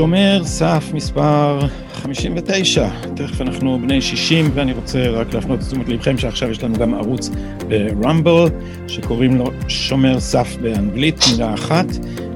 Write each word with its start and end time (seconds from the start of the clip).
שומר 0.00 0.40
סף 0.44 0.90
מספר 0.94 1.60
59, 1.94 2.88
תכף 3.16 3.40
אנחנו 3.40 3.78
בני 3.82 4.00
60 4.00 4.50
ואני 4.54 4.72
רוצה 4.72 5.10
רק 5.10 5.34
להפנות 5.34 5.60
את 5.60 5.64
תשומת 5.66 5.88
לבכם 5.88 6.18
שעכשיו 6.18 6.50
יש 6.50 6.62
לנו 6.62 6.74
גם 6.74 6.94
ערוץ 6.94 7.30
ברמבל 7.68 8.48
שקוראים 8.88 9.36
לו 9.36 9.50
שומר 9.68 10.20
סף 10.20 10.56
באנגלית, 10.62 11.24
מילה 11.32 11.54
אחת, 11.54 11.86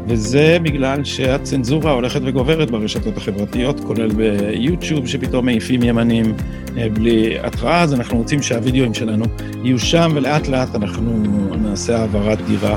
וזה 0.09 0.59
בגלל 0.63 1.05
שהצנזורה 1.05 1.93
הולכת 1.93 2.21
וגוברת 2.25 2.71
ברשתות 2.71 3.17
החברתיות, 3.17 3.81
כולל 3.81 4.11
ביוטיוב 4.13 5.07
שפתאום 5.07 5.45
מעיפים 5.45 5.83
ימנים 5.83 6.35
אה, 6.79 6.89
בלי 6.89 7.39
התראה, 7.39 7.83
אז 7.83 7.95
אנחנו 7.95 8.19
רוצים 8.19 8.43
שהווידאוים 8.43 8.95
שלנו 8.95 9.25
יהיו 9.65 9.79
שם 9.79 10.13
ולאט 10.15 10.49
לאט 10.49 10.75
אנחנו 10.75 11.23
נעשה 11.63 11.99
העברת 11.99 12.39
דירה 12.47 12.77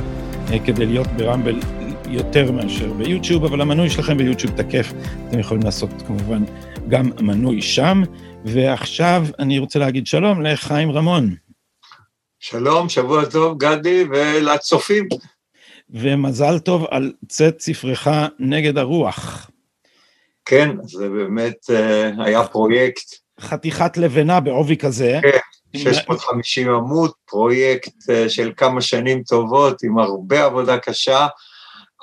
אה, 0.51 0.59
כדי 0.59 0.85
להיות 0.85 1.07
ברמבל 1.17 1.59
יותר 2.07 2.51
מאשר 2.51 2.93
ביוטיוב, 2.93 3.45
אבל 3.45 3.61
המנוי 3.61 3.89
שלכם 3.89 4.17
ביוטיוב 4.17 4.53
תקף, 4.61 4.91
אתם 5.29 5.39
יכולים 5.39 5.63
לעשות 5.63 5.89
כמובן 6.07 6.43
גם 6.89 7.11
מנוי 7.19 7.61
שם. 7.61 8.03
ועכשיו 8.45 9.23
אני 9.39 9.59
רוצה 9.59 9.79
להגיד 9.79 10.07
שלום 10.07 10.41
לחיים 10.41 10.91
רמון. 10.91 11.35
שלום, 12.39 12.89
שבוע 12.89 13.25
טוב, 13.25 13.57
גדי, 13.57 14.05
ולצופים. 14.11 15.07
ומזל 15.89 16.59
טוב 16.59 16.85
על 16.91 17.13
צאת 17.27 17.61
ספרך 17.61 18.07
נגד 18.39 18.77
הרוח. 18.77 19.49
כן, 20.45 20.69
זה 20.83 21.09
באמת 21.09 21.57
uh, 21.69 22.23
היה 22.23 22.43
פרויקט. 22.43 23.15
חתיכת 23.39 23.97
לבנה 23.97 24.39
בעובי 24.39 24.77
כזה. 24.77 25.19
כן, 25.21 25.77
650 25.77 26.69
עמוד, 26.69 27.11
פרויקט 27.25 27.93
uh, 28.01 28.29
של 28.29 28.51
כמה 28.57 28.81
שנים 28.81 29.23
טובות, 29.23 29.83
עם 29.83 29.99
הרבה 29.99 30.45
עבודה 30.45 30.77
קשה. 30.77 31.27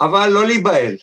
אבל 0.01 0.29
לא 0.29 0.47
להיבהל. 0.47 0.97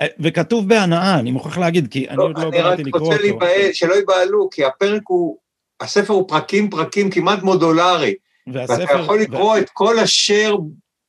אה, 0.00 0.06
וכתוב 0.20 0.68
בהנאה, 0.68 1.18
אני 1.18 1.30
מוכרח 1.30 1.58
להגיד, 1.58 1.88
כי 1.90 2.06
לא, 2.06 2.12
אני 2.12 2.22
עוד 2.22 2.38
לא 2.38 2.50
באתי 2.50 2.84
לקרוא 2.84 3.02
אותו. 3.02 3.20
אני 3.20 3.30
רק 3.30 3.32
רוצה 3.32 3.48
להיבהל, 3.48 3.72
שלא 3.72 3.94
ייבהלו, 3.94 4.48
כי 4.50 4.64
הפרק 4.64 5.02
הוא, 5.06 5.36
הספר 5.80 6.12
הוא 6.12 6.28
פרקים 6.28 6.70
פרקים 6.70 7.10
כמעט 7.10 7.42
מודולרי. 7.42 8.14
והספר... 8.46 8.80
ואתה 8.80 8.92
יכול 8.92 9.20
לקרוא. 9.20 9.58
את 9.58 9.70
כל 9.70 9.98
אשר 9.98 10.54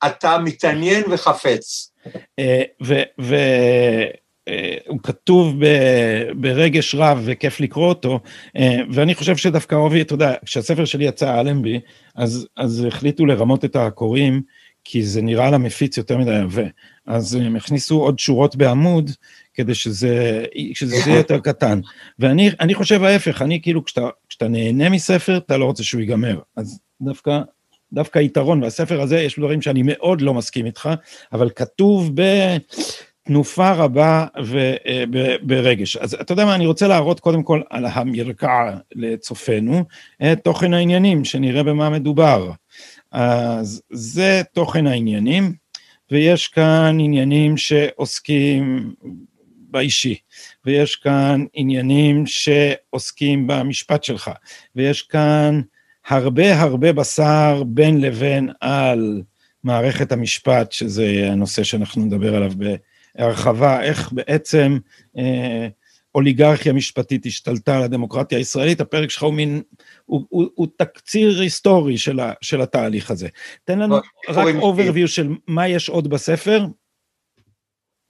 אתה 0.06 0.38
מתעניין 0.38 1.04
וחפץ. 1.12 1.92
אה, 2.40 2.62
אה, 4.48 4.78
כתוב 5.04 5.56
ברגש 6.36 6.96
רב 6.96 7.22
וכיף 7.26 7.60
לקרוא 7.60 7.88
אותו, 7.88 8.20
ואני 8.92 9.16
חושב 9.16 9.38
שדווקא 9.38 9.76
אובי, 9.76 10.02
אתה 10.02 10.14
יודע, 10.14 10.34
כשהספר 10.46 10.86
שלי 10.86 11.06
יצא 11.06 11.40
אלנבי, 11.40 11.80
אז, 12.16 12.48
אז 12.58 12.86
החליטו 12.88 13.26
לרמות 13.26 13.66
את 13.66 13.76
הקוראים, 13.76 14.42
כי 14.84 15.04
זה 15.04 15.22
נראה 15.22 15.52
למפיץ 15.52 15.98
יותר 15.98 16.18
מדי 16.18 16.36
עבה. 16.36 16.64
אז 17.08 17.36
הם 17.36 17.56
הכניסו 17.56 18.02
עוד 18.02 18.20
שורות 18.20 18.56
בעמוד, 18.56 19.12
כדי 19.54 19.76
שזה, 19.76 20.46
שזה 20.74 20.96
יהיה 20.96 21.18
יותר 21.18 21.40
קטן. 21.40 21.80
ואני 22.20 22.74
חושב 22.74 23.04
ההפך, 23.04 23.42
אני 23.42 23.62
כאילו, 23.62 23.86
כשאתה, 23.86 24.08
כשאתה 24.30 24.48
נהנה 24.48 24.90
מספר, 24.90 25.38
אתה 25.38 25.58
לא 25.58 25.66
רוצה 25.66 25.84
שהוא 25.84 26.02
ייגמר. 26.02 26.40
אז 26.56 26.80
דווקא, 27.02 27.42
דווקא 27.94 28.20
יתרון, 28.20 28.64
והספר 28.64 29.02
הזה, 29.02 29.20
יש 29.20 29.40
דברים 29.40 29.62
שאני 29.62 29.82
מאוד 29.86 30.22
לא 30.22 30.34
מסכים 30.34 30.66
איתך, 30.66 30.90
אבל 31.34 31.50
כתוב 31.56 32.12
בתנופה 32.16 33.72
רבה 33.72 34.26
וברגש. 34.44 35.98
אז 35.98 36.14
אתה 36.14 36.34
יודע 36.34 36.46
מה, 36.46 36.56
אני 36.56 36.66
רוצה 36.66 36.88
להראות 36.88 37.20
קודם 37.20 37.44
כל 37.44 37.62
על 37.70 37.86
המרקע 37.86 38.78
לצופינו, 38.96 39.84
את 40.32 40.44
תוכן 40.44 40.74
העניינים, 40.74 41.26
שנראה 41.26 41.64
במה 41.64 41.90
מדובר. 41.90 42.52
אז 43.12 43.82
זה 43.90 44.42
תוכן 44.54 44.88
העניינים, 44.88 45.54
ויש 46.12 46.48
כאן 46.48 46.98
עניינים 47.00 47.58
שעוסקים 47.58 48.94
באישי, 49.72 50.16
ויש 50.66 50.96
כאן 50.96 51.46
עניינים 51.54 52.26
שעוסקים 52.26 53.48
במשפט 53.48 54.04
שלך, 54.04 54.32
ויש 54.76 55.02
כאן 55.02 55.62
הרבה 56.08 56.62
הרבה 56.62 56.94
בשר 56.94 57.64
בין 57.68 58.02
לבין 58.02 58.50
על 58.62 59.22
מערכת 59.64 60.12
המשפט, 60.12 60.72
שזה 60.72 61.30
הנושא 61.32 61.64
שאנחנו 61.64 62.06
נדבר 62.06 62.36
עליו 62.36 62.52
בהרחבה, 63.16 63.84
איך 63.84 64.12
בעצם 64.12 64.78
אה, 65.18 65.68
אוליגרכיה 66.16 66.74
משפטית 66.74 67.26
השתלטה 67.26 67.78
על 67.78 67.84
הדמוקרטיה 67.84 68.38
הישראלית, 68.38 68.82
הפרק 68.82 69.10
שלך 69.10 69.24
הוא 69.24 69.34
מין, 69.34 69.62
הוא, 70.06 70.26
הוא, 70.30 70.46
הוא 70.56 70.68
תקציר 70.78 71.42
היסטורי 71.42 71.98
של, 71.98 72.20
ה, 72.20 72.34
של 72.42 72.62
התהליך 72.62 73.12
הזה. 73.12 73.28
תן 73.64 73.80
לנו 73.80 73.96
רק 74.30 74.56
overview 74.56 75.08
של 75.08 75.28
מה 75.48 75.68
יש 75.68 75.90
עוד 75.90 76.10
בספר. 76.10 76.66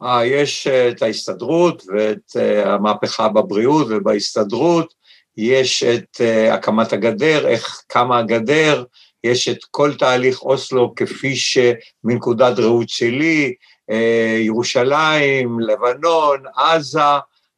אה, 0.03 0.25
יש 0.25 0.67
אה, 0.67 0.89
את 0.89 1.01
ההסתדרות 1.01 1.83
ואת 1.87 2.35
אה, 2.35 2.73
המהפכה 2.73 3.29
בבריאות 3.29 3.87
ובהסתדרות, 3.89 4.93
יש 5.37 5.83
את 5.83 6.21
אה, 6.21 6.53
הקמת 6.53 6.93
הגדר, 6.93 7.47
איך 7.47 7.81
קמה 7.87 8.19
הגדר, 8.19 8.83
יש 9.23 9.47
את 9.47 9.63
כל 9.71 9.93
תהליך 9.93 10.41
אוסלו 10.41 10.95
כפי 10.95 11.35
שמנקודת 11.35 12.59
ראות 12.59 12.89
שלי, 12.89 13.53
ירושלים, 14.39 15.59
לבנון, 15.59 16.43
עזה, 16.55 16.99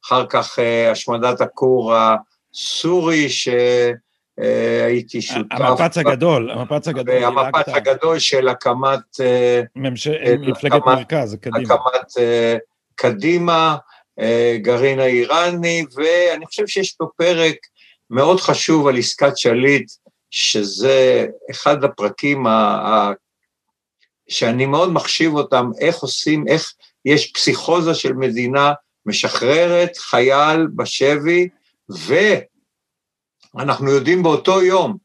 אחר 0.06 0.26
כך 0.30 0.60
אה, 0.60 0.92
השמדת 0.92 1.42
הכור 1.42 1.94
הסורי, 1.96 3.28
שהייתי 3.30 5.22
שותף. 5.22 5.52
המפץ 5.52 5.98
הגדול, 5.98 6.52
המפץ 6.52 6.88
הגדול. 6.88 7.24
המפץ 7.24 7.68
הגדול 7.68 8.20
של 8.20 8.48
הקמת... 8.48 9.20
אה, 9.22 9.62
מפלגת 10.40 10.82
מרכז, 10.86 11.38
קדימה. 11.42 11.74
הקמת 11.74 12.18
אה, 12.20 12.58
קדימה, 12.96 13.76
גרעין 14.56 15.00
האיראני, 15.00 15.86
ואני 15.96 16.46
חושב 16.46 16.68
שיש 16.68 16.92
פה 16.92 17.06
פרק 17.18 17.56
מאוד 18.10 18.40
חשוב 18.40 18.88
על 18.88 18.98
עסקת 18.98 19.38
שליט, 19.38 19.92
שזה 20.30 21.28
אחד 21.52 21.84
הפרקים 21.84 22.48
ה... 22.48 23.12
שאני 24.30 24.66
מאוד 24.66 24.92
מחשיב 24.92 25.34
אותם, 25.34 25.70
איך 25.80 26.00
עושים, 26.00 26.48
איך 26.48 26.74
יש 27.06 27.32
פסיכוזה 27.32 27.94
של 27.94 28.14
מדינה 28.14 28.74
משחררת 29.06 29.98
חייל 29.98 30.68
בשבי, 30.76 31.50
ואנחנו 33.56 33.92
יודעים 33.92 34.24
באותו 34.24 34.62
יום 34.62 34.98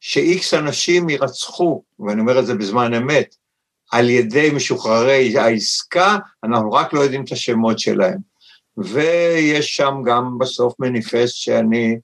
שאיקס 0.00 0.54
אנשים 0.54 1.08
יירצחו, 1.08 1.82
ואני 1.98 2.20
אומר 2.20 2.38
את 2.38 2.46
זה 2.46 2.54
בזמן 2.54 2.94
אמת, 2.94 3.34
על 3.90 4.10
ידי 4.10 4.50
משוחררי 4.54 5.38
העסקה, 5.38 6.18
אנחנו 6.44 6.72
רק 6.72 6.92
לא 6.92 7.00
יודעים 7.00 7.24
את 7.24 7.32
השמות 7.32 7.78
שלהם. 7.78 8.18
ויש 8.76 9.76
שם 9.76 9.94
גם 10.04 10.38
בסוף 10.38 10.74
מניפסט 10.78 11.34
שאני 11.34 11.96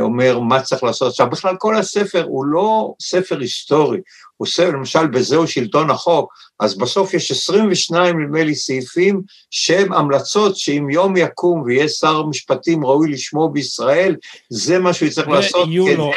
אומר 0.00 0.38
מה 0.38 0.62
צריך 0.62 0.82
לעשות. 0.82 1.08
עכשיו, 1.08 1.30
בכלל 1.30 1.56
כל 1.58 1.76
הספר 1.76 2.24
הוא 2.24 2.46
לא 2.46 2.94
ספר 3.00 3.38
היסטורי, 3.38 3.98
הוא 4.36 4.46
ספר, 4.46 4.70
למשל, 4.70 5.06
בזהו 5.06 5.46
שלטון 5.46 5.90
החוק, 5.90 6.32
אז 6.60 6.78
בסוף 6.78 7.14
יש 7.14 7.30
22, 7.30 8.20
נדמה 8.20 8.44
לי, 8.44 8.54
סעיפים 8.54 9.22
שהם 9.50 9.92
המלצות 9.92 10.56
שאם 10.56 10.90
יום 10.90 11.16
יקום 11.16 11.62
ויהיה 11.62 11.88
שר 11.88 12.22
משפטים 12.22 12.84
ראוי 12.84 13.10
לשמו 13.10 13.48
בישראל, 13.48 14.16
זה 14.48 14.78
מה 14.78 14.92
שהוא 14.92 15.08
יצטרך 15.08 15.28
לעשות. 15.28 15.68
ויהיו 15.68 15.96
לו, 15.96 16.12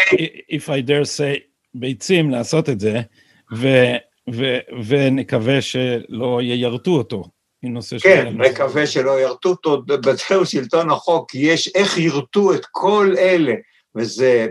if 0.51 0.65
I 0.65 0.87
dare 0.87 1.17
say, 1.17 1.39
ביצים 1.73 2.29
לעשות 2.29 2.69
את 2.69 2.79
זה, 2.79 3.01
ו, 3.55 3.67
ו, 4.33 4.57
ונקווה 4.85 5.61
שלא 5.61 6.39
יירטו 6.41 6.91
אותו. 6.91 7.36
כן, 8.01 8.33
מקווה 8.37 8.87
שלא 8.87 9.21
ירטו 9.21 9.49
אותו, 9.49 9.81
בזהו 9.87 10.45
שלטון 10.45 10.91
החוק 10.91 11.35
יש 11.35 11.67
איך 11.75 11.97
ירטו 11.97 12.53
את 12.53 12.65
כל 12.71 13.15
אלה, 13.17 13.53
וזה, 13.95 14.47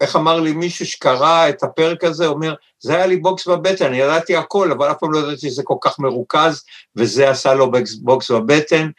איך 0.00 0.16
אמר 0.16 0.40
לי 0.40 0.52
מישהו 0.52 0.86
שקרא 0.86 1.48
את 1.48 1.62
הפרק 1.62 2.04
הזה, 2.04 2.26
אומר, 2.26 2.54
זה 2.78 2.94
היה 2.96 3.06
לי 3.06 3.16
בוקס 3.16 3.48
בבטן, 3.48 3.86
אני 3.86 3.96
ידעתי 3.96 4.36
הכל, 4.36 4.72
אבל 4.72 4.90
אף 4.90 4.96
פעם 5.00 5.12
לא 5.12 5.18
ידעתי 5.18 5.50
שזה 5.50 5.62
כל 5.62 5.76
כך 5.80 5.98
מרוכז, 5.98 6.64
וזה 6.96 7.30
עשה 7.30 7.54
לו 7.54 7.70
בוקס 8.02 8.30
בבטן, 8.30 8.90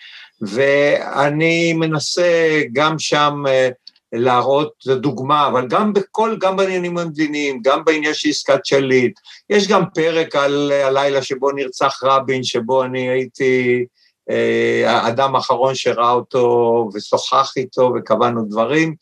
ואני 0.42 1.74
מנסה 1.74 2.62
גם 2.74 3.00
שם 3.00 3.44
אה, 3.48 3.70
להראות, 4.14 4.74
דוגמה, 4.86 5.48
אבל 5.48 5.68
גם 5.68 5.94
בכל, 5.94 6.38
גם 6.40 6.56
בעניינים 6.56 6.98
המדיניים, 6.98 7.62
גם 7.64 7.86
בעניין 7.86 8.14
של 8.14 8.30
עסקת 8.30 8.66
שליט. 8.66 9.20
יש 9.50 9.68
גם 9.68 9.84
פרק 9.94 10.36
על 10.36 10.72
הלילה 10.72 11.22
שבו 11.22 11.52
נרצח 11.52 12.00
רבין, 12.04 12.44
שבו 12.44 12.84
אני 12.84 13.10
הייתי 13.10 13.86
אה, 14.30 14.92
האדם 14.92 15.36
האחרון 15.36 15.76
שראה 15.76 16.12
אותו 16.12 16.90
ושוחח 16.94 17.54
איתו 17.58 17.94
וקבענו 17.96 18.46
דברים. 18.50 18.96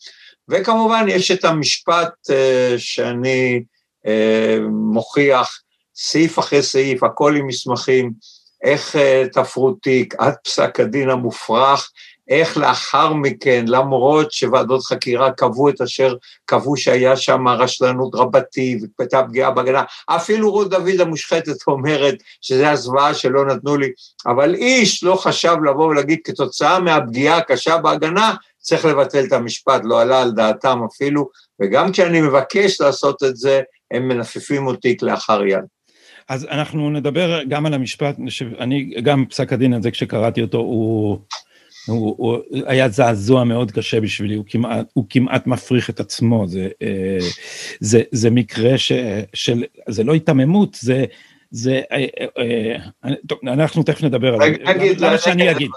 וכמובן 0.49 1.05
יש 1.09 1.31
את 1.31 1.45
המשפט 1.45 2.13
אה, 2.29 2.73
שאני 2.77 3.63
אה, 4.07 4.57
מוכיח 4.69 5.61
סעיף 5.95 6.39
אחרי 6.39 6.63
סעיף, 6.63 7.03
הכל 7.03 7.35
עם 7.35 7.47
מסמכים, 7.47 8.11
איך 8.63 8.95
תפרו 9.33 9.71
תיק, 9.71 10.15
עד 10.17 10.33
פסק 10.43 10.79
הדין 10.79 11.09
המופרך, 11.09 11.91
איך 12.29 12.57
לאחר 12.57 13.13
מכן, 13.13 13.65
למרות 13.67 14.31
שוועדות 14.31 14.83
חקירה 14.83 15.31
קבעו 15.31 15.69
את 15.69 15.81
אשר 15.81 16.15
קבעו 16.45 16.77
שהיה 16.77 17.17
שם 17.17 17.47
רשלנות 17.47 18.15
רבתי 18.15 18.79
והייתה 18.99 19.23
פגיעה 19.23 19.51
בהגנה, 19.51 19.83
אפילו 20.07 20.51
רות 20.51 20.69
דוד 20.69 20.99
המושחתת 20.99 21.67
אומרת 21.67 22.15
שזה 22.41 22.69
הזוועה 22.71 23.13
שלא 23.13 23.45
נתנו 23.45 23.77
לי, 23.77 23.89
אבל 24.27 24.55
איש 24.55 25.03
לא 25.03 25.15
חשב 25.15 25.55
לבוא 25.65 25.85
ולהגיד 25.85 26.19
כתוצאה 26.23 26.79
מהפגיעה 26.79 27.37
הקשה 27.37 27.77
בהגנה, 27.77 28.33
צריך 28.59 28.85
לבטל 28.85 29.23
את 29.25 29.33
המשפט, 29.33 29.81
לא 29.83 30.01
עלה 30.01 30.21
על 30.21 30.31
דעתם 30.31 30.79
אפילו, 30.93 31.29
וגם 31.61 31.91
כשאני 31.91 32.21
מבקש 32.21 32.81
לעשות 32.81 33.23
את 33.23 33.35
זה, 33.35 33.61
הם 33.91 34.07
מנפפים 34.07 34.67
אותי 34.67 34.97
כלאחר 34.97 35.45
יד. 35.45 35.63
אז 36.29 36.45
אנחנו 36.45 36.89
נדבר 36.89 37.43
גם 37.43 37.65
על 37.65 37.73
המשפט, 37.73 38.15
שאני, 38.27 38.93
גם 39.03 39.25
פסק 39.29 39.53
הדין 39.53 39.73
הזה 39.73 39.91
כשקראתי 39.91 40.41
אותו, 40.41 40.57
הוא, 40.57 41.19
הוא, 41.87 42.15
הוא 42.17 42.37
היה 42.65 42.89
זעזוע 42.89 43.43
מאוד 43.43 43.71
קשה 43.71 44.01
בשבילי, 44.01 44.35
הוא 44.35 44.45
כמעט, 44.47 44.85
הוא 44.93 45.05
כמעט 45.09 45.47
מפריך 45.47 45.89
את 45.89 45.99
עצמו, 45.99 46.47
זה, 46.47 46.67
אה, 46.81 47.17
זה, 47.79 48.01
זה 48.11 48.29
מקרה 48.29 48.77
ש, 48.77 48.91
של, 49.33 49.63
זה 49.89 50.03
לא 50.03 50.13
היתממות, 50.13 50.77
זה, 50.81 51.05
זה, 51.51 51.81
אה, 51.91 52.05
אה, 52.37 53.11
טוב, 53.27 53.39
אנחנו 53.47 53.83
תכף 53.83 54.03
נדבר 54.03 54.33
על 54.33 54.39
זה, 54.39 54.55
למה 54.99 55.17
שאני 55.17 55.51
אגיד, 55.51 55.69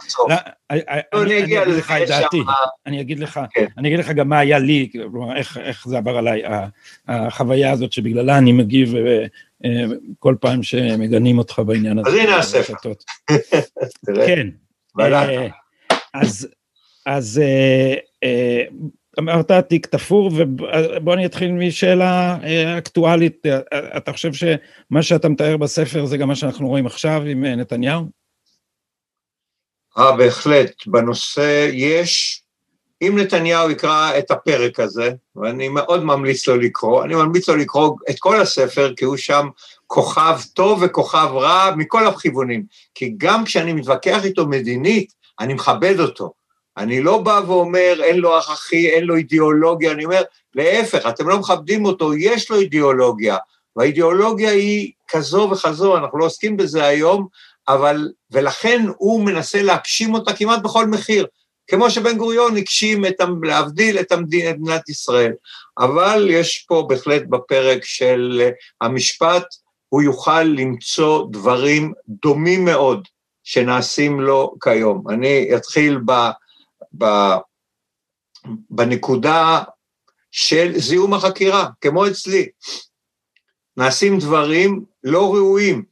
אני 1.14 1.38
אגיד 1.38 1.58
לך 1.68 1.90
את 2.02 2.08
דעתי, 2.08 2.40
אני 2.86 3.00
אגיד 3.00 3.18
לך. 3.18 3.40
אני 3.78 3.88
אגיד 3.88 3.98
לך 3.98 4.10
גם 4.10 4.28
מה 4.28 4.38
היה 4.38 4.58
לי, 4.58 4.90
איך 5.60 5.88
זה 5.88 5.98
עבר 5.98 6.16
עליי, 6.16 6.42
החוויה 7.08 7.72
הזאת 7.72 7.92
שבגללה 7.92 8.38
אני 8.38 8.52
מגיב 8.52 8.94
כל 10.18 10.34
פעם 10.40 10.62
שמגנים 10.62 11.38
אותך 11.38 11.58
בעניין 11.66 11.98
הזה. 11.98 12.08
אז 12.08 12.14
הנה 12.14 12.36
הספר. 12.36 12.74
כן. 14.26 14.48
אז, 16.14 16.48
אז 17.06 17.40
אה, 17.44 17.94
אה, 18.24 18.64
אמרת 19.18 19.50
תיק 19.50 19.86
תפור, 19.86 20.30
ובוא 20.36 21.14
אני 21.14 21.26
אתחיל 21.26 21.52
משאלה 21.52 22.38
אה, 22.42 22.78
אקטואלית. 22.78 23.46
אתה 23.96 24.12
חושב 24.12 24.32
שמה 24.32 25.02
שאתה 25.02 25.28
מתאר 25.28 25.56
בספר 25.56 26.06
זה 26.06 26.16
גם 26.16 26.28
מה 26.28 26.36
שאנחנו 26.36 26.68
רואים 26.68 26.86
עכשיו 26.86 27.22
עם 27.26 27.44
נתניהו? 27.44 28.04
אה, 29.98 30.16
בהחלט. 30.16 30.86
בנושא 30.86 31.68
יש 31.72 32.42
אם 33.02 33.18
נתניהו 33.18 33.70
יקרא 33.70 34.18
את 34.18 34.30
הפרק 34.30 34.80
הזה, 34.80 35.12
ואני 35.36 35.68
מאוד 35.68 36.04
ממליץ 36.04 36.48
לו 36.48 36.56
לקרוא, 36.56 37.04
אני 37.04 37.14
ממליץ 37.14 37.48
לו 37.48 37.56
לקרוא 37.56 37.96
את 38.10 38.16
כל 38.18 38.40
הספר, 38.40 38.92
כי 38.96 39.04
הוא 39.04 39.16
שם 39.16 39.48
כוכב 39.86 40.38
טוב 40.54 40.82
וכוכב 40.82 41.28
רע 41.32 41.74
מכל 41.76 42.06
הכיוונים. 42.06 42.64
כי 42.94 43.14
גם 43.16 43.44
כשאני 43.44 43.72
מתווכח 43.72 44.24
איתו 44.24 44.46
מדינית, 44.46 45.12
אני 45.40 45.54
מכבד 45.54 46.00
אותו. 46.00 46.32
אני 46.76 47.02
לא 47.02 47.18
בא 47.18 47.40
ואומר, 47.46 47.94
אין 48.02 48.18
לו 48.18 48.34
ערכי, 48.34 48.90
אין 48.90 49.04
לו 49.04 49.16
אידיאולוגיה, 49.16 49.92
אני 49.92 50.04
אומר, 50.04 50.22
להפך, 50.54 51.06
אתם 51.08 51.28
לא 51.28 51.38
מכבדים 51.38 51.84
אותו, 51.84 52.14
יש 52.14 52.50
לו 52.50 52.56
אידיאולוגיה, 52.56 53.36
והאידיאולוגיה 53.76 54.50
היא 54.50 54.92
כזו 55.08 55.48
וכזו, 55.52 55.96
אנחנו 55.96 56.18
לא 56.18 56.24
עוסקים 56.24 56.56
בזה 56.56 56.84
היום, 56.84 57.26
אבל, 57.68 58.08
ולכן 58.30 58.86
הוא 58.96 59.24
מנסה 59.24 59.62
להגשים 59.62 60.14
אותה 60.14 60.32
כמעט 60.32 60.62
בכל 60.62 60.86
מחיר. 60.86 61.26
כמו 61.66 61.90
שבן 61.90 62.18
גוריון 62.18 62.56
הגשים 62.56 63.06
את, 63.06 63.14
להבדיל 63.42 63.98
את 63.98 64.12
מדינת 64.12 64.88
ישראל. 64.88 65.32
אבל 65.78 66.26
יש 66.30 66.64
פה 66.68 66.86
בהחלט 66.88 67.22
בפרק 67.28 67.84
של 67.84 68.48
המשפט, 68.80 69.44
הוא 69.88 70.02
יוכל 70.02 70.42
למצוא 70.42 71.26
דברים 71.30 71.92
דומים 72.08 72.64
מאוד 72.64 73.08
שנעשים 73.44 74.20
לו 74.20 74.54
כיום. 74.62 75.10
אני 75.10 75.56
אתחיל 75.56 75.98
ב, 76.06 76.12
ב, 76.98 77.04
בנקודה 78.70 79.62
של 80.30 80.72
זיהום 80.76 81.14
החקירה, 81.14 81.68
כמו 81.80 82.06
אצלי. 82.06 82.48
נעשים 83.76 84.18
דברים 84.18 84.84
לא 85.04 85.34
ראויים, 85.34 85.84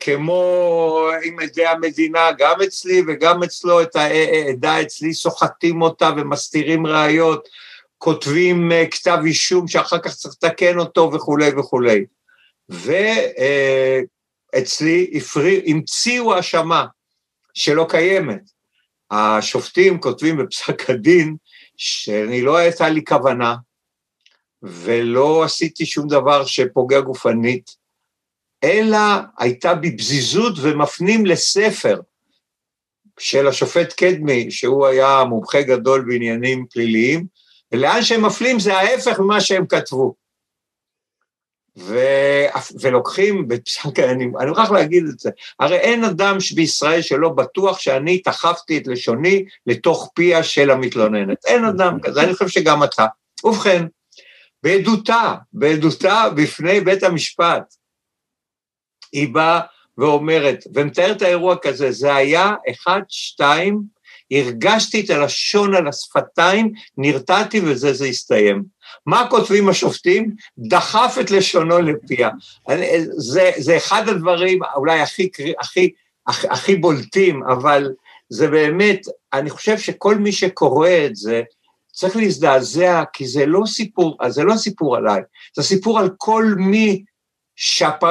כמו 0.00 1.08
עם 1.24 1.40
עדי 1.40 1.66
המדינה, 1.66 2.32
גם 2.38 2.62
אצלי 2.62 3.02
וגם 3.08 3.42
אצלו, 3.42 3.82
את 3.82 3.96
העדה 3.96 4.82
אצלי, 4.82 5.14
סוחטים 5.14 5.82
אותה 5.82 6.10
ומסתירים 6.16 6.86
ראיות, 6.86 7.48
כותבים 7.98 8.72
אה, 8.72 8.84
כתב 8.90 9.18
אישום 9.24 9.68
שאחר 9.68 9.98
כך 9.98 10.14
צריך 10.14 10.34
לתקן 10.34 10.78
אותו 10.78 11.10
וכולי 11.12 11.50
וכולי. 11.58 12.04
ואצלי 14.54 15.10
הפריע, 15.14 15.60
המציאו 15.66 16.34
האשמה 16.34 16.86
שלא 17.54 17.86
קיימת. 17.88 18.40
השופטים 19.10 20.00
כותבים 20.00 20.36
בפסק 20.36 20.90
הדין 20.90 21.36
שאני 21.76 22.42
לא 22.42 22.56
הייתה 22.56 22.88
לי 22.88 23.04
כוונה 23.04 23.54
ולא 24.62 25.44
עשיתי 25.44 25.86
שום 25.86 26.08
דבר 26.08 26.44
שפוגע 26.44 27.00
גופנית, 27.00 27.70
אלא 28.64 28.98
הייתה 29.38 29.74
בבזיזות 29.74 30.54
ומפנים 30.62 31.26
לספר 31.26 32.00
של 33.18 33.48
השופט 33.48 33.92
קדמי, 33.92 34.50
שהוא 34.50 34.86
היה 34.86 35.24
מומחה 35.24 35.62
גדול 35.62 36.04
בעניינים 36.08 36.66
פליליים, 36.70 37.26
ולאן 37.72 38.02
שהם 38.02 38.26
מפלים 38.26 38.60
זה 38.60 38.76
ההפך 38.76 39.20
ממה 39.20 39.40
שהם 39.40 39.66
כתבו. 39.66 40.14
ו... 41.78 41.98
ולוקחים 42.80 43.48
בפסק, 43.48 43.98
אני, 43.98 44.24
אני 44.40 44.48
מוכרח 44.48 44.70
להגיד 44.70 45.04
את 45.08 45.18
זה, 45.18 45.30
הרי 45.60 45.76
אין 45.76 46.04
אדם 46.04 46.36
בישראל 46.54 47.02
שלא 47.02 47.28
בטוח 47.28 47.78
שאני 47.78 48.18
תחפתי 48.18 48.78
את 48.78 48.86
לשוני 48.86 49.44
לתוך 49.66 50.10
פיה 50.14 50.42
של 50.42 50.70
המתלוננת, 50.70 51.44
אין 51.46 51.64
אדם 51.64 52.00
כזה, 52.02 52.22
אני 52.22 52.32
חושב 52.32 52.48
שגם 52.48 52.84
אתה. 52.84 53.06
ובכן, 53.44 53.86
בעדותה, 54.62 55.34
בעדותה 55.52 56.24
בפני 56.36 56.80
בית 56.80 57.02
המשפט, 57.02 57.74
היא 59.12 59.28
באה 59.34 59.60
ואומרת, 59.98 60.64
ומתארת 60.74 61.22
האירוע 61.22 61.56
כזה, 61.62 61.92
זה 61.92 62.14
היה 62.14 62.52
אחד, 62.70 63.00
שתיים, 63.08 63.82
הרגשתי 64.30 65.00
את 65.00 65.10
הלשון 65.10 65.74
על 65.74 65.88
השפתיים, 65.88 66.72
נרתעתי 66.96 67.60
וזה 67.60 67.92
זה 67.92 68.06
הסתיים. 68.06 68.77
מה 69.08 69.26
כותבים 69.30 69.68
השופטים? 69.68 70.30
דחף 70.58 71.16
את 71.20 71.30
לשונו 71.30 71.78
לפיה. 71.78 72.30
זה, 73.16 73.50
זה 73.56 73.76
אחד 73.76 74.08
הדברים 74.08 74.58
אולי 74.76 75.00
הכי, 75.00 75.28
הכי, 75.60 75.92
הכי, 76.26 76.46
הכי 76.50 76.76
בולטים, 76.76 77.42
אבל 77.42 77.92
זה 78.28 78.48
באמת, 78.48 79.00
אני 79.32 79.50
חושב 79.50 79.78
שכל 79.78 80.14
מי 80.14 80.32
שקורא 80.32 80.90
את 81.06 81.16
זה, 81.16 81.42
צריך 81.92 82.16
להזדעזע, 82.16 83.02
כי 83.12 83.26
זה 83.26 83.46
לא 83.46 83.62
סיפור, 83.66 84.16
זה 84.28 84.44
לא 84.44 84.56
סיפור 84.56 84.96
עליי, 84.96 85.20
זה 85.56 85.62
סיפור 85.62 85.98
על 85.98 86.10
כל 86.16 86.44
מי 86.56 87.02
שהפ... 87.56 88.02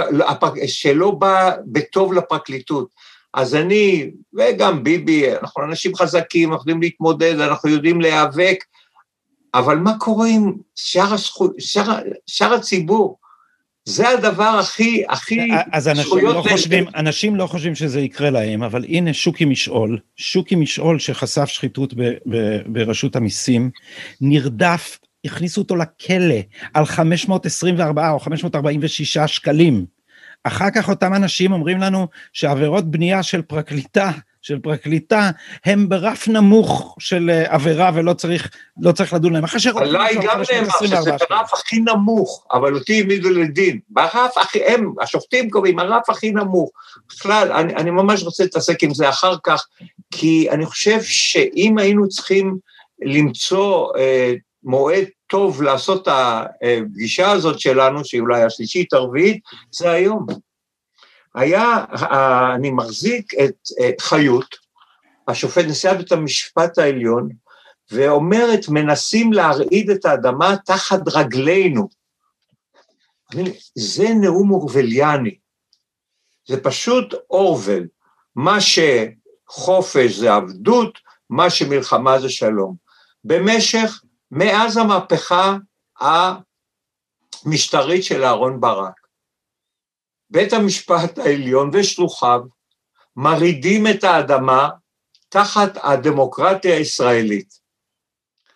שלא 0.68 1.12
בא 1.12 1.52
בטוב 1.66 2.14
לפרקליטות. 2.14 2.90
אז 3.34 3.56
אני, 3.56 4.12
וגם 4.34 4.84
ביבי, 4.84 5.32
אנחנו 5.32 5.64
אנשים 5.64 5.96
חזקים, 5.96 6.54
אנחנו 6.54 6.62
יודעים 6.62 6.82
להתמודד, 6.82 7.40
אנחנו 7.40 7.70
יודעים 7.70 8.02
להיאבק, 8.02 8.64
אבל 9.54 9.78
מה 9.78 10.00
קורה 10.00 10.28
עם 10.28 10.54
שאר, 10.76 11.14
הזכו... 11.14 11.50
שאר... 11.60 12.00
שאר 12.28 12.54
הציבור? 12.54 13.18
זה 13.86 14.10
הדבר 14.10 14.44
הכי, 14.44 15.04
הכי... 15.10 15.50
אז 15.72 15.88
אנשים 15.88 16.18
לא, 16.26 16.44
חושבים, 16.50 16.86
אנשים 16.96 17.36
לא 17.36 17.48
חושבים 17.48 17.76
שזה 17.76 18.02
יקרה 18.02 18.30
להם, 18.30 18.64
אבל 18.64 18.86
הנה 18.86 19.14
שוקי 19.14 19.46
משעול, 19.46 20.00
שוקי 20.16 20.56
משעול 20.56 21.00
שחשף 21.00 21.46
שחיתות 21.46 21.94
ב, 21.94 22.02
ב, 22.30 22.58
ברשות 22.66 23.16
המיסים, 23.16 23.70
נרדף 24.22 25.00
הכניסו 25.26 25.62
אותו 25.62 25.76
לכלא 25.76 26.36
על 26.74 26.86
524 26.86 28.12
או 28.12 28.20
546 28.20 29.18
שקלים. 29.18 29.86
אחר 30.44 30.72
כך 30.76 30.90
אותם 30.90 31.14
אנשים 31.14 31.52
אומרים 31.52 31.78
לנו 31.78 32.08
שעבירות 32.34 32.92
בנייה 32.92 33.24
של 33.24 33.42
פרקליטה, 33.42 34.12
של 34.48 34.60
פרקליטה, 34.60 35.32
הם 35.66 35.90
ברף 35.90 36.28
נמוך 36.28 36.96
של 37.00 37.30
אה, 37.30 37.54
עבירה 37.54 37.92
ולא 37.94 38.14
צריך, 38.14 38.50
לא 38.82 38.92
צריך 38.92 39.14
לדון 39.14 39.34
להם. 39.34 39.44
אחרי 39.44 39.60
שרוצים... 39.60 39.88
עליי 39.88 40.16
גם 40.16 40.42
נאמר 40.54 40.70
שזה 40.88 41.12
ברף 41.30 41.54
הכי 41.54 41.80
נמוך, 41.80 42.46
אבל 42.52 42.76
אותי 42.76 43.00
העמידו 43.00 43.30
לדין. 43.30 43.80
ברף 43.90 44.38
הכי, 44.38 44.64
הם, 44.64 44.94
השופטים 45.02 45.50
קובעים, 45.50 45.80
הרף 45.80 46.10
הכי 46.10 46.32
נמוך. 46.32 46.72
בכלל, 47.10 47.52
אני, 47.52 47.76
אני 47.76 47.92
ממש 47.92 48.24
רוצה 48.24 48.44
להתעסק 48.44 48.84
עם 48.84 48.94
זה 48.94 49.10
אחר 49.10 49.36
כך, 49.44 49.66
כי 50.12 50.50
אני 50.50 50.66
חושב 50.66 51.00
שאם 51.02 51.78
היינו 51.78 52.08
צריכים 52.08 52.58
למצוא 53.02 53.98
אה, 53.98 54.34
מועד 54.64 55.06
טוב 55.28 55.62
לעשות 55.62 56.08
את 56.08 56.14
הפגישה 56.14 57.32
הזאת 57.32 57.60
שלנו, 57.60 58.06
שהיא 58.06 58.22
אולי 58.22 58.44
השלישית, 58.44 58.94
הרביעית, 58.94 59.42
זה 59.72 59.92
היום. 59.92 60.26
היה, 61.36 61.86
אני 62.56 62.72
מחזיק 62.72 63.34
את 63.90 64.02
חיות, 64.02 64.56
השופט 65.28 65.66
נשיאת 65.66 65.98
בית 65.98 66.12
המשפט 66.12 66.78
העליון, 66.78 67.30
ואומרת, 67.92 68.70
מנסים 68.70 69.34
להרעיד 69.34 69.90
את 69.90 70.06
האדמה 70.06 70.56
תחת 70.66 71.00
רגלינו. 71.08 71.90
זה 73.76 74.08
נאום 74.22 74.52
אורווליאני, 74.52 75.38
זה 76.48 76.64
פשוט 76.64 77.14
אורוול. 77.30 77.88
מה 78.36 78.58
חופש 79.48 80.12
זה 80.12 80.34
עבדות, 80.34 81.00
מה 81.30 81.50
שמלחמה 81.50 82.20
זה 82.20 82.30
שלום. 82.30 82.76
במשך, 83.24 84.02
מאז 84.32 84.78
המהפכה 84.78 85.58
המשטרית 87.46 88.04
של 88.04 88.24
אהרן 88.24 88.60
ברק, 88.60 89.07
בית 90.30 90.54
המשפט 90.54 91.18
העליון 91.18 91.70
ושלוחיו 91.74 92.42
מרעידים 93.16 93.88
את 93.88 94.04
האדמה 94.04 94.70
תחת 95.30 95.78
הדמוקרטיה 95.84 96.76
הישראלית. 96.76 97.60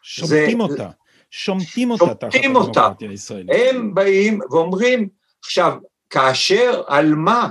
שומטים 0.04 0.58
זה, 0.58 0.63
אותה, 0.63 0.90
שומטים 1.32 1.92
אותה 1.92 2.16
תחת 2.16 2.36
הדמוקרטיה 2.36 3.10
הישראלית. 3.10 3.50
הם 3.56 3.94
באים 3.94 4.40
ואומרים, 4.51 5.10
עכשיו, 5.40 5.78
כאשר, 6.10 6.84
על 6.88 7.16
מה? 7.16 7.50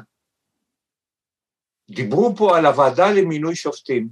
דיברו 1.90 2.36
פה 2.36 2.56
על 2.56 2.66
הוועדה 2.66 3.10
למינוי 3.10 3.56
שופטים. 3.56 4.08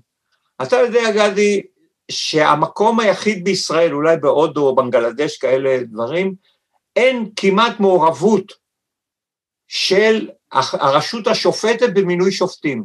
אתה 0.62 0.76
יודע, 0.76 1.10
גדי, 1.12 1.62
שהמקום 2.10 3.00
היחיד 3.00 3.44
בישראל, 3.44 3.94
אולי 3.94 4.16
בהודו 4.16 4.66
או 4.66 4.76
בנגלדש 4.76 5.36
כאלה 5.36 5.82
דברים, 5.84 6.34
אין 6.96 7.30
כמעט 7.36 7.80
מעורבות 7.80 8.52
של 9.68 10.30
הרשות 10.52 11.26
השופטת 11.26 11.88
במינוי 11.94 12.32
שופטים. 12.32 12.84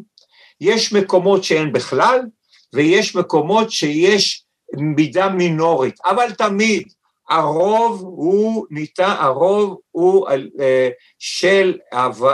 יש 0.61 0.93
מקומות 0.93 1.43
שאין 1.43 1.73
בכלל, 1.73 2.19
ויש 2.73 3.15
מקומות 3.15 3.71
שיש 3.71 4.45
מידה 4.73 5.29
מינורית, 5.29 5.95
אבל 6.05 6.31
תמיד 6.31 6.87
הרוב 7.29 8.01
הוא 8.01 8.65
ניתן, 8.69 9.15
הרוב 9.19 9.79
הוא 9.91 10.29
אה, 10.29 10.89
של 11.19 11.77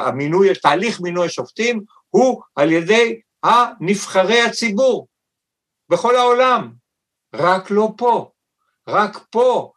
המינוי, 0.06 0.56
תהליך 0.56 1.01
מינוי 1.01 1.25
השופטים 1.25 1.82
הוא 2.10 2.41
על 2.56 2.72
ידי 2.72 3.20
הנבחרי 3.44 4.41
הציבור 4.41 5.08
בכל 5.89 6.15
העולם, 6.15 6.72
רק 7.36 7.72
לא 7.72 7.89
פה, 7.98 8.29
רק 8.88 9.18
פה 9.32 9.72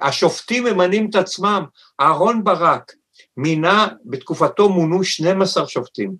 השופטים 0.00 0.64
ממנים 0.64 1.10
את 1.10 1.14
עצמם, 1.14 1.64
אהרון 2.00 2.44
ברק 2.44 2.92
מינה, 3.36 3.88
בתקופתו 4.04 4.68
מונו 4.68 5.04
12 5.04 5.68
שופטים, 5.68 6.16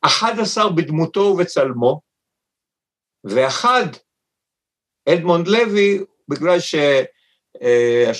11 0.00 0.70
בדמותו 0.70 1.20
ובצלמו, 1.20 2.00
ואחד, 3.24 3.86
אדמונד 5.08 5.48
לוי, 5.48 6.04
בגלל, 6.28 6.60
ש, 6.60 6.74
אה, 7.62 8.10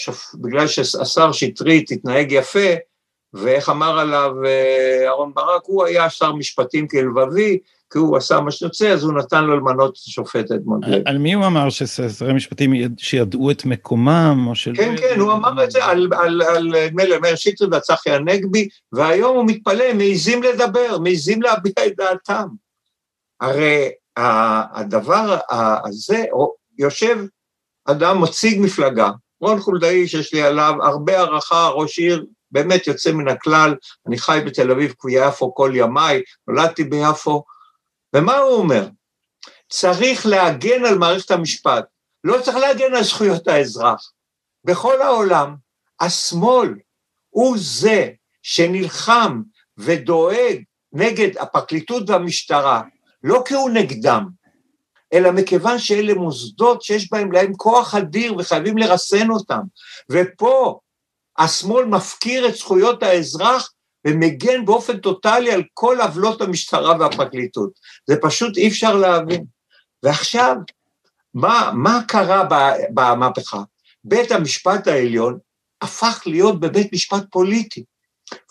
בגלל 0.41 0.67
שהשר 0.67 1.33
שטרית 1.33 1.91
התנהג 1.91 2.33
יפה, 2.33 2.75
ואיך 3.33 3.69
אמר 3.69 3.99
עליו 3.99 4.33
אה, 4.47 5.07
אהרן 5.07 5.35
ברק, 5.35 5.63
הוא 5.65 5.85
היה 5.85 6.11
שר 6.11 6.33
משפטים 6.33 6.89
כלבבי, 6.89 7.59
כי 7.93 7.99
הוא 7.99 8.17
עשה 8.17 8.41
מה 8.41 8.51
שיוצא, 8.51 8.89
אז 8.89 9.05
הוא 9.05 9.13
נתן 9.13 9.45
לו 9.45 9.57
למנות 9.57 9.91
את 9.91 9.97
השופט 9.97 10.51
אדמונד 10.51 10.85
לוי. 10.85 11.03
על 11.07 11.19
מי 11.19 11.33
הוא 11.33 11.47
אמר 11.47 11.71
ששרי 11.71 12.33
משפטים 12.33 12.73
שידעו 12.99 13.51
את 13.51 13.65
מקומם, 13.65 14.45
או 14.49 14.55
של... 14.55 14.73
כן, 14.77 14.95
כן, 14.97 15.21
הוא 15.21 15.33
אמר 15.33 15.65
את 15.65 15.71
זה 15.71 15.85
על, 15.85 16.09
מאיר 16.93 17.37
שטרית 17.37 17.73
והצחי 17.73 18.11
הנגבי, 18.11 18.69
והיום 18.93 19.37
הוא 19.37 19.45
מתפלא, 19.47 19.85
הם 19.85 19.97
מעיזים 19.97 20.43
לדבר, 20.43 20.99
מעיזים 20.99 21.43
להביע 21.43 21.73
את 21.87 21.93
דעתם. 21.97 22.47
הרי 23.41 23.91
הדבר 24.17 25.37
הזה, 25.51 26.25
יושב 26.79 27.19
אדם, 27.85 28.21
מציג 28.21 28.61
מפלגה, 28.61 29.11
רון 29.41 29.61
חולדאי, 29.61 30.09
שיש 30.09 30.35
לי 30.35 30.43
עליו 30.43 30.75
הרבה 30.83 31.19
הערכה, 31.19 31.69
ראש 31.69 31.99
עיר 31.99 32.25
באמת 32.53 32.87
יוצא 32.87 33.13
מן 33.13 33.29
הכלל, 33.29 33.75
אני 34.07 34.19
חי 34.19 34.41
בתל 34.47 34.71
אביב 34.71 34.95
כביפו 34.99 35.55
כל 35.55 35.73
ימיי, 35.75 36.23
נולדתי 36.49 36.85
ביפו, 36.85 37.45
ומה 38.17 38.39
הוא 38.39 38.59
אומר? 38.59 38.89
צריך 39.69 40.27
להגן 40.27 40.85
על 40.85 40.99
מערכת 40.99 41.31
המשפט, 41.31 41.85
לא 42.25 42.41
צריך 42.43 42.57
להגן 42.57 42.95
על 42.95 43.03
זכויות 43.03 43.49
האזרח. 43.49 44.13
בכל 44.65 45.03
העולם, 45.03 45.57
השמאל 46.01 46.75
הוא 47.31 47.57
זה 47.59 48.11
שנלחם 48.43 49.43
ודואג 49.79 50.63
נגד 50.93 51.37
הפרקליטות 51.39 52.11
והמשטרה, 52.11 52.83
לא 53.23 53.43
כי 53.47 53.55
הוא 53.55 53.71
נגדם, 53.71 54.29
אלא 55.13 55.33
מכיוון 55.33 55.79
שאלה 55.79 56.15
מוסדות 56.15 56.83
שיש 56.83 57.11
בהם 57.11 57.33
להם 57.33 57.55
כוח 57.57 57.95
אדיר 57.95 58.37
וחייבים 58.39 58.79
לרסן 58.79 59.31
אותם. 59.31 59.61
ופה 60.11 60.81
השמאל 61.39 61.85
מפקיר 61.85 62.49
את 62.49 62.55
זכויות 62.55 63.03
האזרח 63.03 63.73
ומגן 64.07 64.65
באופן 64.65 64.99
טוטאלי 64.99 65.53
על 65.53 65.63
כל 65.75 65.99
עוולות 66.01 66.41
המשטרה 66.41 66.99
והפרקליטות. 67.01 67.71
זה 68.07 68.17
פשוט 68.23 68.57
אי 68.57 68.69
אפשר 68.69 68.97
להבין. 68.97 69.45
ועכשיו, 70.03 70.57
מה, 71.35 71.71
מה 71.75 72.01
קרה 72.09 72.45
במהפכה? 72.95 73.63
בית 74.05 74.31
המשפט 74.31 74.87
העליון 74.87 75.39
הפך 75.83 76.23
להיות 76.27 76.61
בבית 76.61 76.93
משפט 76.93 77.25
פוליטי, 77.31 77.85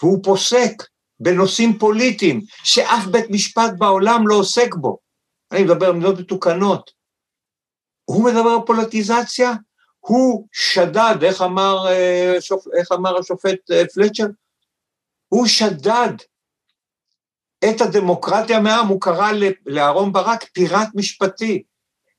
והוא 0.02 0.24
פוסק 0.24 0.84
בנושאים 1.20 1.78
פוליטיים 1.80 2.42
שאף 2.64 3.06
בית 3.06 3.26
משפט 3.30 3.72
בעולם 3.78 4.28
לא 4.28 4.36
עוסק 4.36 4.76
בו. 4.76 4.98
אני 5.52 5.64
מדבר 5.64 5.86
על 5.86 5.94
מדינות 5.94 6.20
מתוקנות. 6.20 6.92
הוא 8.06 8.26
מדבר 8.26 8.50
על 8.50 8.66
פוליטיזציה, 8.66 9.54
הוא 10.00 10.48
שדד, 10.52 11.16
איך 11.24 11.42
אמר, 11.42 11.88
אה, 11.88 12.34
איך 12.80 12.92
אמר 12.92 13.18
השופט 13.18 13.72
אה, 13.72 13.84
פלצ'ר? 13.94 14.26
הוא 15.30 15.48
שדד 15.48 16.14
את 17.70 17.82
הדמוקרטיה 17.82 18.60
מהעם, 18.60 18.88
הוא 18.88 19.02
קרא 19.02 19.32
לאהרון 19.66 20.14
ברק 20.14 20.44
פיראט 20.44 20.88
משפטי. 20.96 21.64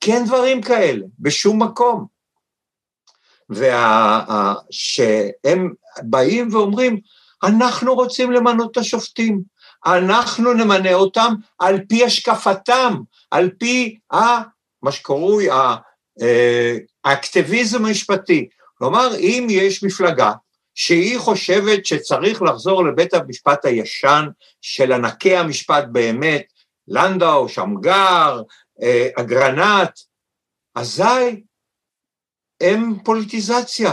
כי 0.01 0.13
אין 0.13 0.25
דברים 0.25 0.63
כאלה, 0.63 1.07
בשום 1.19 1.63
מקום. 1.63 2.07
ושהם 3.51 4.93
באים 6.03 6.49
ואומרים, 6.53 7.01
אנחנו 7.43 7.95
רוצים 7.95 8.33
למנות 8.33 8.71
את 8.73 8.77
השופטים, 8.77 9.41
אנחנו 9.87 10.53
נמנה 10.53 10.95
אותם 10.95 11.35
על 11.59 11.81
פי 11.89 12.05
השקפתם, 12.05 12.95
על 13.31 13.51
פי 13.59 13.99
ה, 14.13 14.17
מה 14.83 14.93
שקרוי 14.93 15.51
אה, 15.51 16.77
האקטיביזם 17.05 17.85
המשפטי. 17.85 18.49
כלומר, 18.79 19.17
אם 19.19 19.47
יש 19.51 19.85
מפלגה 19.85 20.33
שהיא 20.83 21.19
חושבת 21.19 21.87
שצריך 21.87 22.43
לחזור 22.43 22.85
לבית 22.85 23.15
המשפט 23.15 23.65
הישן 23.65 24.27
של 24.61 24.93
ענקי 24.93 25.37
המשפט 25.37 25.85
באמת, 25.93 26.53
לנדאו, 26.89 27.49
שמגר, 27.49 28.43
אה, 28.83 29.09
אגרנט, 29.17 29.91
אזי 30.75 31.45
הם 32.61 32.99
פוליטיזציה. 33.05 33.93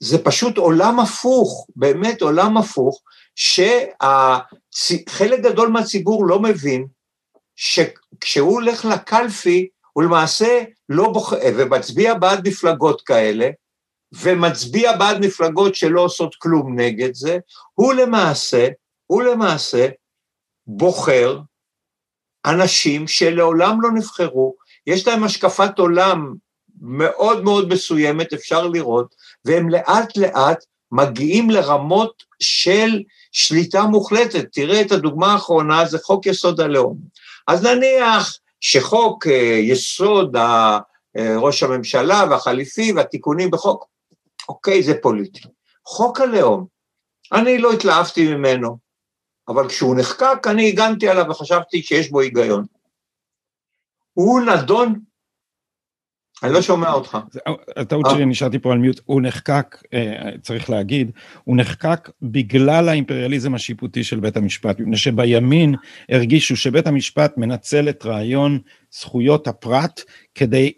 זה 0.00 0.24
פשוט 0.24 0.58
עולם 0.58 1.00
הפוך, 1.00 1.66
באמת 1.76 2.22
עולם 2.22 2.56
הפוך, 2.56 3.02
שחלק 4.70 5.40
גדול 5.40 5.68
מהציבור 5.68 6.26
לא 6.26 6.40
מבין 6.40 6.86
שכשהוא 7.56 8.52
הולך 8.52 8.84
לקלפי, 8.84 9.68
הוא 9.92 10.04
למעשה 10.04 10.62
לא 10.88 11.12
בוחר, 11.12 11.36
ומצביע 11.58 12.14
בעד 12.14 12.48
מפלגות 12.48 13.02
כאלה, 13.02 13.50
ומצביע 14.20 14.96
בעד 14.96 15.24
מפלגות 15.24 15.74
שלא 15.74 16.00
עושות 16.00 16.34
כלום 16.34 16.80
נגד 16.80 17.14
זה, 17.14 17.38
הוא 17.74 17.94
למעשה, 17.94 18.68
הוא 19.06 19.22
למעשה 19.22 19.88
בוחר 20.66 21.40
אנשים 22.46 23.08
שלעולם 23.08 23.80
לא 23.82 23.90
נבחרו, 23.92 24.54
יש 24.86 25.06
להם 25.06 25.24
השקפת 25.24 25.78
עולם 25.78 26.34
מאוד 26.80 27.44
מאוד 27.44 27.68
מסוימת, 27.68 28.32
אפשר 28.32 28.66
לראות, 28.66 29.14
והם 29.44 29.68
לאט 29.68 30.16
לאט 30.16 30.64
מגיעים 30.92 31.50
לרמות 31.50 32.22
של 32.40 33.02
שליטה 33.32 33.82
מוחלטת. 33.82 34.46
תראה 34.52 34.80
את 34.80 34.92
הדוגמה 34.92 35.32
האחרונה, 35.32 35.84
זה 35.84 35.98
חוק 35.98 36.26
יסוד 36.26 36.60
הלאום. 36.60 36.98
אז 37.48 37.64
נניח 37.64 38.38
שחוק 38.60 39.26
אה, 39.26 39.58
יסוד 39.62 40.36
אה, 40.36 40.78
ראש 41.36 41.62
הממשלה 41.62 42.24
והחליפי 42.30 42.92
והתיקונים 42.92 43.50
בחוק, 43.50 43.84
אוקיי, 44.48 44.82
זה 44.82 44.94
פוליטי. 45.02 45.40
חוק 45.86 46.20
הלאום, 46.20 46.66
אני 47.32 47.58
לא 47.58 47.72
התלהבתי 47.72 48.34
ממנו, 48.34 48.78
אבל 49.48 49.68
כשהוא 49.68 49.96
נחקק 49.96 50.46
אני 50.46 50.68
הגנתי 50.68 51.08
עליו 51.08 51.24
וחשבתי 51.30 51.82
שיש 51.82 52.10
בו 52.10 52.20
היגיון. 52.20 52.64
הוא 54.12 54.40
נדון 54.40 55.00
אני 56.42 56.52
לא 56.52 56.62
שומע 56.62 56.92
אותך. 56.92 57.18
הטעות 57.76 58.06
שלי, 58.10 58.24
נשארתי 58.24 58.58
פה 58.58 58.72
על 58.72 58.78
מיוט, 58.78 59.00
הוא 59.04 59.22
נחקק, 59.22 59.82
אה, 59.94 60.30
צריך 60.42 60.70
להגיד, 60.70 61.10
הוא 61.44 61.56
נחקק 61.56 62.10
בגלל 62.22 62.88
האימפריאליזם 62.88 63.54
השיפוטי 63.54 64.04
של 64.04 64.20
בית 64.20 64.36
המשפט, 64.36 64.80
מפני 64.80 64.96
שבימין 64.96 65.74
הרגישו 66.08 66.56
שבית 66.56 66.86
המשפט 66.86 67.36
מנצל 67.36 67.88
את 67.88 68.06
רעיון 68.06 68.58
זכויות 69.00 69.48
הפרט 69.48 70.00
כדי, 70.34 70.72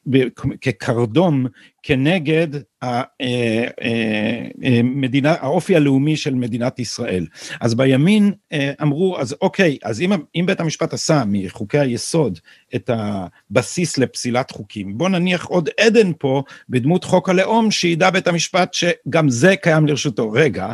כקרדום 0.60 1.46
כנגד 1.82 2.48
המדינה, 4.62 5.34
אה, 5.34 5.40
האופי 5.40 5.76
הלאומי 5.76 6.16
של 6.16 6.34
מדינת 6.34 6.78
ישראל. 6.78 7.26
אז 7.60 7.74
בימין 7.74 8.32
אמרו, 8.82 9.18
אז 9.18 9.36
אוקיי, 9.40 9.78
אז 9.84 10.00
אם, 10.00 10.12
אם 10.36 10.44
בית 10.46 10.60
המשפט 10.60 10.92
עשה 10.92 11.22
מחוקי 11.26 11.78
היסוד 11.78 12.38
את 12.74 12.90
הבסיס 12.92 13.98
לפסילת 13.98 14.50
חוקים, 14.50 14.98
בוא 14.98 15.08
נניח 15.08 15.44
עוד 15.44 15.68
עדן 15.80 16.12
פה 16.18 16.42
בדמות 16.68 17.04
חוק 17.04 17.28
הלאום, 17.28 17.70
שידע 17.70 18.10
בית 18.10 18.26
המשפט 18.26 18.74
שגם 18.74 19.28
זה 19.28 19.56
קיים 19.56 19.86
לרשותו. 19.86 20.30
רגע, 20.32 20.72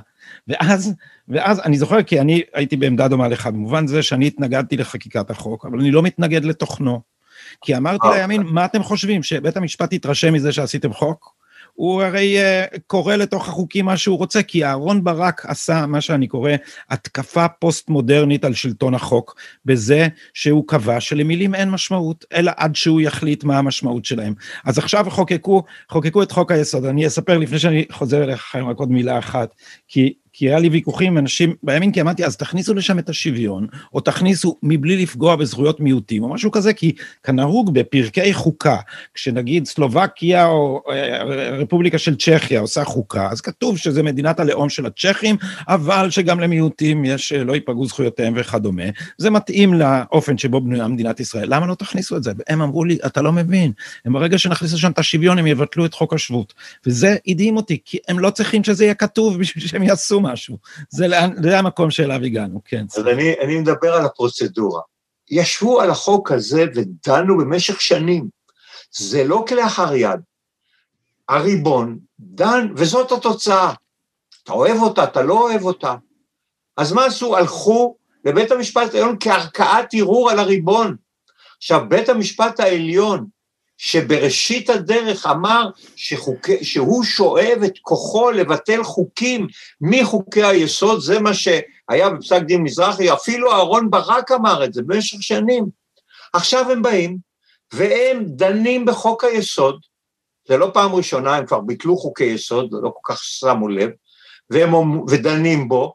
ואז, 0.49 0.95
ואז 1.29 1.61
אני 1.65 1.79
זוכר 1.79 2.03
כי 2.03 2.21
אני 2.21 2.43
הייתי 2.55 2.77
בעמדה 2.77 3.09
דומה 3.09 3.29
לך, 3.29 3.47
במובן 3.47 3.87
זה 3.87 4.03
שאני 4.03 4.27
התנגדתי 4.27 4.77
לחקיקת 4.77 5.31
החוק, 5.31 5.67
אבל 5.67 5.81
אני 5.81 5.91
לא 5.91 6.03
מתנגד 6.03 6.45
לתוכנו. 6.45 7.12
כי 7.61 7.77
אמרתי 7.77 8.07
אה. 8.07 8.21
לימין, 8.21 8.43
מה 8.43 8.65
אתם 8.65 8.83
חושבים, 8.83 9.23
שבית 9.23 9.57
המשפט 9.57 9.93
יתרשם 9.93 10.33
מזה 10.33 10.53
שעשיתם 10.53 10.93
חוק? 10.93 11.43
הוא 11.75 12.03
הרי 12.03 12.37
uh, 12.39 12.79
קורא 12.87 13.17
לתוך 13.17 13.49
החוקים 13.49 13.85
מה 13.85 13.97
שהוא 13.97 14.19
רוצה, 14.19 14.43
כי 14.43 14.65
אהרון 14.65 15.05
ברק 15.05 15.47
עשה 15.47 15.87
מה 15.87 16.01
שאני 16.01 16.27
קורא 16.27 16.51
התקפה 16.91 17.49
פוסט-מודרנית 17.49 18.45
על 18.45 18.55
שלטון 18.55 18.95
החוק, 18.95 19.37
בזה 19.65 20.09
שהוא 20.35 20.65
קבע 20.67 21.01
שלמילים 21.01 21.55
אין 21.55 21.71
משמעות, 21.71 22.25
אלא 22.33 22.53
עד 22.57 22.77
שהוא 22.77 23.01
יחליט 23.01 23.45
מה 23.45 23.59
המשמעות 23.59 24.05
שלהם. 24.05 24.35
אז 24.65 24.79
עכשיו 24.79 25.07
חוקקו, 25.11 25.63
חוקקו 25.89 26.23
את 26.23 26.33
חוק 26.33 26.53
היסוד, 26.53 26.85
אני 26.85 27.07
אספר 27.07 27.39
לפני 27.39 27.59
שאני 27.59 27.85
חוזר 27.93 28.23
אליך 28.25 28.57
רק 28.57 28.77
עוד 28.77 28.91
מילה 28.91 29.19
אחת, 29.19 29.55
כי 29.89 30.13
כי 30.33 30.49
היה 30.49 30.59
לי 30.59 30.69
ויכוחים 30.69 31.13
עם 31.13 31.19
אנשים 31.19 31.55
בימין, 31.63 31.93
כי 31.93 32.01
אמרתי, 32.01 32.25
אז 32.25 32.37
תכניסו 32.37 32.75
לשם 32.75 32.99
את 32.99 33.09
השוויון, 33.09 33.67
או 33.95 34.01
תכניסו 34.01 34.57
מבלי 34.63 35.03
לפגוע 35.03 35.37
בזכויות 35.37 35.81
מיעוטים, 35.81 36.23
או 36.23 36.29
משהו 36.29 36.51
כזה, 36.51 36.73
כי 36.73 36.93
כנהוג 37.23 37.75
בפרקי 37.75 38.35
חוקה, 38.35 38.77
כשנגיד 39.15 39.67
סלובקיה 39.67 40.47
או 40.47 40.83
אה, 40.91 41.23
רפובליקה 41.59 41.99
של 41.99 42.17
צ'כיה 42.17 42.61
עושה 42.61 42.85
חוקה, 42.85 43.29
אז 43.31 43.41
כתוב 43.41 43.79
שזה 43.79 44.03
מדינת 44.03 44.41
הלאום 44.41 44.69
של 44.69 44.87
הצ'כים, 44.87 45.37
אבל 45.69 46.11
שגם 46.11 46.41
למיעוטים 46.41 47.05
יש, 47.05 47.33
אה, 47.33 47.45
לא 47.45 47.53
ייפגעו 47.53 47.87
זכויותיהם 47.87 48.35
וכדומה. 48.37 48.83
זה 49.19 49.31
מתאים 49.31 49.75
לאופן 49.75 50.39
שבו 50.39 50.61
בנויה 50.61 50.89
מדינת 50.89 51.21
ישראל. 51.21 51.55
למה 51.55 51.67
לא 51.67 51.75
תכניסו 51.75 52.17
את 52.17 52.23
זה? 52.23 52.33
והם 52.39 52.63
אמרו 52.63 52.85
לי, 52.85 52.99
אתה 53.07 53.23
לא 53.23 53.33
מבין, 53.33 53.73
הם 54.05 54.13
ברגע 54.13 54.39
שנכניס 54.39 54.73
לשם 54.73 54.91
את 54.91 54.99
השוויון, 54.99 55.39
הם 55.39 55.47
יבטלו 55.47 55.87
את 55.87 55.95
חוק 55.95 56.15
השבות. 56.15 56.55
וזה 56.87 57.17
הדהים 57.27 57.57
אותי, 57.57 57.79
כי 57.85 57.99
הם 58.09 58.19
לא 58.19 58.31
צריכים 58.31 58.65
שזה 58.65 58.85
יהיה 58.85 58.95
כתוב 58.95 59.39
בשביל 59.39 59.67
שהם 59.67 59.83
יעשו 59.83 60.22
משהו. 60.23 60.59
זה, 60.91 61.07
זה 61.43 61.59
המקום 61.59 61.91
שאליו 61.91 62.23
הגענו, 62.25 62.61
כן. 62.65 62.85
אז 62.97 63.07
אני, 63.07 63.35
אני 63.41 63.61
מדבר 63.61 63.95
על 63.95 64.05
הפרוצדורה. 64.05 64.81
ישבו 65.31 65.81
על 65.81 65.91
החוק 65.91 66.33
הזה 66.33 66.65
ודנו 66.75 67.39
במשך 67.39 67.81
שנים. 67.81 68.29
זה 68.91 69.25
לא 69.25 69.45
כלאחר 69.49 69.95
יד. 69.95 70.21
הריבון 71.29 71.99
דן, 72.21 72.69
וזאת 72.77 73.13
התוצאה. 73.13 73.73
אתה 74.45 74.53
אוהב 74.53 74.77
אותה, 74.77 75.05
אתה 75.05 75.23
לא 75.23 75.35
אוהב 75.35 75.63
אותה. 75.63 75.95
אז 76.77 76.93
מה 76.93 77.05
עשו? 77.05 77.37
הלכו 77.37 77.97
לבית 78.25 78.51
המשפט 78.51 78.95
העליון 78.95 79.17
כערכאת 79.21 79.87
ערעור 79.93 80.31
על 80.31 80.39
הריבון. 80.39 80.97
עכשיו, 81.57 81.89
בית 81.89 82.09
המשפט 82.09 82.61
העליון 82.61 83.27
שבראשית 83.85 84.71
הדרך 84.71 85.27
אמר 85.27 85.71
שחוק... 85.97 86.47
שהוא 86.63 87.05
שואב 87.05 87.59
את 87.65 87.79
כוחו 87.83 88.31
לבטל 88.31 88.83
חוקים 88.83 89.47
מחוקי 89.81 90.43
היסוד, 90.43 91.01
זה 91.01 91.21
מה 91.21 91.35
שהיה 91.35 92.11
בפסק 92.11 92.43
דין 92.43 92.63
מזרחי, 92.63 93.13
אפילו 93.13 93.53
אהרון 93.53 93.91
ברק 93.91 94.33
אמר 94.33 94.65
את 94.65 94.75
זה 94.75 94.83
במשך 94.83 95.23
שנים. 95.23 95.65
עכשיו 96.33 96.71
הם 96.71 96.83
באים 96.83 97.19
והם 97.73 98.25
דנים 98.27 98.85
בחוק 98.85 99.25
היסוד, 99.25 99.81
זה 100.49 100.57
לא 100.57 100.71
פעם 100.75 100.95
ראשונה, 100.95 101.37
הם 101.37 101.47
כבר 101.47 101.61
ביטלו 101.61 101.97
חוקי 101.97 102.25
יסוד, 102.25 102.69
לא 102.73 102.93
כל 102.95 103.13
כך 103.13 103.25
שמו 103.25 103.69
לב, 103.69 103.91
והם 104.51 105.01
ודנים 105.09 105.69
בו, 105.69 105.95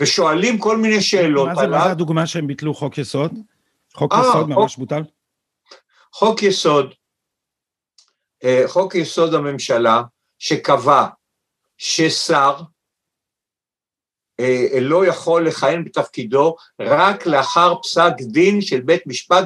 ושואלים 0.00 0.58
כל 0.58 0.76
מיני 0.76 1.00
שאלות 1.00 1.48
מה 1.48 1.54
זה, 1.54 1.66
מה 1.66 1.84
זה 1.84 1.90
הדוגמה 1.90 2.26
שהם 2.26 2.46
ביטלו 2.46 2.74
חוק 2.74 2.98
יסוד? 2.98 3.32
חוק 3.94 4.12
아, 4.12 4.16
אה, 4.16 4.20
יסוד 4.20 4.48
ממש 4.48 4.72
חוק, 4.72 4.78
בוטל? 4.78 5.02
חוק 6.12 6.42
יסוד, 6.42 6.94
אה, 8.44 8.62
חוק 8.66 8.94
יסוד 8.94 9.34
הממשלה, 9.34 10.02
שקבע 10.38 11.06
ששר 11.78 12.54
אה, 14.40 14.80
לא 14.80 15.06
יכול 15.06 15.46
לכהן 15.46 15.84
בתפקידו 15.84 16.56
רק 16.80 17.26
לאחר 17.26 17.74
פסק 17.82 18.12
דין 18.20 18.60
של 18.60 18.80
בית 18.80 19.06
משפט 19.06 19.44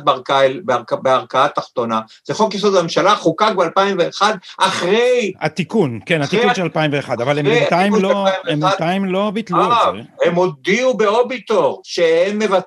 בערכאה 1.03 1.49
תחתונה. 1.49 2.01
זה 2.25 2.35
חוק 2.35 2.55
יסוד 2.55 2.77
הממשלה, 2.77 3.17
חוקק 3.17 3.53
ב-2001, 3.57 4.23
אחרי... 4.59 5.33
התיקון, 5.41 6.01
כן, 6.07 6.23
אחרי, 6.23 6.39
התיקון 6.39 6.55
של 6.55 6.63
2001, 6.63 7.21
אבל 7.21 7.39
הם 7.39 7.45
בינתיים 7.45 7.95
לא, 7.95 8.27
לא 9.13 9.31
ביטלו 9.31 9.65
את 9.65 9.69
זה. 9.95 10.27
הם 10.27 10.35
הודיעו 10.35 10.97
באוביטור 10.97 11.83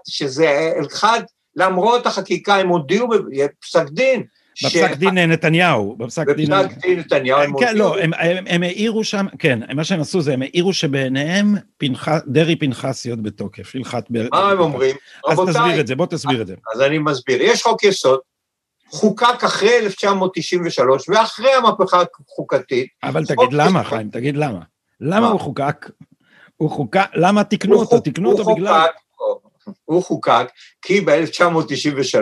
שזה 0.08 0.73
אחד 0.88 1.21
למרות 1.55 2.05
החקיקה, 2.05 2.55
הם 2.55 2.67
הודיעו 2.67 3.07
בפסק 3.07 3.89
דין. 3.89 4.23
בפסק 4.63 4.93
ש... 4.93 4.97
דין 4.97 5.17
נתניהו, 5.17 5.95
בפסק 5.97 6.29
דין... 6.29 6.49
בפסק 6.49 6.77
דין 6.77 6.99
נתניהו 6.99 7.39
הם 7.41 7.59
כן, 7.59 7.67
הודיעו. 7.67 7.89
לא, 7.89 7.99
הם, 7.99 8.11
הם, 8.13 8.45
הם 8.47 8.63
העירו 8.63 9.03
שם, 9.03 9.25
כן, 9.39 9.59
מה 9.75 9.83
שהם 9.83 10.01
עשו 10.01 10.21
זה, 10.21 10.33
הם 10.33 10.41
העירו 10.41 10.73
שבעיניהם 10.73 11.55
פנח, 11.77 12.07
דרעי 12.27 12.55
פנחסיות 12.55 13.23
בתוקף, 13.23 13.75
הלכת... 13.75 14.03
מה 14.31 14.51
הם 14.51 14.59
אומרים? 14.59 14.95
אז 15.27 15.39
רבותיי, 15.39 15.53
תסביר 15.53 15.79
את 15.79 15.87
זה, 15.87 15.95
בוא 15.95 16.05
תסביר 16.05 16.41
את 16.41 16.47
זה. 16.47 16.55
אז 16.75 16.81
אני 16.81 16.97
מסביר. 16.97 17.41
יש 17.41 17.63
חוק 17.63 17.83
יסוד, 17.83 18.19
חוקק 18.89 19.43
אחרי 19.45 19.77
1993 19.77 21.09
ואחרי 21.09 21.53
המהפכה 21.53 22.03
החוקתית. 22.29 22.87
אבל 23.03 23.25
תגיד 23.25 23.53
למה, 23.53 23.83
חיים, 23.83 24.09
תגיד 24.09 24.37
למה. 24.37 24.59
למה 25.01 25.27
הוא 25.27 25.39
חוקק? 25.39 25.89
הוא 26.57 26.69
חוקק, 26.69 27.09
למה 27.13 27.43
תיקנו 27.43 27.75
אותו? 27.75 27.99
תיקנו 27.99 28.31
אותו 28.31 28.55
בגלל... 28.55 28.85
הוא 29.86 30.04
חוקק 30.04 30.47
כי 30.82 31.01
ב-1993 31.01 32.19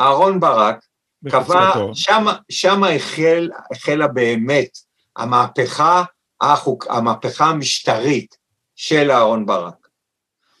אהרון 0.00 0.40
ברק 0.40 0.84
קבע, 1.30 1.72
שמה, 1.94 2.36
שמה 2.48 2.88
החל, 2.88 3.48
החלה 3.72 4.08
באמת 4.08 4.78
המהפכה, 5.16 6.04
החוק, 6.40 6.86
המהפכה 6.90 7.44
המשטרית 7.44 8.36
של 8.76 9.10
אהרון 9.10 9.46
ברק. 9.46 9.88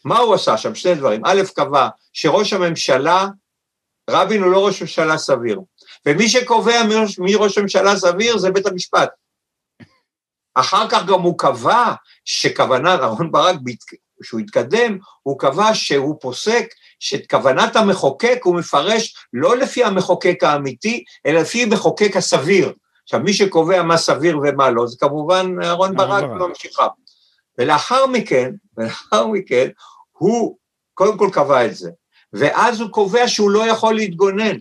מה 0.04 0.18
הוא 0.18 0.34
עשה 0.34 0.56
שם? 0.56 0.74
שני 0.74 0.94
דברים. 0.94 1.22
א', 1.24 1.42
קבע 1.54 1.88
שראש 2.12 2.52
הממשלה, 2.52 3.26
רבין 4.10 4.42
הוא 4.42 4.52
לא 4.52 4.66
ראש 4.66 4.82
ממשלה 4.82 5.18
סביר, 5.18 5.60
ומי 6.06 6.28
שקובע 6.28 6.82
מי 7.18 7.34
ראש 7.34 7.58
ממשלה 7.58 7.96
סביר 7.96 8.38
זה 8.38 8.50
בית 8.50 8.66
המשפט. 8.66 9.10
אחר 10.54 10.88
כך 10.90 11.06
גם 11.06 11.20
הוא 11.20 11.38
קבע 11.38 11.94
שכוונת 12.24 13.00
אהרן 13.00 13.30
ברק 13.30 13.56
כשהוא 14.22 14.40
התקדם, 14.40 14.98
הוא 15.22 15.38
קבע 15.38 15.74
שהוא 15.74 16.16
פוסק 16.20 16.66
שאת 17.00 17.30
כוונת 17.30 17.76
המחוקק 17.76 18.40
הוא 18.44 18.54
מפרש 18.54 19.14
לא 19.32 19.56
לפי 19.56 19.84
המחוקק 19.84 20.44
האמיתי, 20.44 21.04
אלא 21.26 21.40
לפי 21.40 21.62
המחוקק 21.62 22.16
הסביר. 22.16 22.72
עכשיו, 23.04 23.20
מי 23.20 23.32
שקובע 23.32 23.82
מה 23.82 23.96
סביר 23.96 24.38
ומה 24.42 24.70
לא, 24.70 24.86
זה 24.86 24.96
כמובן 25.00 25.54
אהרן 25.62 25.96
ברק 25.96 26.24
וממשיכה. 26.24 26.86
ולאחר 27.58 28.06
מכן, 28.06 28.50
ולאחר 28.76 29.26
מכן, 29.26 29.68
הוא 30.12 30.56
קודם 30.94 31.18
כל 31.18 31.28
קבע 31.32 31.66
את 31.66 31.74
זה, 31.74 31.90
ואז 32.32 32.80
הוא 32.80 32.90
קובע 32.90 33.28
שהוא 33.28 33.50
לא 33.50 33.66
יכול 33.66 33.94
להתגונן. 33.94 34.56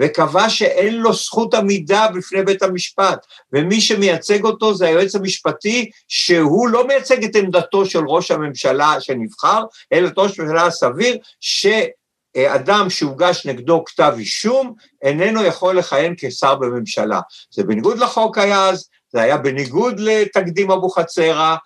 וקבע 0.00 0.48
שאין 0.48 0.94
לו 0.94 1.12
זכות 1.12 1.54
עמידה 1.54 2.06
בפני 2.14 2.42
בית 2.42 2.62
המשפט, 2.62 3.26
ומי 3.52 3.80
שמייצג 3.80 4.44
אותו 4.44 4.74
זה 4.74 4.86
היועץ 4.86 5.14
המשפטי, 5.14 5.90
שהוא 6.08 6.68
לא 6.68 6.86
מייצג 6.86 7.24
את 7.24 7.36
עמדתו 7.36 7.86
של 7.86 8.06
ראש 8.06 8.30
הממשלה 8.30 9.00
שנבחר, 9.00 9.64
אלא 9.92 10.08
את 10.08 10.12
ראש 10.16 10.40
הממשלה 10.40 10.66
הסביר, 10.66 11.16
שאדם 11.40 12.90
שהוגש 12.90 13.46
נגדו 13.46 13.84
כתב 13.84 14.14
אישום, 14.18 14.74
איננו 15.02 15.44
יכול 15.44 15.78
לכהן 15.78 16.14
כשר 16.18 16.54
בממשלה. 16.54 17.20
זה 17.50 17.64
בניגוד 17.64 17.98
לחוק 17.98 18.38
היה 18.38 18.68
אז, 18.68 18.88
זה 19.12 19.20
היה 19.20 19.36
בניגוד 19.36 20.00
לתקדים 20.00 20.70
אבוחצירא. 20.70 21.56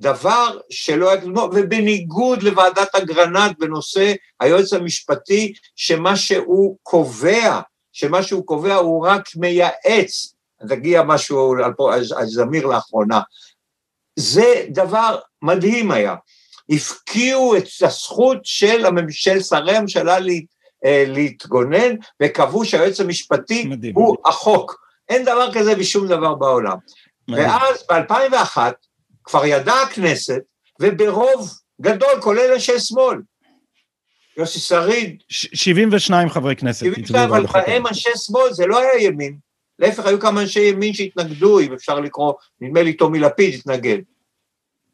דבר 0.00 0.58
שלא 0.70 1.10
היה 1.10 1.20
כלומר, 1.20 1.44
ובניגוד 1.44 2.42
לוועדת 2.42 2.94
אגרנט 2.94 3.58
בנושא 3.58 4.12
היועץ 4.40 4.72
המשפטי, 4.72 5.52
שמה 5.76 6.16
שהוא 6.16 6.76
קובע, 6.82 7.60
שמה 7.92 8.22
שהוא 8.22 8.46
קובע 8.46 8.74
הוא 8.74 9.06
רק 9.06 9.28
מייעץ, 9.36 10.34
תגיע 10.68 11.02
משהו 11.02 11.54
על 12.16 12.26
זמיר 12.26 12.66
לאחרונה. 12.66 13.20
זה 14.16 14.66
דבר 14.68 15.18
מדהים 15.42 15.90
היה. 15.90 16.14
הפקיעו 16.70 17.56
את 17.56 17.64
הזכות 17.82 18.38
של, 18.44 18.84
של 19.10 19.42
שרי 19.42 19.76
הממשלה 19.76 20.18
להת, 20.18 20.44
אה, 20.84 21.04
להתגונן, 21.06 21.94
וקבעו 22.22 22.64
שהיועץ 22.64 23.00
המשפטי 23.00 23.64
מדהים. 23.64 23.94
הוא 23.94 24.16
החוק. 24.26 24.84
אין 25.08 25.24
דבר 25.24 25.54
כזה 25.54 25.74
בשום 25.74 26.08
דבר 26.08 26.34
בעולם. 26.34 26.76
מדהים. 27.28 27.48
ואז 27.48 27.84
ב-2001, 27.90 28.58
כבר 29.24 29.46
ידעה 29.46 29.82
הכנסת, 29.82 30.42
וברוב 30.80 31.50
גדול, 31.80 32.20
כולל 32.20 32.52
אנשי 32.52 32.80
שמאל, 32.80 33.18
יוסי 34.36 34.58
שריד. 34.58 35.22
72 35.28 36.30
חברי 36.30 36.56
כנסת. 36.56 36.80
72, 36.80 37.30
אבל 37.30 37.46
בהם 37.46 37.86
אנשי 37.86 38.10
שמאל, 38.16 38.52
זה 38.52 38.66
לא 38.66 38.78
היה 38.78 39.02
ימין. 39.02 39.36
להפך, 39.78 40.06
היו 40.06 40.20
כמה 40.20 40.40
אנשי 40.40 40.60
ימין 40.60 40.94
שהתנגדו, 40.94 41.60
אם 41.60 41.72
אפשר 41.72 42.00
לקרוא, 42.00 42.32
נדמה 42.60 42.82
לי 42.82 42.92
טומי 42.92 43.18
לפיד 43.18 43.54
התנגד. 43.54 43.98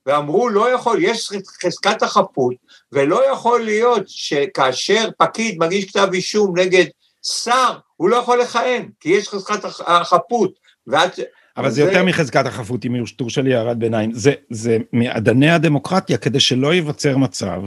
ואמרו, 0.06 0.48
לא 0.48 0.70
יכול, 0.70 1.04
יש 1.04 1.30
חזקת 1.62 2.02
החפות, 2.02 2.54
ולא 2.92 3.32
יכול 3.32 3.64
להיות 3.64 4.02
שכאשר 4.06 5.08
פקיד 5.18 5.58
מגיש 5.58 5.84
כתב 5.84 6.08
אישום 6.12 6.58
נגד 6.58 6.84
שר, 7.22 7.78
הוא 7.96 8.08
לא 8.08 8.16
יכול 8.16 8.40
לכהן, 8.40 8.88
כי 9.00 9.08
יש 9.08 9.28
חזקת 9.28 9.64
החפות. 9.86 10.52
ואת, 10.86 11.18
אבל 11.60 11.70
זה 11.70 11.82
יותר 11.82 12.04
מחזקת 12.04 12.46
החפות, 12.46 12.84
אם 12.84 13.04
תורשה 13.16 13.42
לי 13.42 13.54
הערת 13.54 13.78
ביניים. 13.78 14.12
זה, 14.12 14.32
זה 14.50 14.78
מאדני 14.92 15.50
הדמוקרטיה, 15.50 16.18
כדי 16.18 16.40
שלא 16.40 16.74
ייווצר 16.74 17.16
מצב 17.16 17.62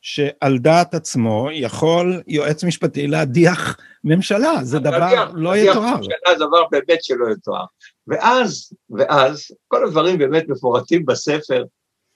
שעל 0.00 0.58
דעת 0.58 0.94
עצמו 0.94 1.48
יכול 1.52 2.22
יועץ 2.26 2.64
משפטי 2.64 3.06
להדיח 3.06 3.76
ממשלה, 4.04 4.52
זה 4.62 4.78
דבר 4.78 5.30
לא 5.34 5.56
יתואר. 5.56 5.96
ממשלה 5.96 6.38
זה 6.38 6.44
דבר 6.44 6.64
באמת 6.70 7.04
שלא 7.04 7.26
יתואר. 7.32 7.64
ואז, 8.06 8.72
ואז, 8.90 9.42
כל 9.68 9.86
הדברים 9.86 10.18
באמת 10.18 10.48
מפורטים 10.48 11.04
בספר, 11.06 11.64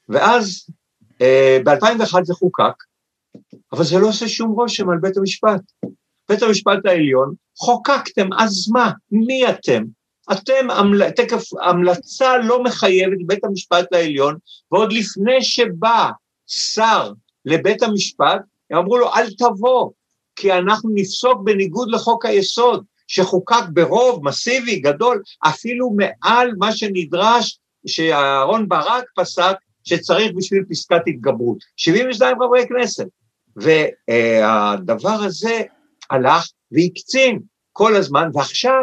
ואז 0.08 0.66
אה, 1.20 1.58
ב-2001 1.64 2.24
זה 2.24 2.34
חוקק, 2.34 2.84
אבל 3.72 3.84
זה 3.84 3.98
לא 3.98 4.08
עושה 4.08 4.28
שום 4.28 4.50
רושם 4.50 4.90
על 4.90 4.98
בית 4.98 5.16
המשפט. 5.16 5.60
בית 6.28 6.42
המשפט 6.42 6.78
העליון, 6.84 7.34
חוקקתם, 7.58 8.28
אז 8.38 8.68
מה? 8.72 8.90
מי 9.10 9.48
אתם? 9.50 9.82
אתם, 10.32 10.70
המל... 10.70 11.10
תקף, 11.10 11.42
המלצה 11.62 12.38
לא 12.38 12.62
מחייבת 12.62 13.18
בית 13.26 13.44
המשפט 13.44 13.92
העליון, 13.92 14.36
ועוד 14.72 14.92
לפני 14.92 15.42
שבא 15.42 16.10
שר 16.46 17.12
לבית 17.44 17.82
המשפט, 17.82 18.40
הם 18.70 18.78
אמרו 18.78 18.98
לו, 18.98 19.14
אל 19.14 19.30
תבוא, 19.38 19.90
כי 20.36 20.52
אנחנו 20.52 20.90
נפסוק 20.94 21.40
בניגוד 21.44 21.90
לחוק 21.90 22.26
היסוד, 22.26 22.84
שחוקק 23.06 23.64
ברוב 23.72 24.24
מסיבי, 24.24 24.80
גדול, 24.80 25.22
אפילו 25.40 25.90
מעל 25.90 26.52
מה 26.58 26.72
שנדרש, 26.76 27.58
שאהרון 27.86 28.68
ברק 28.68 29.04
פסק, 29.16 29.56
שצריך 29.84 30.32
בשביל 30.36 30.64
פסקת 30.70 31.00
התגברות. 31.06 31.58
72 31.76 32.36
חברי 32.36 32.66
כנסת. 32.68 33.06
והדבר 33.56 35.22
הזה 35.24 35.62
הלך 36.10 36.48
והקצין 36.72 37.40
כל 37.72 37.96
הזמן, 37.96 38.30
ועכשיו 38.34 38.82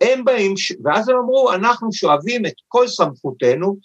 הם 0.00 0.24
באים, 0.24 0.54
ואז 0.84 1.08
הם 1.08 1.16
אמרו, 1.16 1.52
אנחנו 1.52 1.92
שואבים 1.92 2.46
את 2.46 2.54
כל 2.68 2.88
סמכותנו 2.88 3.76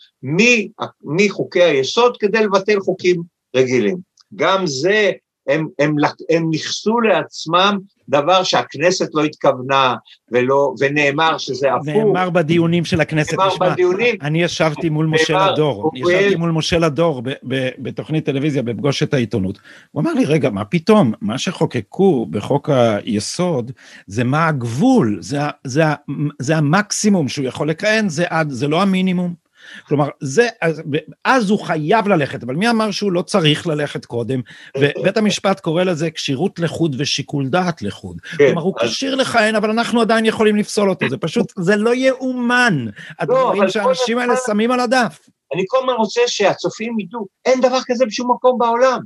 מחוקי 1.04 1.64
היסוד 1.64 2.18
כדי 2.20 2.44
לבטל 2.44 2.80
חוקים 2.80 3.22
רגילים. 3.56 3.98
גם 4.36 4.68
זה, 4.68 5.12
הם, 5.48 5.68
הם, 5.80 5.96
הם 6.30 6.50
נכסו 6.52 7.00
לעצמם 7.00 7.78
דבר 8.10 8.44
שהכנסת 8.44 9.10
לא 9.14 9.24
התכוונה, 9.24 9.96
ולא, 10.32 10.74
ונאמר 10.80 11.38
שזה 11.38 11.74
הפוך. 11.74 11.88
נאמר 11.88 12.30
בדיונים 12.30 12.86
של 12.86 13.02
הכנסת. 13.02 13.34
נאמר 13.34 13.48
נשמע, 13.48 13.70
בדיונים. 13.70 14.16
אני 14.22 14.44
ישבתי 14.44 14.90
מול 14.90 15.06
משה 15.06 15.52
לדור, 15.52 15.92
ישבתי 15.96 16.36
מול 16.36 16.52
משה 16.52 16.80
לדור 16.80 17.22
בתוכנית 17.78 18.26
טלוויזיה 18.26 18.64
בפגוש 18.64 19.04
את 19.04 19.14
העיתונות. 19.14 19.60
הוא 19.92 20.02
אמר 20.02 20.14
לי, 20.14 20.26
רגע, 20.26 20.50
מה 20.50 20.66
פתאום? 20.66 21.14
מה 21.22 21.38
שחוקקו 21.38 22.26
בחוק 22.26 22.70
היסוד, 22.70 23.72
זה 24.08 24.24
מה 24.24 24.48
הגבול, 24.48 25.18
זה, 25.22 25.40
זה, 25.64 25.84
זה 26.40 26.58
המקסימום 26.58 27.28
שהוא 27.28 27.46
יכול 27.46 27.70
לכהן, 27.70 28.10
זה, 28.10 28.26
זה 28.50 28.68
לא 28.68 28.82
המינימום. 28.82 29.41
כלומר, 29.88 30.10
זה, 30.20 30.48
אז, 30.62 30.82
אז 31.26 31.50
הוא 31.50 31.60
חייב 31.60 32.08
ללכת, 32.08 32.44
אבל 32.44 32.56
מי 32.56 32.70
אמר 32.70 32.92
שהוא 32.92 33.12
לא 33.12 33.22
צריך 33.22 33.68
ללכת 33.68 34.06
קודם? 34.06 34.42
ובית 34.78 35.18
המשפט 35.18 35.60
קורא 35.60 35.84
לזה 35.84 36.12
כשירות 36.12 36.60
לחוד 36.60 36.96
ושיקול 37.00 37.48
דעת 37.48 37.82
לחוד. 37.82 38.22
כן, 38.22 38.46
כלומר, 38.46 38.62
הוא 38.62 38.74
כשיר 38.80 39.16
לכהן, 39.16 39.56
אבל 39.56 39.70
אנחנו 39.70 40.02
עדיין 40.02 40.26
יכולים 40.26 40.56
לפסול 40.56 40.90
אותו, 40.90 41.10
זה 41.10 41.18
פשוט, 41.18 41.54
זה 41.60 41.76
לא 41.76 41.96
יאומן, 41.96 42.86
הדברים 43.20 43.62
לא, 43.62 43.70
שהאנשים 43.70 44.18
האלה 44.18 44.34
שמים 44.46 44.72
על 44.72 44.80
הדף. 44.80 45.30
אני 45.54 45.64
כל 45.68 45.78
הזמן 45.78 45.94
רוצה 45.94 46.22
שהצופים 46.28 47.00
ידעו, 47.00 47.28
אין 47.46 47.62
דבר 47.62 47.80
כזה 47.88 48.06
בשום 48.06 48.32
מקום 48.32 48.60
בעולם. 48.60 49.00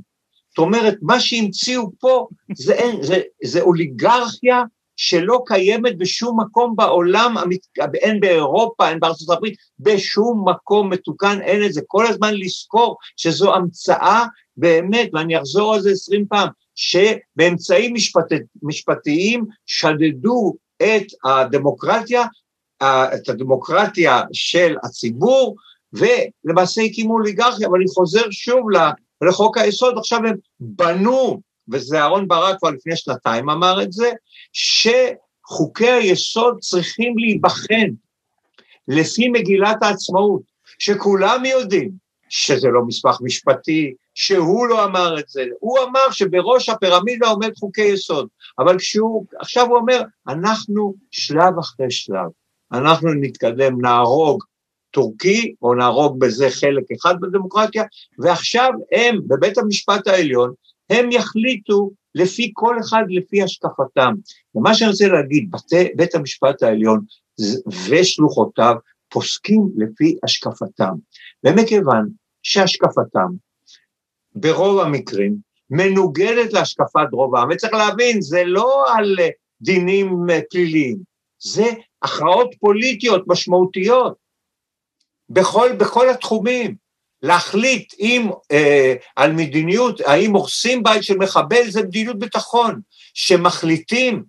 זאת 0.48 0.58
אומרת, 0.58 0.94
מה 1.02 1.20
שהמציאו 1.20 1.90
פה 2.00 2.26
זה, 2.56 2.72
אין, 2.72 3.02
זה, 3.02 3.20
זה 3.44 3.60
אוליגרכיה 3.60 4.62
שלא 4.96 5.42
קיימת 5.46 5.98
בשום 5.98 6.40
מקום 6.40 6.76
בעולם, 6.76 7.34
אין 7.94 8.20
באירופה, 8.20 8.88
אין 8.88 9.00
בארצות 9.00 9.36
הברית, 9.36 9.54
בשום 9.78 10.48
מקום 10.48 10.90
מתוקן 10.90 11.40
אין 11.42 11.64
את 11.64 11.72
זה. 11.72 11.80
כל 11.86 12.06
הזמן 12.06 12.34
לזכור 12.34 12.96
שזו 13.16 13.54
המצאה 13.54 14.24
באמת, 14.56 15.10
ואני 15.12 15.38
אחזור 15.38 15.74
על 15.74 15.80
זה 15.80 15.90
עשרים 15.90 16.26
פעם, 16.28 16.48
שבאמצעים 16.74 17.94
משפט, 17.94 18.32
משפטיים 18.62 19.44
שדדו 19.66 20.54
את 20.82 21.06
הדמוקרטיה, 21.24 22.24
את 22.82 23.28
הדמוקרטיה 23.28 24.22
של 24.32 24.76
הציבור, 24.84 25.56
ולמעשה 25.92 26.82
הקימו 26.82 27.14
אוליגרכיה, 27.14 27.68
אבל 27.68 27.78
אני 27.78 27.88
חוזר 27.94 28.30
שוב 28.30 28.66
לחוק 29.22 29.58
היסוד, 29.58 29.98
עכשיו 29.98 30.18
הם 30.18 30.34
בנו 30.60 31.40
וזה 31.72 32.00
אהרן 32.00 32.28
ברק 32.28 32.58
כבר 32.58 32.70
לפני 32.70 32.96
שנתיים 32.96 33.50
אמר 33.50 33.82
את 33.82 33.92
זה, 33.92 34.12
שחוקי 34.52 35.90
היסוד 35.90 36.58
צריכים 36.60 37.18
להיבחן 37.18 37.88
לפי 38.88 39.28
מגילת 39.28 39.82
העצמאות, 39.82 40.42
שכולם 40.78 41.44
יודעים 41.44 41.90
שזה 42.28 42.68
לא 42.68 42.82
מסמך 42.86 43.18
משפטי, 43.22 43.94
שהוא 44.14 44.66
לא 44.66 44.84
אמר 44.84 45.18
את 45.18 45.28
זה, 45.28 45.44
הוא 45.60 45.78
אמר 45.78 46.10
שבראש 46.10 46.68
הפירמידה 46.68 47.28
עומד 47.28 47.50
חוקי 47.56 47.82
יסוד, 47.82 48.28
אבל 48.58 48.78
כשהוא, 48.78 49.26
עכשיו 49.40 49.66
הוא 49.66 49.76
אומר, 49.76 50.02
אנחנו 50.28 50.94
שלב 51.10 51.58
אחרי 51.58 51.90
שלב, 51.90 52.26
אנחנו 52.72 53.14
נתקדם, 53.14 53.80
נהרוג 53.80 54.44
טורקי, 54.90 55.54
או 55.62 55.74
נהרוג 55.74 56.20
בזה 56.20 56.50
חלק 56.50 56.84
אחד 57.00 57.14
בדמוקרטיה, 57.20 57.84
ועכשיו 58.18 58.70
הם, 58.92 59.20
בבית 59.26 59.58
המשפט 59.58 60.06
העליון, 60.06 60.52
הם 60.90 61.12
יחליטו 61.12 61.90
לפי 62.14 62.50
כל 62.54 62.76
אחד 62.80 63.02
לפי 63.08 63.42
השקפתם. 63.42 64.12
ומה 64.54 64.74
שאני 64.74 64.90
רוצה 64.90 65.08
להגיד, 65.08 65.50
בתי, 65.50 65.88
בית 65.96 66.14
המשפט 66.14 66.62
העליון 66.62 67.00
ושלוחותיו 67.90 68.74
פוסקים 69.08 69.68
לפי 69.76 70.16
השקפתם. 70.24 70.92
ומכיוון 71.44 72.08
שהשקפתם 72.42 73.28
ברוב 74.34 74.80
המקרים 74.80 75.36
מנוגדת 75.70 76.52
להשקפת 76.52 77.06
רוב 77.12 77.36
העם, 77.36 77.48
וצריך 77.50 77.72
להבין, 77.72 78.20
זה 78.20 78.44
לא 78.44 78.84
על 78.96 79.16
דינים 79.60 80.26
פליליים, 80.50 80.98
זה 81.38 81.64
הכרעות 82.02 82.54
פוליטיות 82.60 83.24
משמעותיות 83.26 84.14
בכל, 85.28 85.68
בכל 85.80 86.08
התחומים. 86.08 86.85
להחליט 87.26 87.94
אם, 88.00 88.30
אה, 88.52 88.94
על 89.16 89.32
מדיניות, 89.32 90.00
האם 90.00 90.32
הורסים 90.32 90.82
בית 90.82 91.04
של 91.04 91.16
מחבל, 91.16 91.70
זה 91.70 91.82
מדיניות 91.82 92.18
ביטחון, 92.18 92.80
שמחליטים 93.14 94.22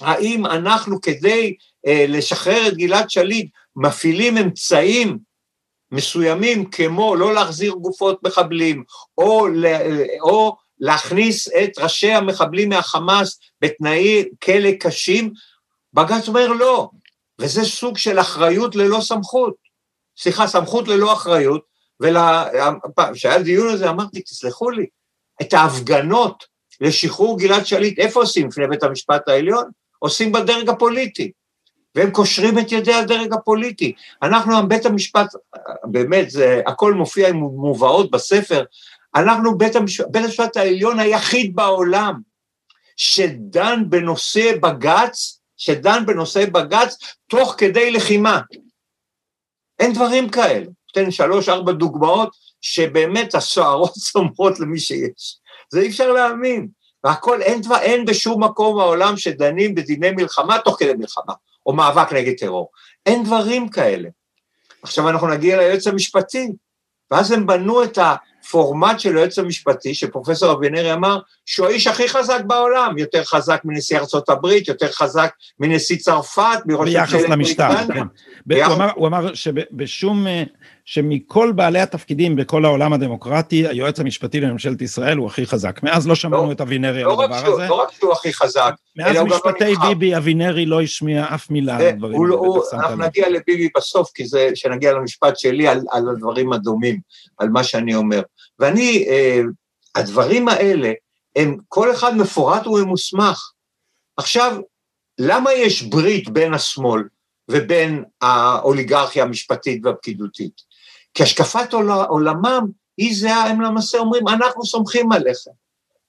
האם 0.00 0.46
אנחנו 0.46 1.00
כדי 1.00 1.54
אה, 1.86 2.04
לשחרר 2.08 2.68
את 2.68 2.76
גלעד 2.76 3.10
שליט 3.10 3.50
מפעילים 3.76 4.38
אמצעים 4.38 5.18
מסוימים 5.92 6.70
כמו 6.70 7.16
לא 7.16 7.34
להחזיר 7.34 7.72
גופות 7.72 8.20
מחבלים, 8.22 8.84
או, 9.18 9.46
או 10.20 10.56
להכניס 10.80 11.48
את 11.48 11.78
ראשי 11.78 12.12
המחבלים 12.12 12.68
מהחמאס 12.68 13.38
בתנאי 13.60 14.24
כלא 14.42 14.70
קשים, 14.80 15.32
בג"ץ 15.92 16.28
אומר 16.28 16.48
לא, 16.48 16.90
וזה 17.38 17.64
סוג 17.64 17.98
של 17.98 18.20
אחריות 18.20 18.76
ללא 18.76 19.00
סמכות. 19.00 19.54
סליחה, 20.18 20.46
סמכות 20.46 20.88
ללא 20.88 21.12
אחריות, 21.12 21.71
וכשהיה 22.00 23.42
דיון 23.42 23.68
הזה 23.68 23.90
אמרתי, 23.90 24.22
תסלחו 24.22 24.70
לי, 24.70 24.86
את 25.42 25.52
ההפגנות 25.52 26.44
לשחרור 26.80 27.38
גלעד 27.38 27.66
שליט, 27.66 27.98
איפה 27.98 28.20
עושים? 28.20 28.48
לפני 28.48 28.66
בית 28.66 28.82
המשפט 28.82 29.28
העליון? 29.28 29.70
עושים 29.98 30.32
בדרג 30.32 30.68
הפוליטי. 30.68 31.32
והם 31.94 32.10
קושרים 32.10 32.58
את 32.58 32.72
ידי 32.72 32.94
הדרג 32.94 33.32
הפוליטי. 33.32 33.92
אנחנו, 34.22 34.68
בית 34.68 34.86
המשפט, 34.86 35.26
באמת, 35.84 36.30
זה, 36.30 36.62
הכל 36.66 36.94
מופיע 36.94 37.28
עם 37.28 37.36
מובאות 37.36 38.10
בספר, 38.10 38.64
אנחנו 39.14 39.58
בית 39.58 39.76
המשפט, 39.76 40.06
בית 40.10 40.24
המשפט 40.24 40.56
העליון 40.56 40.98
היחיד 40.98 41.56
בעולם 41.56 42.20
שדן 42.96 43.84
בנושא 43.88 44.52
בג"ץ, 44.62 45.40
שדן 45.56 46.06
בנושא 46.06 46.44
בג"ץ 46.46 46.96
תוך 47.26 47.54
כדי 47.58 47.90
לחימה. 47.90 48.40
אין 49.78 49.92
דברים 49.92 50.30
כאלה. 50.30 50.66
אתן 50.92 51.10
שלוש-ארבע 51.10 51.72
דוגמאות 51.72 52.36
שבאמת 52.60 53.34
הסוהרות 53.34 53.92
צומחות 54.12 54.60
למי 54.60 54.78
שיש. 54.78 55.38
זה 55.70 55.80
אי 55.80 55.88
אפשר 55.88 56.12
להאמין. 56.12 56.68
והכל, 57.04 57.42
אין, 57.42 57.60
דבר, 57.60 57.78
אין 57.78 58.04
בשום 58.04 58.44
מקום 58.44 58.76
בעולם 58.76 59.16
שדנים 59.16 59.74
בדיני 59.74 60.10
מלחמה 60.10 60.58
תוך 60.58 60.76
כדי 60.78 60.92
מלחמה, 60.94 61.32
או 61.66 61.72
מאבק 61.72 62.12
נגד 62.12 62.32
טרור. 62.38 62.70
אין 63.06 63.24
דברים 63.24 63.68
כאלה. 63.68 64.08
עכשיו 64.82 65.08
אנחנו 65.08 65.28
נגיע 65.28 65.56
ליועץ 65.56 65.86
המשפטי, 65.86 66.48
ואז 67.10 67.32
הם 67.32 67.46
בנו 67.46 67.84
את 67.84 67.98
פורמט 68.50 69.00
של 69.00 69.16
היועץ 69.16 69.38
המשפטי, 69.38 69.94
שפרופסור 69.94 70.52
אבינרי 70.52 70.92
אמר, 70.92 71.18
שהוא 71.46 71.66
האיש 71.66 71.86
הכי 71.86 72.08
חזק 72.08 72.40
בעולם, 72.46 72.98
יותר 72.98 73.24
חזק 73.24 73.60
מנשיא 73.64 73.98
ארצות 73.98 74.28
הברית, 74.28 74.68
יותר 74.68 74.92
חזק 74.92 75.30
מנשיא 75.58 75.96
צרפת, 75.96 76.58
מראש 76.66 76.88
ביחס 76.88 77.22
למשטר, 77.22 77.86
כן. 77.94 78.02
ביחס... 78.46 78.68
הוא 78.68 78.76
אמר, 78.76 78.90
הוא 78.94 79.06
אמר 79.06 79.34
שבשום, 79.34 80.26
שמכל 80.84 81.52
בעלי 81.52 81.80
התפקידים 81.80 82.36
בכל 82.36 82.64
העולם 82.64 82.92
הדמוקרטי, 82.92 83.66
היועץ 83.66 84.00
המשפטי 84.00 84.40
לממשלת 84.40 84.82
ישראל 84.82 85.16
הוא 85.16 85.26
הכי 85.26 85.46
חזק. 85.46 85.80
מאז 85.82 86.08
לא 86.08 86.14
שמענו 86.14 86.46
לא, 86.46 86.52
את 86.52 86.60
אבינרי 86.60 87.02
לא 87.02 87.12
על 87.12 87.24
הדבר 87.24 87.44
שהוא, 87.44 87.54
הזה. 87.54 87.68
לא 87.68 87.74
רק 87.74 87.92
שהוא 87.92 88.12
הכי 88.12 88.32
חזק, 88.32 88.74
מאז 88.96 89.16
משפטי 89.16 89.72
לא 89.72 89.88
ביבי, 89.88 90.16
אבינרי 90.16 90.66
לא 90.66 90.82
השמיע 90.82 91.26
אף 91.34 91.50
מילה 91.50 91.76
על 91.76 91.86
הדברים 91.86 92.22
האלה. 92.22 92.28
לא- 92.28 92.62
אנחנו 92.72 92.96
נגיע 92.96 93.28
לביבי 93.28 93.68
בסוף, 93.76 94.10
כי 94.14 94.26
זה, 94.26 94.50
שנגיע 94.54 94.92
למשפט 94.92 95.38
שלי 95.38 95.68
על, 95.68 95.80
על 95.90 96.08
הדברים 96.08 96.52
הדומים, 96.52 97.00
על 97.38 97.48
מה 97.48 97.64
שאני 97.64 97.94
אומר. 97.94 98.22
ואני, 98.58 99.06
אה, 99.08 99.40
הדברים 99.94 100.48
האלה, 100.48 100.92
הם 101.36 101.56
כל 101.68 101.92
אחד 101.92 102.16
מפורט 102.16 102.66
וממוסמך. 102.66 103.50
עכשיו, 104.16 104.56
למה 105.18 105.52
יש 105.52 105.82
ברית 105.82 106.28
בין 106.28 106.54
השמאל 106.54 107.02
ובין 107.50 108.04
האוליגרכיה 108.20 109.22
המשפטית 109.22 109.80
והפקידותית? 109.84 110.71
כי 111.14 111.22
השקפת 111.22 111.72
עולמם 112.08 112.66
היא 112.96 113.16
זהה, 113.16 113.50
הם 113.50 113.60
למעשה 113.60 113.98
אומרים, 113.98 114.28
אנחנו 114.28 114.64
סומכים 114.64 115.12
עליכם. 115.12 115.50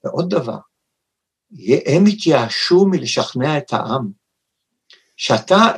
ועוד 0.04 0.30
דבר, 0.30 0.58
הם 1.86 2.04
התייאשו 2.06 2.86
מלשכנע 2.86 3.58
את 3.58 3.72
העם. 3.72 4.24
שאתה, 5.16 5.72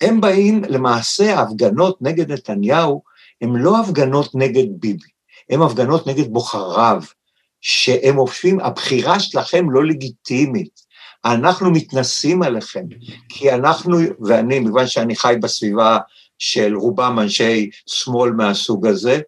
הם 0.00 0.20
באים, 0.20 0.64
למעשה 0.64 1.38
ההפגנות 1.38 2.02
נגד 2.02 2.32
נתניהו, 2.32 3.02
הן 3.40 3.56
לא 3.56 3.80
הפגנות 3.80 4.34
נגד 4.34 4.66
ביבי. 4.80 5.08
הן 5.50 5.62
הפגנות 5.62 6.06
נגד 6.06 6.32
בוחריו, 6.32 7.02
שהם 7.60 8.16
חושבים, 8.26 8.60
הבחירה 8.60 9.20
שלכם 9.20 9.70
לא 9.70 9.84
לגיטימית, 9.84 10.86
אנחנו 11.24 11.70
מתנסים 11.70 12.42
עליכם, 12.42 12.84
כי 13.28 13.52
אנחנו, 13.52 13.98
ואני, 14.20 14.60
מכיוון 14.60 14.86
שאני 14.86 15.16
חי 15.16 15.34
בסביבה 15.40 15.98
של 16.38 16.74
רובם 16.74 17.18
אנשי 17.18 17.70
שמאל 17.86 18.30
מהסוג 18.32 18.86
הזה, 18.86 19.20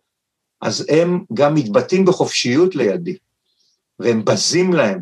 אז 0.62 0.86
הם 0.88 1.24
גם 1.34 1.54
מתבטאים 1.54 2.04
בחופשיות 2.04 2.74
לידי, 2.74 3.16
והם 3.98 4.24
בזים 4.24 4.72
להם, 4.72 5.00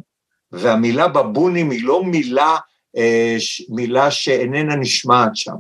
והמילה 0.53 1.09
בבונים 1.09 1.71
היא 1.71 1.85
לא 1.85 2.05
מילה, 2.05 2.57
אה, 2.97 3.37
מילה 3.69 4.11
שאיננה 4.11 4.77
נשמעת 4.77 5.37
שם. 5.37 5.57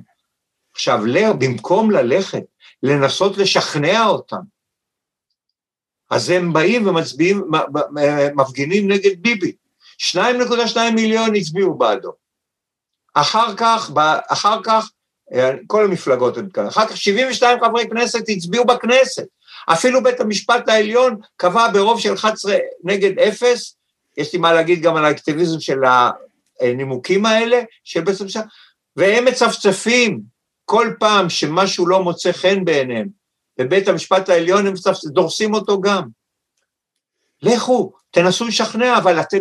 עכשיו, 0.72 1.00
במקום 1.38 1.90
ללכת, 1.90 2.42
לנסות 2.82 3.38
לשכנע 3.38 4.06
אותם, 4.06 4.40
אז 6.10 6.30
הם 6.30 6.52
באים 6.52 6.86
ומצביעים, 6.86 7.50
מפגינים 8.36 8.90
נגד 8.90 9.22
ביבי. 9.22 9.52
2.2 9.98 10.76
מיליון 10.94 11.34
הצביעו 11.36 11.78
בעדו. 11.78 12.12
אחר 13.14 13.56
כך, 13.56 13.90
אחר 14.28 14.62
כך, 14.62 14.72
אה, 14.74 14.95
כל 15.66 15.84
המפלגות 15.84 16.36
הן 16.36 16.50
כאלה, 16.50 16.68
אחר 16.68 16.86
כך 16.86 16.96
72 16.96 17.58
חברי 17.60 17.88
כנסת 17.88 18.24
הצביעו 18.28 18.64
בכנסת. 18.64 19.26
אפילו 19.66 20.02
בית 20.02 20.20
המשפט 20.20 20.68
העליון 20.68 21.20
קבע 21.36 21.68
ברוב 21.72 22.00
של 22.00 22.14
11 22.14 22.56
נגד 22.84 23.18
0, 23.18 23.76
יש 24.16 24.32
לי 24.32 24.38
מה 24.38 24.52
להגיד 24.52 24.82
גם 24.82 24.96
על 24.96 25.04
האקטיביזם 25.04 25.60
של 25.60 25.78
הנימוקים 26.60 27.26
האלה, 27.26 27.62
של 27.84 28.00
בית 28.00 28.20
המשפט, 28.20 28.44
והם 28.96 29.24
מצפצפים 29.24 30.20
כל 30.64 30.92
פעם 30.98 31.30
שמשהו 31.30 31.86
לא 31.86 32.02
מוצא 32.02 32.32
חן 32.32 32.64
בעיניהם, 32.64 33.08
בבית 33.58 33.88
המשפט 33.88 34.28
העליון 34.28 34.66
הם 34.66 34.74
דורסים 35.06 35.54
אותו 35.54 35.80
גם. 35.80 36.02
לכו, 37.42 37.92
תנסו 38.10 38.44
לשכנע, 38.44 38.98
אבל 38.98 39.20
אתם 39.20 39.38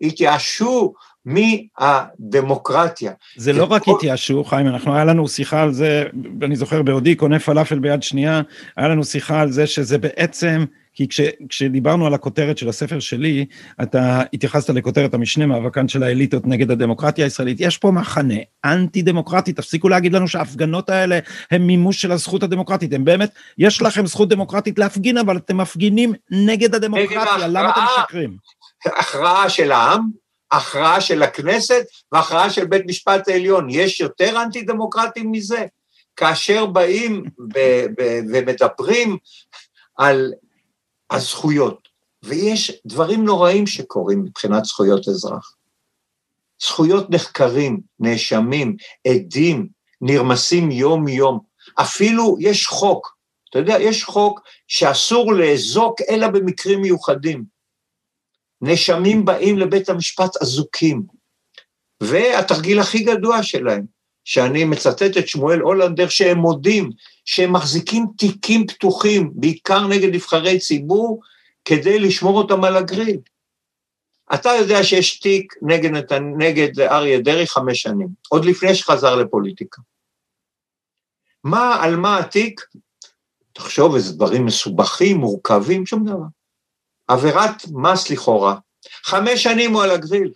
התייאשו 0.00 0.94
מהדמוקרטיה. 1.26 3.12
זה 3.36 3.52
לא 3.52 3.64
רק 3.64 3.82
התייאשו, 3.88 4.44
חיים, 4.44 4.66
אנחנו, 4.66 4.94
היה 4.94 5.04
לנו 5.04 5.28
שיחה 5.28 5.62
על 5.62 5.72
זה, 5.72 6.04
אני 6.42 6.56
זוכר 6.56 6.82
בעודי 6.82 7.14
קונה 7.14 7.38
פלאפל 7.38 7.78
ביד 7.78 8.02
שנייה, 8.02 8.42
היה 8.76 8.88
לנו 8.88 9.04
שיחה 9.04 9.40
על 9.40 9.50
זה 9.50 9.66
שזה 9.66 9.98
בעצם 9.98 10.64
כי 10.96 11.08
כש, 11.08 11.20
כשדיברנו 11.48 12.06
על 12.06 12.14
הכותרת 12.14 12.58
של 12.58 12.68
הספר 12.68 13.00
שלי, 13.00 13.46
אתה 13.82 14.22
התייחסת 14.32 14.70
לכותרת 14.70 15.14
המשנה, 15.14 15.46
מאבקן 15.46 15.88
של 15.88 16.02
האליטות 16.02 16.46
נגד 16.46 16.70
הדמוקרטיה 16.70 17.24
הישראלית. 17.24 17.60
יש 17.60 17.78
פה 17.78 17.90
מחנה 17.90 18.34
אנטי 18.64 19.02
דמוקרטי, 19.02 19.52
תפסיקו 19.52 19.88
להגיד 19.88 20.12
לנו 20.12 20.28
שההפגנות 20.28 20.90
האלה 20.90 21.18
הן 21.50 21.62
מימוש 21.62 22.02
של 22.02 22.12
הזכות 22.12 22.42
הדמוקרטית. 22.42 22.92
הם 22.92 23.04
באמת, 23.04 23.30
יש 23.58 23.82
לכם 23.82 24.06
זכות 24.06 24.28
דמוקרטית 24.28 24.78
להפגין, 24.78 25.18
אבל 25.18 25.36
אתם 25.36 25.56
מפגינים 25.56 26.12
נגד 26.30 26.74
הדמוקרטיה, 26.74 27.48
למה 27.48 27.70
אתם 27.70 27.80
משקרים? 28.00 28.36
הכרעה 28.86 29.50
של 29.50 29.72
העם, 29.72 30.10
הכרעה 30.50 31.00
של 31.00 31.22
הכנסת 31.22 31.86
והכרעה 32.12 32.50
של 32.50 32.64
בית 32.64 32.82
משפט 32.86 33.28
העליון. 33.28 33.66
יש 33.70 34.00
יותר 34.00 34.42
אנטי 34.42 34.62
דמוקרטים 34.62 35.32
מזה? 35.32 35.66
כאשר 36.16 36.66
באים 36.66 37.24
ומדברים 38.30 39.16
על 39.96 40.32
הזכויות, 41.10 41.88
ויש 42.22 42.72
דברים 42.86 43.24
נוראים 43.24 43.66
שקורים 43.66 44.22
מבחינת 44.22 44.64
זכויות 44.64 45.08
אזרח. 45.08 45.54
זכויות 46.62 47.10
נחקרים, 47.10 47.80
נאשמים, 48.00 48.76
עדים, 49.06 49.68
נרמסים 50.00 50.70
יום-יום. 50.70 51.38
אפילו 51.80 52.36
יש 52.40 52.66
חוק, 52.66 53.16
אתה 53.50 53.58
יודע, 53.58 53.76
יש 53.80 54.04
חוק 54.04 54.40
שאסור 54.68 55.34
לאזוק 55.34 56.00
אלא 56.10 56.28
במקרים 56.28 56.82
מיוחדים. 56.82 57.55
נאשמים 58.60 59.24
באים 59.24 59.58
לבית 59.58 59.88
המשפט 59.88 60.42
אזוקים, 60.42 61.02
והתרגיל 62.00 62.78
הכי 62.80 63.04
גדוע 63.04 63.42
שלהם, 63.42 63.84
שאני 64.24 64.64
מצטט 64.64 65.16
את 65.18 65.28
שמואל 65.28 65.60
הולנדר, 65.60 66.08
שהם 66.08 66.38
מודים 66.38 66.90
שהם 67.24 67.52
מחזיקים 67.52 68.06
תיקים 68.18 68.66
פתוחים, 68.66 69.30
בעיקר 69.34 69.86
נגד 69.86 70.14
נבחרי 70.14 70.58
ציבור, 70.58 71.20
כדי 71.64 71.98
לשמור 71.98 72.38
אותם 72.38 72.64
על 72.64 72.76
הגריל. 72.76 73.18
אתה 74.34 74.48
יודע 74.48 74.84
שיש 74.84 75.20
תיק 75.20 75.54
נגד, 75.62 76.12
נגד 76.38 76.80
אריה 76.80 77.20
דרעי 77.20 77.46
חמש 77.46 77.82
שנים, 77.82 78.08
עוד 78.28 78.44
לפני 78.44 78.74
שחזר 78.74 79.16
לפוליטיקה. 79.16 79.82
מה, 81.44 81.84
על 81.84 81.96
מה 81.96 82.18
התיק? 82.18 82.60
תחשוב, 83.52 83.94
איזה 83.94 84.12
דברים 84.12 84.46
מסובכים, 84.46 85.16
מורכבים, 85.16 85.86
שום 85.86 86.04
דבר. 86.04 86.26
עבירת 87.08 87.62
מס 87.72 88.10
לכאורה. 88.10 88.54
חמש 89.04 89.42
שנים 89.42 89.74
הוא 89.74 89.82
על 89.82 89.90
הגריל. 89.90 90.32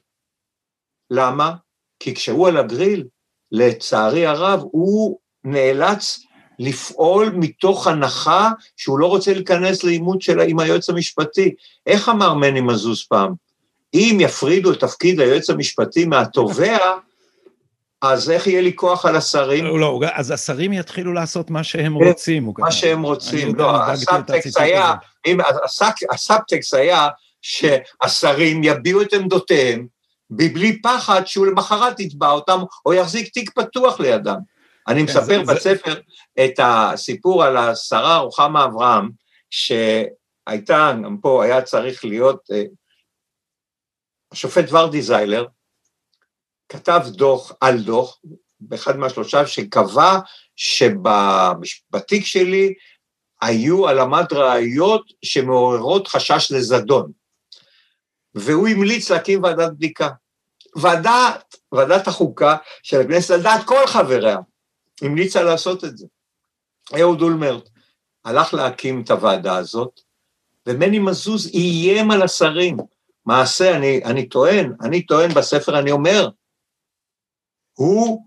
למה? 1.11 1.53
כי 2.01 2.15
כשהוא 2.15 2.49
על 2.49 2.57
הגריל, 2.57 3.05
לצערי 3.53 4.27
הרב, 4.27 4.61
הוא 4.63 5.19
נאלץ 5.45 6.21
לפעול 6.59 7.33
מתוך 7.35 7.87
הנחה 7.87 8.51
שהוא 8.77 8.99
לא 8.99 9.07
רוצה 9.07 9.35
להיכנס 9.35 9.85
לעימות 9.85 10.23
שלה 10.23 10.45
עם 10.45 10.59
היועץ 10.59 10.91
המשפטי. 10.91 11.55
איך 11.87 12.09
אמר 12.09 12.35
מני 12.35 12.61
מזוז 12.61 13.05
פעם? 13.05 13.33
אם 13.95 14.19
יפרידו 14.21 14.73
את 14.73 14.81
תפקיד 14.81 15.21
היועץ 15.21 15.51
המשפטי 15.51 16.05
מהתובע, 16.05 16.79
אז 18.03 18.31
איך 18.31 18.47
יהיה 18.47 18.61
לי 18.61 18.77
כוח 18.77 19.07
על 19.07 19.17
השרים? 19.17 19.65
לא, 19.65 19.81
לא, 19.81 20.01
אז 20.13 20.31
השרים 20.31 20.73
יתחילו 20.73 21.13
לעשות 21.13 21.51
מה 21.51 21.65
שהם 21.65 21.99
כן, 21.99 22.05
רוצים. 22.05 22.53
מה 22.59 22.73
שהם 22.73 23.03
רוצים, 23.03 23.55
לא, 23.55 23.77
הסאבטקסט 23.77 24.61
היה, 24.61 24.95
הסאבטקסט 26.11 26.75
היה 26.75 27.09
שהשרים 27.43 28.65
יביעו 28.65 29.03
את 29.03 29.13
עמדותיהם, 29.13 29.87
בלי 30.31 30.83
פחד 30.83 31.25
שהוא 31.25 31.47
למחרת 31.47 32.01
יתבע 32.01 32.31
אותם, 32.31 32.61
או 32.87 32.95
יחזיק 32.95 33.33
תיק 33.33 33.51
פתוח 33.51 34.01
לידם. 34.01 34.37
אני 34.89 35.07
כן, 35.07 35.13
מספר 35.13 35.43
בספר 35.43 36.01
את 36.45 36.61
הסיפור 36.63 37.45
על 37.45 37.57
השרה 37.57 38.19
רוחמה 38.19 38.65
אברהם, 38.65 39.11
שהייתה, 39.51 40.93
גם 41.05 41.17
פה 41.23 41.45
היה 41.45 41.63
צריך 41.63 42.05
להיות, 42.05 42.41
אה, 42.53 42.63
השופט 44.33 44.65
ורדי 44.73 45.03
זיילר 45.03 45.47
כתב 46.69 47.01
דוח 47.07 47.53
על 47.61 47.79
דוח, 47.79 48.19
באחד 48.61 48.97
מהשלושה, 48.97 49.47
שקבע 49.47 50.19
שבתיק 50.57 52.25
שלי 52.25 52.75
היו 53.42 53.88
העלמת 53.88 54.33
ראיות 54.33 55.12
שמעוררות 55.22 56.09
חשש 56.09 56.53
לזדון. 56.53 57.12
והוא 58.35 58.68
המליץ 58.68 59.11
להקים 59.11 59.42
ועדת 59.42 59.72
בדיקה. 59.72 60.09
ועדת, 60.76 61.57
ועדת 61.72 62.09
החוקה 62.09 62.57
של 62.83 63.00
הכנסת, 63.00 63.31
על 63.31 63.42
דעת 63.42 63.66
כל 63.66 63.87
חבריה, 63.87 64.38
המליצה 65.03 65.42
לעשות 65.42 65.85
את 65.85 65.98
זה. 65.98 66.07
אהוד 67.00 67.22
אולמרט 67.22 67.68
הלך 68.24 68.55
להקים 68.55 69.03
את 69.03 69.11
הוועדה 69.11 69.57
הזאת, 69.57 70.00
ומני 70.66 70.98
מזוז 70.98 71.50
איים 71.55 72.11
על 72.11 72.22
השרים. 72.22 72.76
מעשה, 73.26 73.76
אני, 73.76 74.05
אני 74.05 74.29
טוען, 74.29 74.72
אני 74.83 75.07
טוען 75.07 75.35
בספר, 75.35 75.79
אני 75.79 75.90
אומר, 75.90 76.29
הוא 77.72 78.26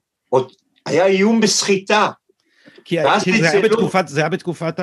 היה 0.85 1.05
איום 1.05 1.41
בסחיטה. 1.41 2.11
כי, 2.85 2.97
זה, 3.41 3.49
היה 3.51 3.61
בתקופת, 3.61 4.07
זה 4.07 4.19
היה 4.19 4.29
בתקופת 4.29 4.79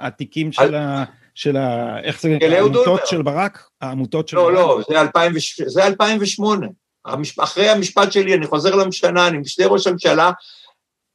התיקים 0.00 0.52
של, 0.52 0.74
ה, 0.74 1.04
של 1.34 1.56
ה... 1.56 1.98
איך 2.02 2.20
זה? 2.20 2.38
העמותות 2.40 3.06
של 3.06 3.22
ברק? 3.22 3.68
העמותות 3.80 4.28
של 4.28 4.36
לא, 4.36 4.42
ברק? 4.42 4.54
לא, 4.54 4.78
לא, 4.78 5.68
זה 5.68 5.86
2008. 5.86 6.66
אחרי 7.38 7.68
המשפט 7.68 8.12
שלי, 8.12 8.34
אני 8.34 8.46
חוזר 8.46 8.74
למשנה, 8.74 9.28
אני 9.28 9.38
משנה 9.38 9.66
ראש 9.66 9.86
הממשלה, 9.86 10.30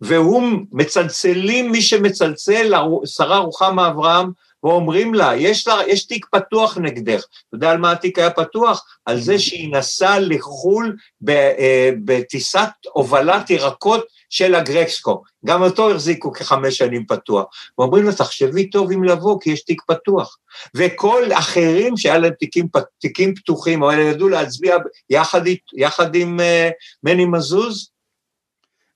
והוא 0.02 0.44
מצלצלים, 0.72 1.72
מי 1.72 1.82
שמצלצל, 1.82 2.74
שרה 3.06 3.38
רוחמה 3.38 3.88
אברהם, 3.88 4.32
ואומרים 4.64 5.14
לה, 5.14 5.36
יש, 5.36 5.68
לה, 5.68 5.80
יש 5.88 6.06
תיק 6.06 6.26
פתוח 6.32 6.78
נגדך. 6.78 7.20
אתה 7.20 7.56
יודע 7.56 7.72
על 7.72 7.78
מה 7.78 7.92
התיק 7.92 8.20
היה 8.20 8.30
פתוח? 8.30 8.86
על 9.06 9.20
זה 9.20 9.40
שהיא 9.40 9.74
נסעה 9.74 10.20
לחו"ל 10.20 10.96
אה, 11.30 11.90
בטיסת 12.06 12.70
הובלת 12.94 13.50
ירקות 13.50 14.06
של 14.30 14.56
הגרקסקו. 14.56 15.24
גם 15.46 15.62
אותו 15.62 15.92
החזיקו 15.92 16.32
כחמש 16.32 16.78
שנים 16.78 17.06
פתוח. 17.06 17.46
ואומרים 17.78 18.06
לה, 18.06 18.16
תחשבי 18.16 18.70
טוב 18.70 18.92
אם 18.92 19.04
לבוא, 19.04 19.42
כי 19.42 19.50
יש 19.50 19.64
תיק 19.64 19.82
פתוח. 19.88 20.38
וכל 20.76 21.24
אחרים 21.34 21.98
שהיה 21.98 22.18
להם 22.18 22.34
תיקים, 22.40 22.68
תיקים 23.00 23.36
פתוחים, 23.36 23.84
אלה 23.84 24.02
ידעו 24.02 24.30
להצביע 24.30 24.78
יחד, 25.10 25.42
יחד 25.78 26.16
עם 26.16 26.40
uh, 26.40 26.72
מני 27.04 27.26
מזוז, 27.26 27.90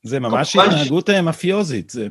זה 0.04 0.20
ממש 0.20 0.56
התנהגות 0.56 1.10
אה, 1.10 1.22
מאפיוזית, 1.22 1.90
זה 1.90 2.08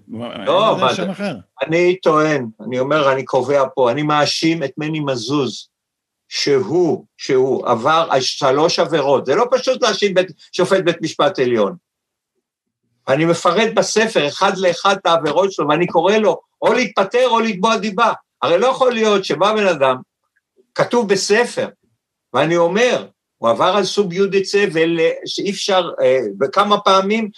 לא, 0.46 0.76
זה 0.80 0.96
שם 0.96 1.10
אחר. 1.10 1.36
אני 1.66 1.96
טוען, 1.96 2.46
אני 2.66 2.78
אומר, 2.78 3.12
אני 3.12 3.24
קובע 3.24 3.64
פה, 3.74 3.90
אני 3.90 4.02
מאשים 4.02 4.62
את 4.62 4.70
מני 4.76 5.00
מזוז, 5.00 5.68
שהוא, 6.28 7.06
שהוא 7.16 7.68
עבר 7.68 8.08
שלוש 8.20 8.78
עבירות, 8.78 9.26
זה 9.26 9.34
לא 9.34 9.44
פשוט 9.50 9.82
להאשים 9.82 10.14
שופט 10.52 10.84
בית 10.84 11.02
משפט 11.02 11.38
עליון. 11.38 11.76
אני 13.08 13.24
מפרט 13.24 13.72
בספר 13.74 14.28
אחד 14.28 14.58
לאחד 14.58 14.96
את 14.96 15.06
העבירות 15.06 15.52
שלו, 15.52 15.68
ואני 15.68 15.86
קורא 15.86 16.16
לו 16.16 16.40
או 16.62 16.72
להתפטר 16.72 17.28
או 17.28 17.40
לתבוע 17.40 17.76
דיבה. 17.76 18.12
הרי 18.42 18.58
לא 18.58 18.66
יכול 18.66 18.92
להיות 18.92 19.24
שבא 19.24 19.52
בן 19.52 19.66
אדם, 19.66 19.96
כתוב 20.74 21.08
בספר, 21.08 21.68
ואני 22.32 22.56
אומר, 22.56 23.06
הוא 23.38 23.50
עבר 23.50 23.76
על 23.76 23.84
סוב 23.84 24.12
יודיצה 24.12 24.64
ושאי 24.72 25.50
אפשר, 25.50 25.90
אה, 26.02 26.18
וכמה 26.40 26.80
פעמים, 26.80 27.30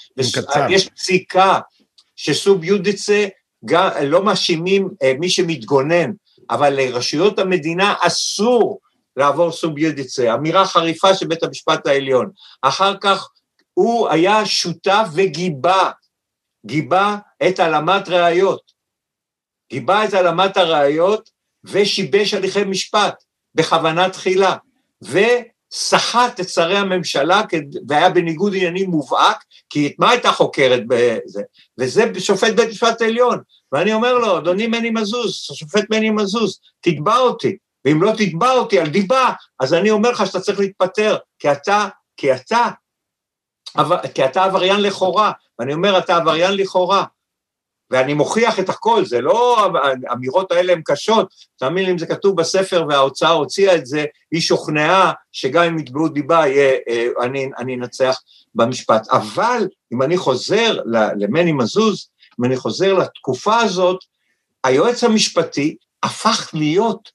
יש 0.71 0.89
פסיקה 0.89 1.59
שסוב 2.17 2.65
יודיצה, 2.65 3.27
לא 4.03 4.25
מאשימים 4.25 4.89
אה, 5.03 5.13
מי 5.19 5.31
שמתגונן, 5.31 6.11
אבל 6.51 6.75
לרשויות 6.75 7.39
המדינה 7.39 7.95
אסור 8.01 8.81
לעבור 9.17 9.53
סוב 9.53 9.79
יודיצה, 9.79 10.35
אמירה 10.35 10.67
חריפה 10.67 11.15
של 11.15 11.27
בית 11.27 11.43
המשפט 11.43 11.87
העליון. 11.87 12.31
אחר 12.63 12.95
כך 13.01 13.29
הוא 13.75 14.09
היה 14.09 14.47
שותף 14.47 15.07
וגיבה, 15.15 15.91
גיבה 16.67 17.17
את 17.49 17.59
העלמת 17.59 18.09
ראיות, 18.09 18.73
גיבה 19.71 20.05
את 20.05 20.15
העלמת 20.15 20.57
הראיות 20.57 21.31
ושיבש 21.65 22.35
הליכי 22.35 22.65
משפט 22.65 23.23
בכוונה 23.55 24.11
תחילה, 24.11 24.57
וסחט 25.73 26.41
את 26.41 26.49
שרי 26.49 26.79
הממשלה 26.79 27.43
והיה 27.89 28.11
בניגוד 28.11 28.55
עניינים 28.55 28.91
מובהק, 28.91 29.45
כי 29.71 29.87
את 29.87 29.93
מה 29.99 30.11
הייתה 30.11 30.33
חוקרת 30.33 30.83
בזה? 30.89 31.43
וזה 31.81 32.05
שופט 32.19 32.55
בית 32.55 32.69
משפט 32.69 33.03
העליון. 33.03 33.39
ואני 33.73 33.93
אומר 33.93 34.15
לו, 34.15 34.39
אדוני 34.39 34.67
מני 34.67 34.91
מזוז, 34.91 35.35
שופט 35.35 35.85
מני 35.91 36.11
מזוז, 36.11 36.59
תתבע 36.81 37.17
אותי, 37.17 37.57
ואם 37.85 38.03
לא 38.03 38.13
תתבע 38.19 38.53
אותי 38.53 38.81
על 38.81 38.89
דיבה, 38.89 39.33
אז 39.61 39.75
אני 39.75 39.91
אומר 39.91 40.11
לך 40.11 40.27
שאתה 40.27 40.41
צריך 40.41 40.59
להתפטר, 40.59 41.17
כי 41.39 41.53
אתה, 41.53 41.89
כי 42.17 42.35
אתה 42.35 42.69
כי 44.15 44.25
אתה 44.25 44.45
עבריין 44.45 44.81
לכאורה, 44.81 45.33
ואני 45.59 45.75
אומר, 45.75 45.99
אתה 45.99 46.17
עבריין 46.17 46.57
לכאורה, 46.57 47.05
ואני 47.91 48.15
מוכיח 48.15 48.59
את 48.59 48.69
הכל, 48.69 49.05
זה 49.05 49.21
לא, 49.21 49.69
האמירות 50.09 50.53
האלה 50.53 50.73
הן 50.73 50.83
קשות, 50.85 51.35
תאמין 51.57 51.85
לי 51.85 51.93
אם 51.93 51.99
זה 51.99 52.07
כתוב 52.07 52.37
בספר 52.37 52.85
וההוצאה 52.89 53.31
הוציאה 53.31 53.75
את 53.75 53.87
זה, 53.87 54.05
היא 54.31 54.41
שוכנעה 54.41 55.13
שגם 55.33 55.65
אם 55.65 55.79
יתבעו 55.79 56.09
דיבה, 56.09 56.49
יהיה, 56.49 56.77
אה, 56.89 57.07
אני, 57.23 57.51
אני 57.59 57.75
אנצח 57.75 58.17
במשפט. 58.55 59.09
אבל 59.09 59.69
אם 59.93 60.03
אני 60.03 60.17
חוזר 60.17 60.81
למני 61.17 61.53
מזוז, 61.53 62.09
אם 62.41 62.45
אני 62.45 62.57
חוזר 62.57 62.95
לתקופה 62.95 63.57
הזאת, 63.57 64.05
היועץ 64.65 65.05
המשפטי 65.05 65.77
הפך 66.03 66.51
להיות 66.55 67.11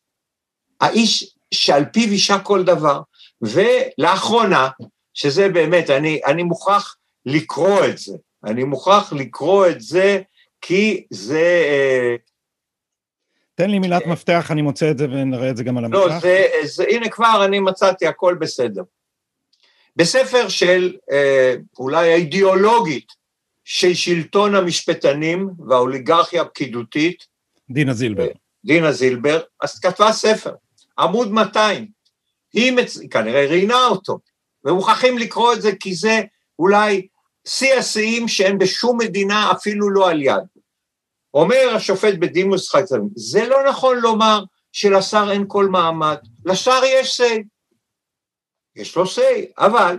האיש 0.81 1.35
שעל 1.53 1.85
פיו 1.85 2.09
אישה 2.09 2.39
כל 2.39 2.63
דבר, 2.63 3.01
ולאחרונה, 3.41 4.69
שזה 5.13 5.49
באמת, 5.49 5.89
אני, 5.89 6.19
אני 6.25 6.43
מוכרח 6.43 6.95
לקרוא 7.25 7.85
את 7.85 7.97
זה, 7.97 8.13
אני 8.45 8.63
מוכרח 8.63 9.13
לקרוא 9.13 9.67
את 9.67 9.81
זה 9.81 10.21
כי 10.65 11.05
זה... 11.09 11.63
אה, 11.67 12.15
תן 13.55 13.69
לי 13.69 13.79
מילת 13.79 14.07
מפתח, 14.07 14.47
אני 14.51 14.61
מוצא 14.61 14.91
את 14.91 14.97
זה 14.97 15.05
ונראה 15.05 15.49
את 15.49 15.57
זה 15.57 15.63
גם 15.63 15.77
על 15.77 15.85
המסך. 15.85 15.97
לא, 15.97 16.19
זה, 16.19 16.47
זה, 16.63 16.83
הנה 16.89 17.09
כבר 17.09 17.45
אני 17.45 17.59
מצאתי, 17.59 18.07
הכל 18.07 18.35
בסדר. 18.39 18.83
בספר 19.95 20.49
של 20.49 20.95
אה, 21.11 21.55
אולי 21.79 22.13
האידיאולוגית 22.13 23.07
של 23.63 23.93
שלטון 23.93 24.55
המשפטנים 24.55 25.49
והאוליגרכיה 25.67 26.41
הפקידותית, 26.41 27.25
דינה 27.69 27.93
זילבר. 27.93 28.27
דינה 28.65 28.91
זילבר, 28.91 29.41
אז 29.61 29.79
כתבה 29.79 30.11
ספר, 30.11 30.53
עמוד 30.99 31.31
200. 31.31 31.87
היא 32.53 32.71
מצ... 32.71 32.99
כנראה 33.11 33.47
ראיינה 33.47 33.85
אותו, 33.87 34.19
ומוכרחים 34.65 35.17
לקרוא 35.17 35.53
את 35.53 35.61
זה 35.61 35.71
כי 35.79 35.95
זה 35.95 36.21
אולי 36.59 37.07
שיא 37.47 37.73
השיאים 37.73 38.27
שאין 38.27 38.57
בשום 38.57 38.97
מדינה 38.97 39.51
אפילו 39.51 39.89
לא 39.89 40.09
על 40.09 40.21
יד. 40.21 40.52
אומר 41.33 41.73
השופט 41.75 42.13
בדימוס 42.19 42.69
חייצרים, 42.69 43.09
זה 43.15 43.47
לא 43.47 43.69
נכון 43.69 43.97
לומר 43.97 44.43
שלשר 44.71 45.31
אין 45.31 45.45
כל 45.47 45.67
מעמד, 45.67 46.17
לשר 46.45 46.81
יש 46.85 47.21
say. 47.21 47.43
יש 48.75 48.95
לו 48.95 49.03
say, 49.03 49.51
אבל 49.57 49.97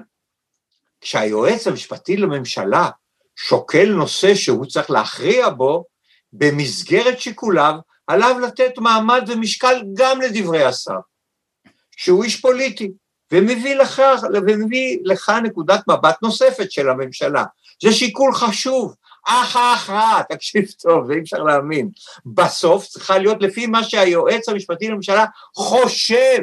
כשהיועץ 1.00 1.66
המשפטי 1.66 2.16
לממשלה 2.16 2.90
שוקל 3.36 3.88
נושא 3.88 4.34
שהוא 4.34 4.66
צריך 4.66 4.90
להכריע 4.90 5.48
בו, 5.48 5.84
במסגרת 6.32 7.20
שיקוליו 7.20 7.74
עליו 8.06 8.38
לתת 8.38 8.78
מעמד 8.78 9.24
ומשקל 9.28 9.82
גם 9.94 10.20
לדברי 10.20 10.64
השר, 10.64 10.98
שהוא 11.96 12.24
איש 12.24 12.40
פוליטי. 12.40 12.90
ומביא 13.32 13.74
לך, 13.74 14.02
ומביא 14.46 14.98
לך 15.04 15.32
נקודת 15.42 15.80
מבט 15.88 16.22
נוספת 16.22 16.72
של 16.72 16.88
הממשלה. 16.88 17.44
זה 17.82 17.92
שיקול 17.92 18.34
חשוב. 18.34 18.94
ההכרעה, 19.26 20.22
תקשיב 20.28 20.64
טוב, 20.82 21.06
זה 21.06 21.12
אי 21.12 21.20
אפשר 21.20 21.42
להאמין. 21.42 21.90
בסוף 22.26 22.86
צריכה 22.86 23.18
להיות 23.18 23.42
לפי 23.42 23.66
מה 23.66 23.84
שהיועץ 23.84 24.48
המשפטי 24.48 24.88
לממשלה 24.88 25.24
חושב 25.56 26.38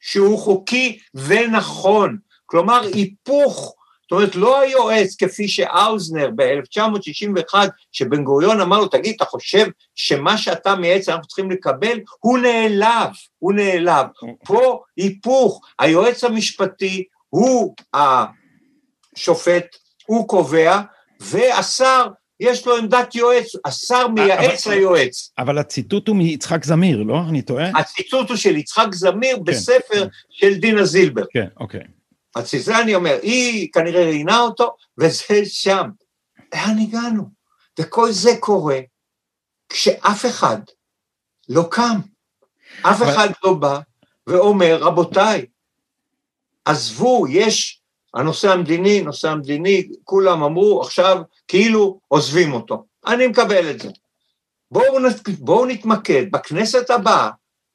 שהוא 0.00 0.38
חוקי 0.38 0.98
ונכון. 1.14 2.18
כלומר, 2.46 2.80
היפוך 2.94 3.74
זאת 4.12 4.16
אומרת, 4.18 4.34
לא 4.34 4.60
היועץ 4.60 5.16
כפי 5.16 5.48
שאוזנר 5.48 6.30
ב-1961, 6.36 7.54
שבן 7.92 8.24
גוריון 8.24 8.60
אמר 8.60 8.78
לו, 8.80 8.88
תגיד, 8.88 9.14
אתה 9.16 9.24
חושב 9.24 9.66
שמה 9.94 10.38
שאתה 10.38 10.74
מייעץ 10.74 11.08
אנחנו 11.08 11.26
צריכים 11.26 11.50
לקבל? 11.50 12.00
הוא 12.20 12.38
נעלב, 12.38 13.08
הוא 13.38 13.52
נעלב. 13.52 14.06
פה 14.44 14.82
היפוך, 14.96 15.60
היועץ 15.78 16.24
המשפטי 16.24 17.04
הוא 17.28 17.74
השופט, 19.16 19.76
הוא 20.06 20.28
קובע, 20.28 20.80
והשר 21.22 22.06
יש 22.40 22.66
לו 22.66 22.76
עמדת 22.76 23.14
יועץ, 23.14 23.52
השר 23.64 24.08
מייעץ 24.08 24.66
אבל, 24.66 24.76
ליועץ. 24.76 25.32
אבל 25.38 25.58
הציטוט 25.58 26.08
הוא 26.08 26.16
מיצחק 26.16 26.64
זמיר, 26.64 27.02
לא? 27.02 27.20
אני 27.28 27.42
טועה? 27.42 27.68
הציטוט 27.68 28.28
הוא 28.28 28.36
של 28.36 28.56
יצחק 28.56 28.86
זמיר 28.92 29.36
כן, 29.36 29.44
בספר 29.44 30.04
כן. 30.04 30.06
של 30.30 30.54
דינה 30.54 30.84
זילבר. 30.84 31.22
כן, 31.32 31.46
אוקיי. 31.60 31.80
אז 32.36 32.50
זה 32.58 32.78
אני 32.78 32.94
אומר, 32.94 33.18
היא 33.22 33.68
כנראה 33.72 34.04
ראיינה 34.04 34.40
אותו, 34.40 34.76
וזה 34.98 35.44
שם. 35.44 35.88
לאן 36.54 36.78
הגענו? 36.78 37.24
וכל 37.80 38.12
זה 38.12 38.30
קורה 38.40 38.78
כשאף 39.68 40.26
אחד 40.26 40.58
לא 41.48 41.68
קם. 41.70 42.00
אף 42.82 43.02
אחד 43.02 43.28
לא 43.44 43.54
בא 43.54 43.78
ואומר, 44.26 44.78
רבותיי, 44.80 45.46
עזבו, 46.64 47.26
יש 47.28 47.81
הנושא 48.14 48.52
המדיני, 48.52 49.00
נושא 49.00 49.28
המדיני, 49.28 49.88
כולם 50.04 50.42
אמרו, 50.42 50.82
עכשיו 50.82 51.22
כאילו 51.48 52.00
עוזבים 52.08 52.52
אותו. 52.52 52.84
אני 53.06 53.26
מקבל 53.26 53.70
את 53.70 53.80
זה. 53.80 53.88
בואו, 54.70 54.98
בואו 55.38 55.66
נתמקד 55.66 56.30
בכנסת 56.30 56.90
הבאה, 56.90 57.30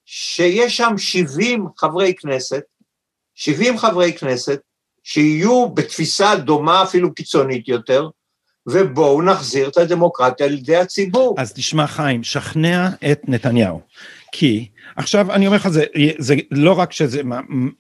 שיש 0.06 0.78
שם 0.78 0.98
70 0.98 1.68
חברי 1.78 2.14
כנסת, 2.14 2.64
70 3.36 3.78
חברי 3.78 4.14
כנסת 4.14 4.60
שיהיו 5.04 5.70
בתפיסה 5.70 6.36
דומה 6.36 6.84
אפילו 6.84 7.14
קיצונית 7.14 7.68
יותר, 7.68 8.10
ובואו 8.68 9.22
נחזיר 9.22 9.68
את 9.70 9.78
הדמוקרטיה 9.78 10.48
לידי 10.48 10.76
הציבור. 10.76 11.36
אז 11.38 11.54
תשמע 11.54 11.88
חיים, 11.88 12.24
שכנע 12.24 12.90
את 13.12 13.22
נתניהו, 13.28 13.82
כי 14.32 14.70
עכשיו 14.98 15.32
אני 15.32 15.48
אומר 15.48 15.58
לך 15.58 15.68
זה, 15.68 15.84
זה 16.18 16.36
לא 16.52 16.80
רק 16.80 16.92
שזה 16.92 17.22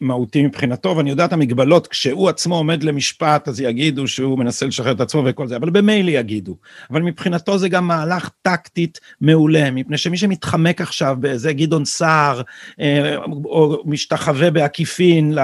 מהותי 0.01 0.45
מבחינתו 0.45 0.97
ואני 0.97 1.09
יודע 1.09 1.25
את 1.25 1.33
המגבלות 1.33 1.87
כשהוא 1.87 2.29
עצמו 2.29 2.55
עומד 2.55 2.83
למשפט 2.83 3.47
אז 3.47 3.61
יגידו 3.61 4.07
שהוא 4.07 4.39
מנסה 4.39 4.65
לשחרר 4.65 4.91
את 4.91 5.01
עצמו 5.01 5.23
וכל 5.25 5.47
זה 5.47 5.55
אבל 5.55 5.69
במילא 5.69 6.11
יגידו. 6.11 6.55
אבל 6.91 7.01
מבחינתו 7.01 7.57
זה 7.57 7.69
גם 7.69 7.87
מהלך 7.87 8.29
טקטית 8.41 8.99
מעולה 9.21 9.71
מפני 9.71 9.97
שמי 9.97 10.17
שמתחמק 10.17 10.81
עכשיו 10.81 11.17
באיזה 11.19 11.53
גדעון 11.53 11.85
סער 11.85 12.41
אה, 12.79 13.17
או 13.45 13.83
משתחווה 13.85 14.51
בעקיפין 14.51 15.33
ל, 15.33 15.39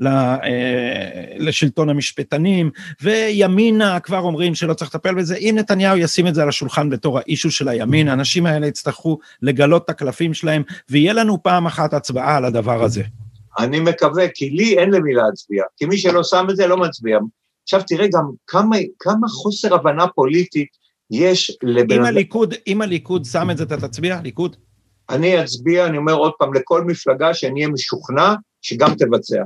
ל, 0.00 0.06
אה, 0.06 0.38
לשלטון 1.36 1.88
המשפטנים 1.88 2.70
וימינה 3.02 4.00
כבר 4.00 4.18
אומרים 4.18 4.54
שלא 4.54 4.74
צריך 4.74 4.94
לטפל 4.94 5.14
בזה 5.14 5.36
אם 5.36 5.54
נתניהו 5.58 5.96
ישים 5.96 6.26
את 6.26 6.34
זה 6.34 6.42
על 6.42 6.48
השולחן 6.48 6.90
בתור 6.90 7.18
האישו 7.18 7.50
של 7.50 7.68
הימין 7.68 8.08
האנשים 8.08 8.46
האלה 8.46 8.66
יצטרכו 8.66 9.18
לגלות 9.42 9.84
את 9.84 9.90
הקלפים 9.90 10.34
שלהם 10.34 10.62
ויהיה 10.90 11.11
לנו 11.12 11.42
פעם 11.42 11.66
אחת 11.66 11.94
הצבעה 11.94 12.36
על 12.36 12.44
הדבר 12.44 12.84
הזה. 12.84 13.02
אני 13.58 13.80
מקווה, 13.80 14.28
כי 14.34 14.50
לי 14.50 14.78
אין 14.78 14.90
למי 14.90 15.14
להצביע, 15.14 15.64
כי 15.76 15.86
מי 15.86 15.98
שלא 15.98 16.22
שם 16.22 16.46
את 16.50 16.56
זה 16.56 16.66
לא 16.66 16.76
מצביע. 16.76 17.18
עכשיו 17.62 17.80
תראה 17.86 18.06
גם 18.14 18.30
כמה, 18.46 18.76
כמה 18.98 19.28
חוסר 19.28 19.74
הבנה 19.74 20.06
פוליטית 20.06 20.68
יש 21.10 21.58
לבן 21.62 21.96
אם 21.96 22.04
הליכוד, 22.04 22.54
אם 22.66 22.82
הליכוד 22.82 23.24
שם 23.24 23.50
את 23.50 23.56
זה, 23.56 23.64
אתה 23.64 23.88
תצביע? 23.88 24.20
ליכוד? 24.22 24.56
אני 25.10 25.42
אצביע, 25.44 25.86
אני 25.86 25.98
אומר 25.98 26.12
עוד 26.12 26.32
פעם, 26.38 26.54
לכל 26.54 26.84
מפלגה 26.84 27.34
שאני 27.34 27.60
אהיה 27.60 27.72
משוכנע 27.72 28.34
שגם 28.62 28.94
תבצע. 28.94 29.42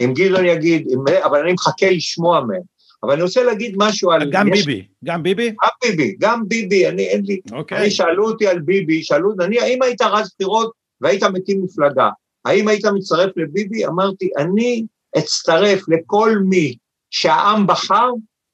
אם 0.00 0.12
גדעון 0.14 0.44
יגיד, 0.44 0.88
אם, 0.90 1.22
אבל 1.24 1.40
אני 1.40 1.52
מחכה 1.52 1.90
לשמוע 1.90 2.40
מהם. 2.40 2.62
אבל 3.02 3.12
אני 3.12 3.22
רוצה 3.22 3.42
להגיד 3.42 3.74
משהו 3.76 4.10
על... 4.10 4.30
גם 4.32 4.52
יש... 4.52 4.66
ביבי, 4.66 4.86
גם 5.04 5.22
ביבי? 5.22 5.48
גם 5.48 5.68
ביבי, 5.82 6.16
גם 6.18 6.48
ביבי, 6.48 6.88
אני 6.88 7.02
אין 7.02 7.22
לי... 7.24 7.40
אוקיי. 7.52 7.78
אני 7.78 7.90
שאלו 7.90 8.28
אותי 8.28 8.46
על 8.46 8.58
ביבי, 8.60 9.02
שאלו, 9.02 9.32
אני, 9.40 9.60
האם 9.60 9.82
היית 9.82 10.02
רץ 10.02 10.28
בחירות 10.34 10.72
והיית 11.02 11.22
מקים 11.22 11.64
מפלגה, 11.64 12.10
האם 12.44 12.68
היית 12.68 12.84
מצטרף 12.86 13.30
לביבי? 13.36 13.86
אמרתי, 13.86 14.30
אני 14.38 14.86
אצטרף 15.18 15.88
לכל 15.88 16.38
מי 16.48 16.76
שהעם 17.10 17.66
בחר 17.66 18.10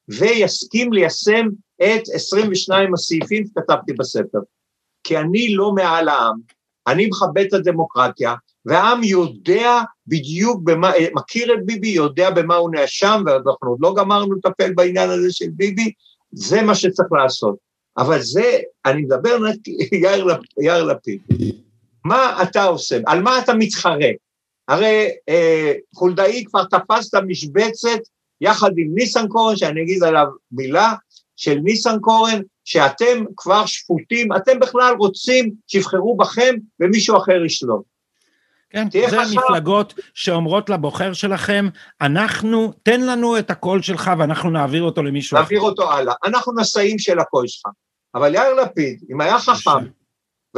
ויסכים 0.09 0.93
ליישם 0.93 1.47
את 1.83 2.03
22 2.15 2.95
הסעיפים 2.95 3.45
שכתבתי 3.47 3.93
בספר. 3.93 4.39
כי 5.05 5.19
אני 5.19 5.55
לא 5.55 5.73
מעל 5.73 6.09
העם, 6.09 6.39
אני 6.87 7.07
מכבד 7.07 7.45
את 7.49 7.53
הדמוקרטיה, 7.53 8.35
והעם 8.65 9.05
יודע 9.05 9.81
בדיוק 10.07 10.63
במה, 10.65 10.93
מכיר 11.15 11.55
את 11.55 11.67
ביבי, 11.67 11.89
יודע 11.89 12.31
במה 12.31 12.57
הוא 12.57 12.71
נאשם, 12.71 13.23
ואנחנו 13.27 13.71
עוד 13.71 13.79
לא 13.81 13.95
גמרנו 13.97 14.35
לטפל 14.35 14.73
בעניין 14.75 15.11
הזה 15.11 15.33
של 15.33 15.49
ביבי, 15.51 15.93
זה 16.33 16.63
מה 16.63 16.75
שצריך 16.75 17.13
לעשות. 17.13 17.57
אבל 17.99 18.23
זה, 18.23 18.59
אני 18.85 19.03
מדבר 19.03 19.39
יאיר, 19.93 20.27
יאיר 20.61 20.85
לפיד. 20.85 21.21
מה 22.05 22.43
אתה 22.43 22.65
עושה? 22.65 22.99
על 23.07 23.23
מה 23.23 23.39
אתה 23.39 23.55
מתחרה? 23.55 24.11
הרי 24.69 25.09
אה, 25.29 25.73
חולדאי 25.95 26.45
כבר 26.45 26.65
תפס 26.65 27.09
את 27.09 27.15
המשבצת 27.15 27.99
יחד 28.41 28.71
עם 28.77 28.95
ניסנקורן, 28.95 29.57
שאני 29.57 29.83
אגיד 29.83 30.03
עליו 30.03 30.27
מילה, 30.53 30.95
של 31.37 31.55
ניסנקורן, 31.55 32.41
שאתם 32.65 33.25
כבר 33.37 33.67
שפוטים, 33.67 34.33
אתם 34.33 34.59
בכלל 34.61 34.95
רוצים 34.99 35.51
שיבחרו 35.67 36.17
בכם 36.17 36.55
ומישהו 36.81 37.17
אחר 37.17 37.45
ישלוט. 37.45 37.83
כן, 38.71 38.89
זה 38.91 39.07
חשב. 39.09 39.39
מפלגות 39.39 39.95
שאומרות 40.15 40.71
לבוחר 40.71 41.13
שלכם, 41.13 41.69
אנחנו, 42.01 42.73
תן 42.83 43.01
לנו 43.01 43.39
את 43.39 43.51
הקול 43.51 43.83
שלך 43.83 44.11
ואנחנו 44.19 44.51
נעביר 44.51 44.83
אותו 44.83 45.03
למישהו 45.03 45.37
אחר. 45.37 45.43
נעביר 45.43 45.61
אותו 45.61 45.93
הלאה. 45.93 46.15
אנחנו 46.25 46.53
נשאים 46.57 46.99
של 46.99 47.19
הקול 47.19 47.47
שלך. 47.47 47.73
אבל 48.15 48.35
יאיר 48.35 48.55
לפיד, 48.55 49.03
אם 49.13 49.21
היה 49.21 49.39
חכם, 49.39 49.71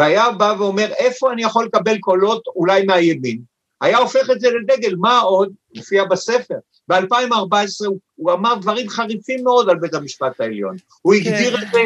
והיה 0.01 0.30
בא 0.30 0.55
ואומר, 0.59 0.92
איפה 0.92 1.32
אני 1.32 1.42
יכול 1.42 1.64
לקבל 1.64 1.98
קולות 1.98 2.42
אולי 2.57 2.84
מהימין, 2.84 3.38
היה 3.80 3.98
הופך 3.98 4.30
את 4.30 4.40
זה 4.40 4.48
לדגל, 4.51 4.94
מה 4.96 5.18
עוד? 5.18 5.53
מופיע 5.76 6.05
בספר. 6.05 6.55
ב-2014 6.88 7.86
הוא, 7.86 7.98
הוא 8.16 8.32
אמר 8.32 8.55
דברים 8.55 8.88
חריפים 8.88 9.44
מאוד 9.44 9.70
על 9.70 9.78
בית 9.78 9.94
המשפט 9.94 10.40
העליון. 10.40 10.76
הוא 11.03 11.14
כן. 11.14 11.32
הגדיר 11.32 11.55
את 11.62 11.68
זה 11.72 11.80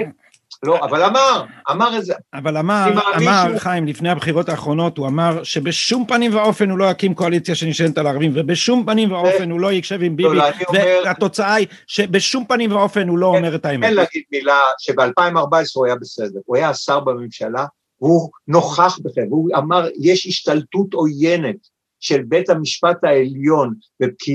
לא, 0.62 0.84
אבל 0.84 1.02
אמר, 1.02 1.44
אמר 1.70 1.96
איזה... 1.96 2.14
אבל 2.34 2.56
אמר, 2.56 2.86
אמר, 3.16 3.44
שהוא... 3.46 3.58
חיים, 3.58 3.86
לפני 3.86 4.10
הבחירות 4.10 4.48
האחרונות, 4.48 4.98
הוא 4.98 5.06
אמר 5.06 5.42
שבשום 5.42 6.06
פנים 6.06 6.34
ואופן 6.34 6.70
הוא 6.70 6.78
לא 6.78 6.84
יקים 6.84 7.14
קואליציה 7.14 7.54
שנשענת 7.54 7.98
על 7.98 8.06
הערבים, 8.06 8.32
ובשום 8.34 8.84
פנים 8.86 9.12
ואופן 9.12 9.50
הוא 9.50 9.60
לא 9.60 9.72
יקשב 9.72 10.02
עם 10.02 10.16
ביבי, 10.16 10.36
לא, 10.36 10.44
והתוצאה 11.04 11.54
היא 11.54 11.66
שבשום 11.86 12.44
פנים 12.48 12.72
ואופן 12.72 13.08
הוא 13.08 13.18
לא 13.18 13.30
כן, 13.32 13.38
אומר 13.38 13.54
את 13.54 13.64
האמת. 13.66 13.88
כן 13.88 13.94
להגיד 13.94 14.22
מילה 14.32 14.60
שב-2014 14.78 15.36
הוא 15.74 15.86
היה 15.86 15.96
בסדר, 15.96 16.40
הוא 16.44 16.56
היה 16.56 16.74
שר 16.74 17.00
בממשלה, 17.00 17.64
הוא 17.96 18.30
נוכח 18.48 18.98
בכם, 19.02 19.26
הוא 19.30 19.50
אמר, 19.56 19.88
יש 20.00 20.26
השתלטות 20.26 20.94
עוינת 20.94 21.56
של 22.00 22.22
בית 22.22 22.50
המשפט 22.50 23.04
העליון 23.04 23.74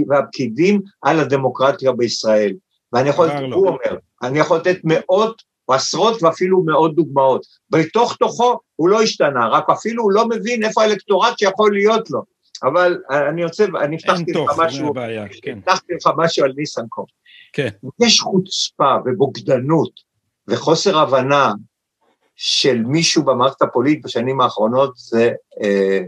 והפקידים 0.08 0.82
על 1.02 1.20
הדמוקרטיה 1.20 1.92
בישראל. 1.92 2.54
ואני 2.94 3.10
יכול, 3.10 3.30
הוא 3.30 3.68
אומר, 3.68 3.98
אני 4.24 4.40
יכול 4.40 4.58
לתת 4.58 4.78
מאות 4.84 5.42
או 5.68 5.74
עשרות 5.74 6.24
ואפילו 6.24 6.64
מאות 6.64 6.96
דוגמאות. 6.96 7.46
בתוך 7.70 8.16
תוכו 8.16 8.60
הוא 8.76 8.90
לא 8.90 9.02
השתנה, 9.02 9.48
רק 9.48 9.70
אפילו 9.70 10.04
הוא 10.04 10.12
לא 10.12 10.28
מבין 10.28 10.64
איפה 10.64 10.82
האלקטורט 10.82 11.40
שיכול 11.40 11.74
להיות 11.74 12.10
לו. 12.10 12.24
אבל 12.64 12.98
אני 13.30 13.44
רוצה, 13.44 13.66
אני 13.82 13.96
הבטחתי 13.96 14.32
לך 14.32 14.52
משהו, 14.58 14.94
כן. 15.42 15.58
הבטחתי 15.58 15.94
לך 15.94 16.10
משהו 16.18 16.46
על 16.46 16.54
ניסנקורן. 16.58 17.08
כן. 17.54 17.70
יש 18.02 18.20
חוצפה 18.20 18.96
ובוגדנות 19.06 19.92
וחוסר 20.48 21.00
הבנה 21.00 21.54
של 22.42 22.84
מישהו 22.86 23.24
במערכת 23.24 23.62
הפוליטית 23.62 24.04
בשנים 24.04 24.42
האחרונות, 24.42 24.98
זה, 24.98 25.32
אה, 25.64 26.00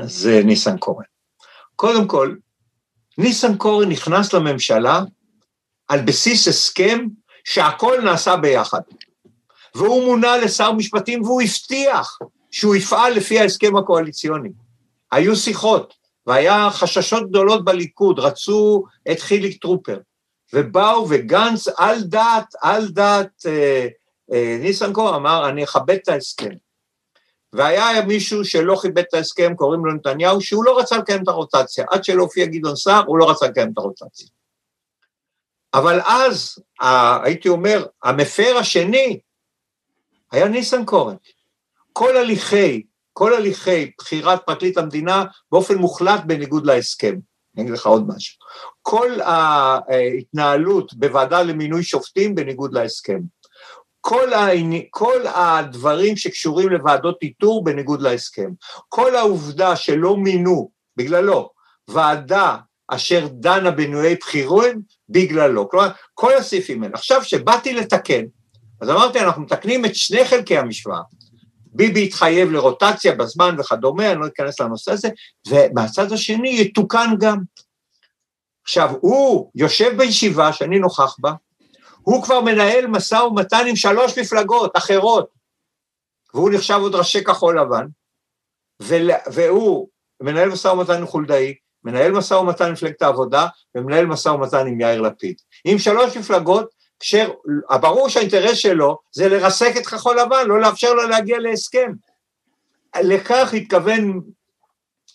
זה 0.00 0.42
ניסנקורן. 0.44 1.04
קודם 1.76 2.08
כל, 2.08 2.34
ניסנקורן 3.18 3.88
נכנס 3.88 4.32
לממשלה 4.32 5.00
על 5.88 6.02
בסיס 6.02 6.48
הסכם 6.48 7.06
שהכל 7.44 8.00
נעשה 8.04 8.36
ביחד. 8.36 8.80
והוא 9.74 10.04
מונה 10.04 10.36
לשר 10.36 10.72
משפטים 10.72 11.22
והוא 11.22 11.42
הבטיח 11.42 12.18
שהוא 12.50 12.74
יפעל 12.74 13.12
לפי 13.12 13.40
ההסכם 13.40 13.76
הקואליציוני. 13.76 14.50
היו 15.12 15.36
שיחות, 15.36 15.94
והיה 16.26 16.68
חששות 16.70 17.28
גדולות 17.28 17.64
בליכוד, 17.64 18.18
רצו 18.18 18.84
את 19.12 19.20
חיליק 19.20 19.60
טרופר, 19.60 19.98
ובאו 20.52 21.06
וגנץ 21.08 21.68
על 21.76 22.02
דעת, 22.02 22.54
על 22.62 22.88
דעת 22.88 23.46
אה, 23.46 23.86
ניסנקורן 24.60 25.14
אמר, 25.14 25.48
אני 25.48 25.64
אכבד 25.64 25.98
את 26.02 26.08
ההסכם. 26.08 26.50
והיה 27.52 28.06
מישהו 28.06 28.44
שלא 28.44 28.76
כיבד 28.82 28.98
את 29.08 29.14
ההסכם, 29.14 29.54
קוראים 29.56 29.84
לו 29.84 29.92
נתניהו, 29.92 30.40
שהוא 30.40 30.64
לא 30.64 30.78
רצה 30.78 30.98
לקיים 30.98 31.22
את 31.22 31.28
הרוטציה. 31.28 31.84
עד 31.90 32.04
שלא 32.04 32.22
הופיע 32.22 32.46
גדעון 32.46 32.76
סער, 32.76 33.04
הוא 33.06 33.18
לא 33.18 33.30
רצה 33.30 33.46
לקיים 33.46 33.72
את 33.72 33.78
הרוטציה. 33.78 34.28
אבל 35.74 36.00
אז, 36.04 36.58
הייתי 37.24 37.48
אומר, 37.48 37.86
המפר 38.02 38.56
השני 38.60 39.20
היה 40.32 40.48
ניסנקורן. 40.48 41.16
כל 41.92 42.16
הליכי, 42.16 42.82
כל 43.12 43.34
הליכי 43.34 43.90
בחירת 43.98 44.46
פרקליט 44.46 44.78
המדינה 44.78 45.24
באופן 45.52 45.74
מוחלט 45.74 46.20
בניגוד 46.26 46.66
להסכם. 46.66 47.14
אני 47.56 47.62
אגיד 47.62 47.74
לך 47.74 47.86
עוד 47.86 48.08
משהו. 48.08 48.38
כל 48.82 49.20
ההתנהלות 49.20 50.94
בוועדה 50.94 51.42
למינוי 51.42 51.82
שופטים 51.82 52.34
בניגוד 52.34 52.74
להסכם. 52.74 53.20
כל, 54.06 54.32
העני, 54.32 54.86
כל 54.90 55.26
הדברים 55.26 56.16
שקשורים 56.16 56.68
לוועדות 56.68 57.18
איתור 57.22 57.64
בניגוד 57.64 58.02
להסכם. 58.02 58.50
כל 58.88 59.16
העובדה 59.16 59.76
שלא 59.76 60.16
מינו, 60.16 60.70
בגללו, 60.96 61.50
ועדה 61.88 62.56
אשר 62.88 63.26
דנה 63.30 63.70
בנויי 63.70 64.14
בחירוין 64.14 64.80
בגללו. 65.08 65.68
כלומר, 65.68 65.88
כל 66.14 66.36
הסעיפים 66.36 66.82
האלה. 66.82 66.94
עכשיו, 66.94 67.24
שבאתי 67.24 67.72
לתקן, 67.72 68.24
אז 68.80 68.90
אמרתי, 68.90 69.20
אנחנו 69.20 69.42
מתקנים 69.42 69.84
את 69.84 69.94
שני 69.94 70.24
חלקי 70.24 70.58
המשוואה. 70.58 71.00
ביבי 71.66 72.04
התחייב 72.04 72.50
לרוטציה 72.50 73.14
בזמן 73.14 73.56
וכדומה, 73.58 74.12
אני 74.12 74.20
לא 74.20 74.26
אכנס 74.26 74.60
לנושא 74.60 74.92
הזה, 74.92 75.08
ומהצד 75.48 76.12
השני 76.12 76.60
יתוקן 76.60 77.10
גם. 77.20 77.38
עכשיו, 78.64 78.94
הוא 79.00 79.50
יושב 79.54 79.96
בישיבה 79.96 80.52
שאני 80.52 80.78
נוכח 80.78 81.16
בה, 81.18 81.32
הוא 82.04 82.22
כבר 82.22 82.40
מנהל 82.40 82.86
משא 82.86 83.14
ומתן 83.14 83.64
עם 83.68 83.76
שלוש 83.76 84.18
מפלגות 84.18 84.76
אחרות, 84.76 85.28
והוא 86.34 86.50
נחשב 86.50 86.78
עוד 86.80 86.94
ראשי 86.94 87.24
כחול 87.24 87.60
לבן, 87.60 87.86
והוא 89.32 89.88
מנהל 90.20 90.48
משא 90.48 90.68
ומתן 90.68 90.92
עם 90.92 91.06
חולדאי, 91.06 91.54
מנהל 91.84 92.12
משא 92.12 92.34
ומתן 92.34 92.64
עם 92.64 92.72
מפלגת 92.72 93.02
העבודה 93.02 93.46
ומנהל 93.74 94.06
משא 94.06 94.28
ומתן 94.28 94.66
עם 94.66 94.80
יאיר 94.80 95.00
לפיד. 95.00 95.36
עם 95.64 95.78
שלוש 95.78 96.16
מפלגות, 96.16 96.70
כשברור 97.00 98.08
שהאינטרס 98.08 98.58
שלו 98.58 98.98
זה 99.12 99.28
לרסק 99.28 99.76
את 99.76 99.86
כחול 99.86 100.20
לבן, 100.20 100.46
לא 100.46 100.60
לאפשר 100.60 100.94
לו 100.94 101.08
להגיע 101.08 101.38
להסכם. 101.38 101.92
לכך 103.02 103.54
התכוון 103.54 104.20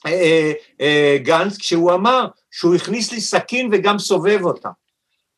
אה, 0.06 0.12
אה, 0.12 0.52
אה, 0.82 1.18
גנץ 1.24 1.58
כשהוא 1.58 1.94
אמר 1.94 2.28
שהוא 2.52 2.76
הכניס 2.76 3.12
לי 3.12 3.22
סכין 3.22 3.70
וגם 3.72 4.00
סובב 4.00 4.40
אותה. 4.44 4.70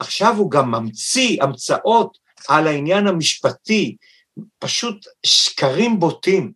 עכשיו 0.01 0.35
הוא 0.37 0.51
גם 0.51 0.71
ממציא 0.71 1.43
המצאות 1.43 2.17
על 2.47 2.67
העניין 2.67 3.07
המשפטי, 3.07 3.95
פשוט 4.59 5.05
שקרים 5.25 5.99
בוטים. 5.99 6.51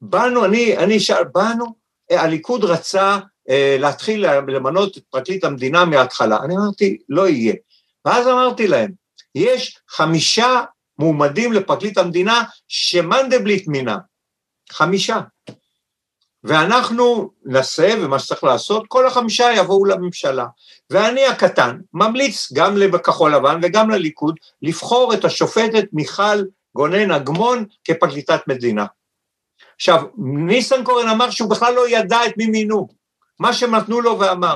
באנו, 0.00 0.44
אני, 0.44 0.76
אני 0.78 0.96
אשאל, 0.96 1.24
באנו, 1.34 1.64
הליכוד 2.10 2.64
רצה 2.64 3.18
אה, 3.50 3.76
להתחיל 3.78 4.26
למנות 4.30 4.98
את 4.98 5.02
פרקליט 5.10 5.44
המדינה 5.44 5.84
מההתחלה. 5.84 6.38
אני 6.44 6.56
אמרתי, 6.56 6.98
לא 7.08 7.28
יהיה. 7.28 7.54
ואז 8.04 8.26
אמרתי 8.26 8.66
להם, 8.66 8.90
יש 9.34 9.78
חמישה 9.88 10.64
מועמדים 10.98 11.52
לפרקליט 11.52 11.98
המדינה 11.98 12.42
שמנדלבליט 12.68 13.68
מינה. 13.68 13.98
חמישה. 14.70 15.20
ואנחנו 16.44 17.30
נעשה, 17.44 17.94
ומה 18.02 18.18
שצריך 18.18 18.44
לעשות, 18.44 18.84
כל 18.88 19.06
החמישה 19.06 19.52
יבואו 19.56 19.84
לממשלה. 19.84 20.46
ואני 20.90 21.26
הקטן 21.26 21.78
ממליץ 21.94 22.52
גם 22.52 22.76
לכחול 22.76 23.34
לבן 23.34 23.60
וגם 23.62 23.90
לליכוד 23.90 24.36
לבחור 24.62 25.14
את 25.14 25.24
השופטת 25.24 25.84
מיכל 25.92 26.42
גונן 26.74 27.10
אגמון 27.10 27.64
כפרקליטת 27.84 28.40
מדינה. 28.46 28.86
עכשיו, 29.76 30.02
ניסנקורן 30.18 31.08
אמר 31.08 31.30
שהוא 31.30 31.50
בכלל 31.50 31.74
לא 31.74 31.88
ידע 31.88 32.26
את 32.26 32.36
מי 32.36 32.46
מינו, 32.46 32.88
מה 33.40 33.52
שהם 33.52 33.74
נתנו 33.74 34.00
לו 34.00 34.18
ואמר. 34.18 34.54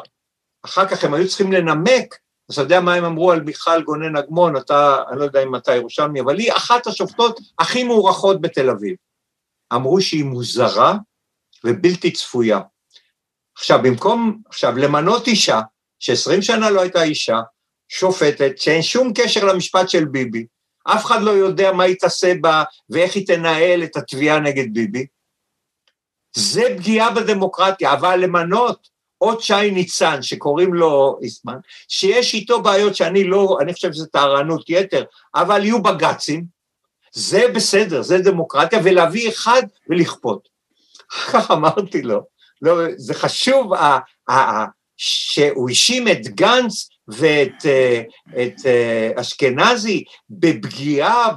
אחר 0.64 0.88
כך 0.88 1.04
הם 1.04 1.14
היו 1.14 1.28
צריכים 1.28 1.52
לנמק, 1.52 2.14
אז 2.50 2.54
אתה 2.54 2.62
יודע 2.62 2.80
מה 2.80 2.94
הם 2.94 3.04
אמרו 3.04 3.32
על 3.32 3.40
מיכל 3.40 3.82
גונן 3.82 4.16
אגמון, 4.16 4.56
אתה, 4.56 5.02
אני 5.10 5.18
לא 5.18 5.24
יודע 5.24 5.42
אם 5.42 5.56
אתה 5.56 5.74
ירושלמי, 5.74 6.20
אבל 6.20 6.38
היא 6.38 6.52
אחת 6.52 6.86
השופטות 6.86 7.40
הכי 7.58 7.84
מוערכות 7.84 8.40
בתל 8.40 8.70
אביב. 8.70 8.96
אמרו 9.74 10.00
שהיא 10.00 10.24
מוזרה 10.24 10.96
ובלתי 11.66 12.10
צפויה. 12.10 12.60
עכשיו, 13.58 13.78
במקום, 13.82 14.42
עכשיו, 14.48 14.76
למנות 14.76 15.26
אישה, 15.26 15.60
שעשרים 15.98 16.42
שנה 16.42 16.70
לא 16.70 16.80
הייתה 16.80 17.02
אישה, 17.02 17.40
שופטת, 17.88 18.58
שאין 18.58 18.82
שום 18.82 19.12
קשר 19.14 19.44
למשפט 19.44 19.88
של 19.88 20.04
ביבי, 20.04 20.46
אף 20.84 21.04
אחד 21.04 21.22
לא 21.22 21.30
יודע 21.30 21.72
מה 21.72 21.84
היא 21.84 21.96
תעשה 22.00 22.32
בה 22.40 22.64
ואיך 22.90 23.14
היא 23.14 23.26
תנהל 23.26 23.84
את 23.84 23.96
התביעה 23.96 24.40
נגד 24.40 24.74
ביבי, 24.74 25.06
זה 26.36 26.62
פגיעה 26.76 27.10
בדמוקרטיה, 27.10 27.92
אבל 27.92 28.16
למנות 28.16 28.88
עוד 29.18 29.40
שי 29.40 29.70
ניצן, 29.70 30.22
שקוראים 30.22 30.74
לו 30.74 31.18
איסמן, 31.22 31.58
שיש 31.88 32.34
איתו 32.34 32.62
בעיות 32.62 32.96
שאני 32.96 33.24
לא, 33.24 33.58
אני 33.60 33.74
חושב 33.74 33.92
שזה 33.92 34.06
טהרנות 34.06 34.64
יתר, 34.70 35.04
אבל 35.34 35.64
יהיו 35.64 35.82
בג"צים, 35.82 36.44
זה 37.12 37.48
בסדר, 37.54 38.02
זה 38.02 38.18
דמוקרטיה, 38.18 38.78
ולהביא 38.84 39.28
אחד 39.28 39.62
ולכפות. 39.88 40.55
כך 41.10 41.50
אמרתי 41.50 42.02
לו, 42.02 42.20
לא, 42.62 42.74
זה 42.96 43.14
חשוב, 43.14 43.72
ה, 43.72 43.98
ה, 44.28 44.32
ה, 44.32 44.66
שהוא 44.96 45.68
האשים 45.68 46.08
את 46.08 46.26
גנץ 46.26 46.88
ואת 47.08 47.66
אה, 47.66 48.02
את 48.42 48.66
אה, 48.66 49.10
אשכנזי 49.16 50.04
בפגיעה 50.30 51.28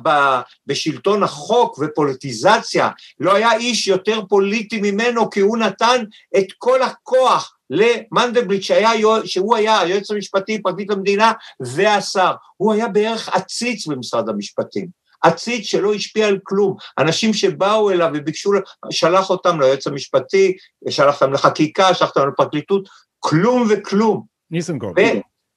בשלטון 0.67 1.23
החוק 1.23 1.79
ופוליטיזציה. 1.79 2.89
לא 3.19 3.35
היה 3.35 3.57
איש 3.57 3.87
יותר 3.87 4.21
פוליטי 4.29 4.81
ממנו, 4.81 5.29
כי 5.29 5.39
הוא 5.39 5.57
נתן 5.57 6.03
את 6.37 6.45
כל 6.57 6.81
הכוח 6.81 7.55
למנדלבליט, 7.69 8.63
שהיה, 8.63 8.91
שהוא 9.25 9.55
היה 9.55 9.79
היועץ 9.79 10.11
המשפטי, 10.11 10.61
פרקליט 10.61 10.91
המדינה 10.91 11.31
והשר. 11.59 12.31
הוא 12.57 12.73
היה 12.73 12.87
בערך 12.87 13.29
עציץ 13.29 13.87
במשרד 13.87 14.29
המשפטים. 14.29 14.98
עציץ 15.21 15.65
שלא 15.65 15.93
השפיע 15.93 16.27
על 16.27 16.39
כלום. 16.43 16.75
אנשים 16.97 17.33
שבאו 17.33 17.91
אליו 17.91 18.11
וביקשו, 18.13 18.51
שלח 18.89 19.29
אותם 19.29 19.61
ליועץ 19.61 19.87
המשפטי, 19.87 20.57
שלח 20.89 21.21
אותם 21.21 21.33
לחקיקה, 21.33 21.93
שלח 21.93 22.09
אותם 22.15 22.29
לפרקליטות, 22.29 22.89
כלום 23.19 23.67
וכלום. 23.69 24.25
ניסנקורן. 24.51 24.93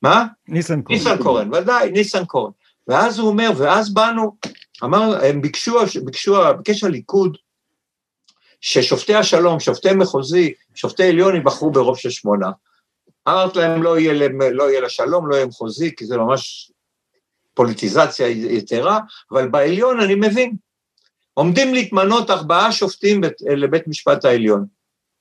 מה? 0.02 0.24
ניסנקורן. 0.48 0.98
ניסנקורן, 0.98 1.54
ודאי, 1.54 1.90
ניסנקורן. 1.90 2.50
ואז 2.88 3.18
הוא 3.18 3.28
אומר, 3.28 3.50
ואז 3.56 3.94
באנו, 3.94 4.36
אמר, 4.84 5.24
הם 5.24 5.42
ביקשו, 5.42 5.78
ביקשו, 6.04 6.36
ביקש 6.56 6.84
הליכוד, 6.84 7.36
ששופטי 8.60 9.14
השלום, 9.14 9.60
שופטי 9.60 9.94
מחוזי, 9.94 10.52
שופטי 10.74 11.08
עליון 11.08 11.34
ייבחרו 11.34 11.70
ברוב 11.70 11.98
של 11.98 12.10
שמונה. 12.10 12.50
אמרת 13.28 13.56
להם, 13.56 13.82
לא 13.82 13.98
יהיה, 13.98 14.28
לא 14.52 14.70
יהיה 14.70 14.80
לשלום, 14.80 15.28
לא 15.28 15.34
יהיה 15.34 15.46
מחוזי, 15.46 15.96
כי 15.96 16.06
זה 16.06 16.16
ממש 16.16 16.71
פוליטיזציה 17.55 18.28
יתרה, 18.28 19.00
אבל 19.30 19.48
בעליון 19.48 20.00
אני 20.00 20.14
מבין. 20.14 20.57
עומדים 21.34 21.74
להתמנות 21.74 22.30
ארבעה 22.30 22.72
שופטים 22.72 23.20
לבית 23.57 23.88
משפט 23.88 24.24
העליון, 24.24 24.66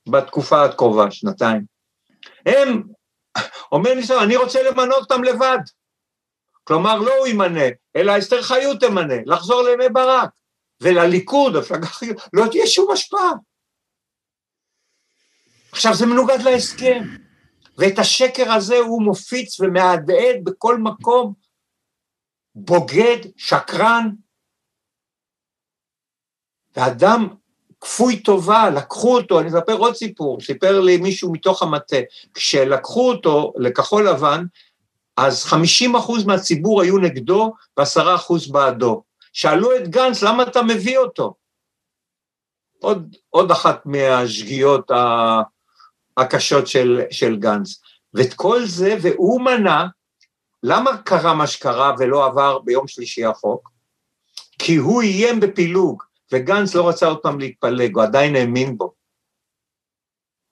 בתקופה 0.08 0.64
הקרובה, 0.64 1.10
שנתיים. 1.10 1.64
הם, 2.46 2.82
אומר 3.72 3.94
ניסן, 3.94 4.14
אני 4.22 4.36
רוצה 4.36 4.62
למנות 4.62 4.98
אותם 4.98 5.24
לבד. 5.24 5.58
כלומר, 6.64 6.98
לא 6.98 7.18
הוא 7.18 7.26
ימנה, 7.26 7.64
אלא 7.96 8.18
אסתר 8.18 8.42
חיות 8.42 8.80
תמנה, 8.80 9.14
לחזור 9.26 9.62
לימי 9.62 9.88
ברק. 9.88 10.30
ולליכוד, 10.82 11.52
לא 12.32 12.46
תהיה 12.50 12.66
שום 12.66 12.90
השפעה. 12.90 13.30
עכשיו, 15.72 15.94
זה 15.94 16.06
מנוגד 16.06 16.38
להסכם, 16.44 17.02
ואת 17.78 17.98
השקר 17.98 18.52
הזה 18.52 18.76
הוא 18.76 19.02
מופיץ 19.02 19.60
ומהדהד 19.60 20.36
בכל 20.44 20.78
מקום. 20.78 21.34
בוגד, 22.54 23.18
שקרן, 23.36 24.08
ואדם 26.76 27.28
כפוי 27.80 28.22
טובה, 28.22 28.70
לקחו 28.70 29.16
אותו, 29.16 29.40
אני 29.40 29.48
אספר 29.48 29.76
עוד 29.76 29.94
סיפור, 29.94 30.40
סיפר 30.40 30.80
לי 30.80 30.96
מישהו 30.96 31.32
מתוך 31.32 31.62
המטה, 31.62 31.96
כשלקחו 32.34 33.12
אותו 33.12 33.52
לכחול 33.56 34.08
לבן, 34.08 34.44
אז 35.16 35.44
50 35.44 35.96
אחוז 35.96 36.24
מהציבור 36.24 36.82
היו 36.82 36.98
נגדו 36.98 37.52
ועשרה 37.76 38.14
אחוז 38.14 38.52
בעדו. 38.52 39.02
שאלו 39.32 39.76
את 39.76 39.88
גנץ, 39.88 40.22
למה 40.22 40.42
אתה 40.42 40.62
מביא 40.62 40.98
אותו? 40.98 41.34
עוד, 42.78 43.16
עוד 43.30 43.50
אחת 43.50 43.86
מהשגיאות 43.86 44.90
הקשות 46.16 46.66
של, 46.66 47.00
של 47.10 47.36
גנץ. 47.36 47.80
ואת 48.14 48.34
כל 48.34 48.64
זה, 48.64 48.96
והוא 49.02 49.40
מנע, 49.40 49.86
למה 50.62 51.02
קרה 51.02 51.34
מה 51.34 51.46
שקרה 51.46 51.94
ולא 51.98 52.26
עבר 52.26 52.58
ביום 52.58 52.88
שלישי 52.88 53.24
החוק? 53.24 53.70
כי 54.58 54.76
הוא 54.76 55.02
איים 55.02 55.40
בפילוג. 55.40 56.02
וגנץ 56.32 56.74
לא 56.74 56.88
רצה 56.88 57.06
עוד 57.06 57.18
פעם 57.18 57.40
להתפלג, 57.40 57.94
הוא 57.94 58.02
עדיין 58.02 58.36
האמין 58.36 58.78
בו. 58.78 58.94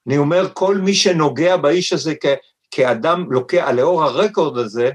אני 0.07 0.19
אומר, 0.19 0.49
כל 0.55 0.77
מי 0.77 0.95
שנוגע 0.95 1.57
באיש 1.57 1.93
הזה 1.93 2.15
כ- 2.21 2.41
כאדם 2.71 3.33
לוקח, 3.33 3.69
לאור 3.77 4.03
הרקורד 4.03 4.59
הזה, 4.59 4.91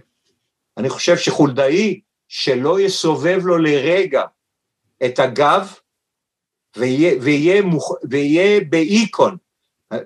אני 0.77 0.89
חושב 0.89 1.17
שחולדאי, 1.17 2.01
שלא 2.27 2.79
יסובב 2.79 3.39
לו 3.43 3.57
לרגע 3.57 4.23
את 5.05 5.19
הגב, 5.19 5.73
ויהיה, 6.77 7.13
ויהיה, 7.21 7.61
מוכ... 7.61 7.91
ויהיה 8.09 8.61
באיקון, 8.69 9.37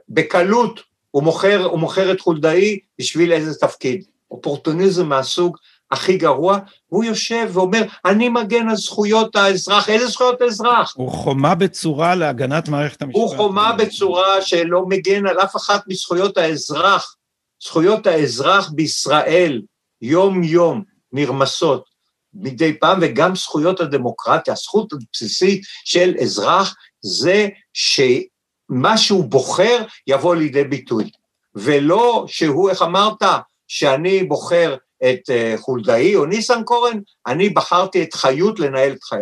בקלות, 0.10 0.80
הוא 1.12 1.24
מוכר, 1.24 1.66
הוא 1.66 1.80
מוכר 1.80 2.12
את 2.12 2.20
חולדאי 2.20 2.80
בשביל 2.99 3.32
איזה 3.32 3.60
תפקיד. 3.60 4.05
אופורטוניזם 4.32 5.10
מהסוג 5.10 5.58
הכי 5.92 6.18
גרוע, 6.18 6.58
והוא 6.92 7.04
יושב 7.04 7.50
ואומר, 7.54 7.84
אני 8.06 8.30
מגן 8.30 8.70
על 8.70 8.76
זכויות 8.76 9.36
האזרח, 9.36 9.90
איזה 9.90 10.08
זכויות 10.08 10.42
האזרח? 10.42 10.94
הוא 10.98 11.12
חומה 11.12 11.56
בצורה 11.56 12.16
להגנת 12.16 12.70
מערכת 12.70 13.02
המשפט. 13.02 13.20
הוא 13.22 13.36
חומה 13.38 13.72
בצורה 13.72 14.42
שלא 14.42 14.86
מגן 14.86 15.28
על 15.28 15.40
אף 15.40 15.56
אחת 15.56 15.84
מזכויות 15.88 16.38
האזרח. 16.38 17.16
זכויות 17.64 18.08
האזרח 18.08 18.70
בישראל 18.70 19.62
יום-יום 20.02 20.84
נרמסות 21.14 21.90
מדי 22.34 22.80
פעם, 22.80 23.00
וגם 23.02 23.36
זכויות 23.36 23.80
הדמוקרטיה, 23.80 24.54
הזכות 24.54 24.94
הבסיסית 24.94 25.62
של 25.86 26.14
אזרח 26.22 26.76
זה 27.02 27.48
שמה 27.74 28.98
שהוא 28.98 29.24
בוחר 29.24 29.84
יבוא 30.08 30.36
לידי 30.36 30.64
ביטוי, 30.64 31.10
ולא 31.56 32.26
שהוא, 32.28 32.70
איך 32.70 32.82
אמרת, 32.82 33.24
שאני 33.70 34.24
בוחר 34.24 34.76
את 35.04 35.30
אה, 35.30 35.56
חולדאי 35.58 36.16
או 36.16 36.26
ניסנקורן, 36.26 37.00
אני 37.28 37.50
בחרתי 37.50 38.04
את 38.04 38.14
חיות 38.14 38.60
לנהל 38.60 38.92
את 38.92 39.04
חיי. 39.04 39.22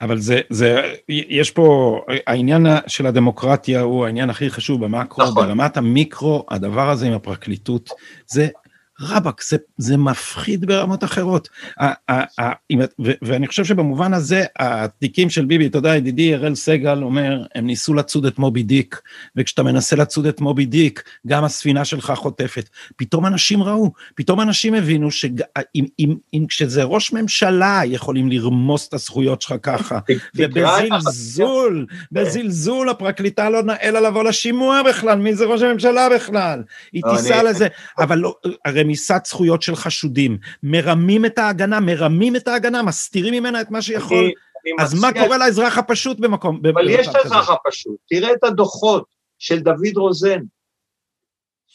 אבל 0.00 0.18
זה, 0.18 0.40
זה, 0.50 0.92
יש 1.08 1.50
פה, 1.50 1.98
העניין 2.26 2.66
של 2.86 3.06
הדמוקרטיה 3.06 3.80
הוא 3.80 4.06
העניין 4.06 4.30
הכי 4.30 4.50
חשוב 4.50 4.84
במקרו, 4.84 5.24
נכון. 5.24 5.34
ברמת 5.34 5.76
המיקרו, 5.76 6.44
הדבר 6.50 6.90
הזה 6.90 7.06
עם 7.06 7.12
הפרקליטות, 7.12 7.90
זה 8.26 8.48
רבאק, 9.00 9.42
זה, 9.42 9.56
זה 9.78 9.96
מפחיד 9.96 10.66
ברמות 10.66 11.04
אחרות. 11.04 11.48
ואני 13.22 13.46
חושב 13.46 13.64
שבמובן 13.64 14.14
הזה, 14.14 14.44
התיקים 14.58 15.30
של 15.30 15.44
ביבי, 15.44 15.66
אתה 15.66 15.78
יודע, 15.78 15.96
ידידי 15.96 16.34
אראל 16.34 16.54
סגל 16.54 17.02
אומר, 17.02 17.42
הם 17.54 17.66
ניסו 17.66 17.94
לצוד 17.94 18.26
את 18.26 18.38
מובי 18.38 18.62
דיק, 18.62 19.00
וכשאתה 19.36 19.62
מנסה 19.62 19.96
לצוד 19.96 20.26
את 20.26 20.40
מובי 20.40 20.66
דיק, 20.66 21.02
גם 21.26 21.44
הספינה 21.44 21.84
שלך 21.84 22.12
חוטפת. 22.16 22.68
פתאום 22.96 23.26
אנשים 23.26 23.62
ראו, 23.62 23.92
פתאום 24.14 24.40
אנשים 24.40 24.74
הבינו 24.74 25.10
שאם 25.10 26.46
כשזה 26.48 26.82
ראש 26.82 27.12
ממשלה, 27.12 27.80
יכולים 27.84 28.28
לרמוס 28.28 28.88
את 28.88 28.94
הזכויות 28.94 29.42
שלך 29.42 29.54
ככה. 29.62 29.98
ובזלזול, 30.34 31.86
בזלזול, 32.12 32.88
הפרקליטה 32.88 33.50
לא 33.50 33.62
נאה 33.62 33.90
לה 33.90 34.00
לבוא 34.00 34.24
לשימוע 34.24 34.82
בכלל, 34.82 35.18
מי 35.18 35.34
זה 35.34 35.44
ראש 35.44 35.62
הממשלה 35.62 36.08
בכלל? 36.14 36.62
היא 36.92 37.02
לא, 37.06 37.16
תיסע 37.16 37.42
לזה, 37.42 37.68
אבל 37.98 38.18
לא, 38.18 38.34
הרי 38.64 38.85
רמיסת 38.86 39.22
זכויות 39.26 39.62
של 39.62 39.76
חשודים, 39.76 40.38
מרמים 40.62 41.24
את 41.24 41.38
ההגנה, 41.38 41.80
מרמים 41.80 42.36
את 42.36 42.48
ההגנה, 42.48 42.82
מסתירים 42.82 43.34
ממנה 43.34 43.60
את 43.60 43.70
מה 43.70 43.82
שיכול. 43.82 44.30
אז 44.80 44.94
מה 44.94 45.12
קורה 45.12 45.38
לאזרח 45.38 45.78
הפשוט 45.78 46.18
במקום... 46.18 46.60
אבל 46.74 46.90
יש 46.90 47.08
את 47.08 47.14
האזרח 47.14 47.50
הפשוט, 47.50 47.96
תראה 48.08 48.32
את 48.32 48.44
הדוחות 48.44 49.04
של 49.38 49.58
דוד 49.58 49.96
רוזן, 49.96 50.40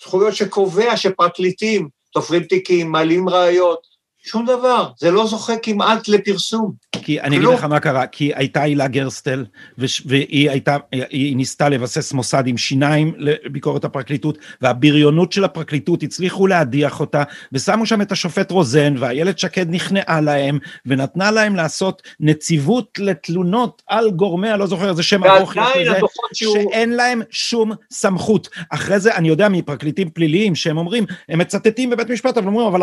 זכויות 0.02 0.36
שקובע 0.36 0.98
שפרקליטים 0.98 1.90
תופרים 2.12 2.44
תיקים, 2.44 2.92
מעלים 2.92 3.30
ראיות, 3.30 3.88
שום 4.24 4.46
דבר, 4.46 4.90
זה 4.98 5.12
לא 5.12 5.28
זוכה 5.28 5.54
כמעט 5.64 6.08
לפרסום. 6.08 6.72
כי 7.04 7.22
אני 7.22 7.38
אגיד 7.38 7.48
לך 7.50 7.64
מה 7.64 7.80
קרה, 7.80 8.08
כי 8.08 8.32
הייתה 8.36 8.62
הילה 8.62 8.88
גרסטל, 8.88 9.46
והיא 9.78 10.50
הייתה, 10.50 10.78
היא 10.92 11.36
ניסתה 11.36 11.70
לבסס 11.70 12.14
מוסד 12.14 12.44
עם 12.48 12.58
שיניים 12.58 13.14
לביקורת 13.18 13.86
הפרקליטות, 13.86 14.38
והבריונות 14.62 15.32
של 15.32 15.44
הפרקליטות 15.44 16.04
הצליחו 16.04 16.48
להדיח 16.48 17.00
אותה, 17.00 17.24
ושמו 17.54 17.86
שם 17.86 18.02
את 18.02 18.12
השופט 18.12 18.52
רוזן, 18.52 18.94
ואיילת 19.00 19.40
שקד 19.40 19.66
נכנעה 19.70 20.22
להם, 20.22 20.60
ונתנה 20.86 21.32
להם 21.32 21.56
לעשות 21.56 22.02
נציבות 22.20 23.00
לתלונות 23.00 23.82
על 23.88 24.12
גורמי, 24.12 24.50
לא 24.58 24.68
זוכר 24.68 24.90
איזה 24.90 25.04
שם 25.04 25.24
ארוך 25.24 25.56
יש 25.56 25.88
לזה, 25.88 26.00
שאין 26.34 26.94
להם 26.94 27.22
שום 27.30 27.72
סמכות. 27.92 28.50
אחרי 28.70 29.00
זה, 29.00 29.16
אני 29.16 29.28
יודע 29.28 29.50
מפרקליטים 29.50 30.10
פליליים, 30.10 30.56
שהם 30.56 30.78
אומרים, 30.78 31.06
הם 31.30 31.40
מצטטים 31.40 31.90
בבית 31.90 32.10
משפט, 32.10 32.38
אבל 32.38 32.48
אומרים, 32.48 32.68
אבל, 32.68 32.82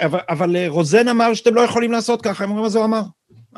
אבל, 0.00 0.18
אבל 0.28 0.59
רוזן 0.68 1.08
אמר 1.08 1.34
שאתם 1.34 1.54
לא 1.54 1.60
יכולים 1.60 1.92
לעשות 1.92 2.22
ככה, 2.22 2.44
הם 2.44 2.50
אומרים, 2.50 2.68
זה 2.68 2.78
הוא 2.78 2.84
אמר? 2.84 3.02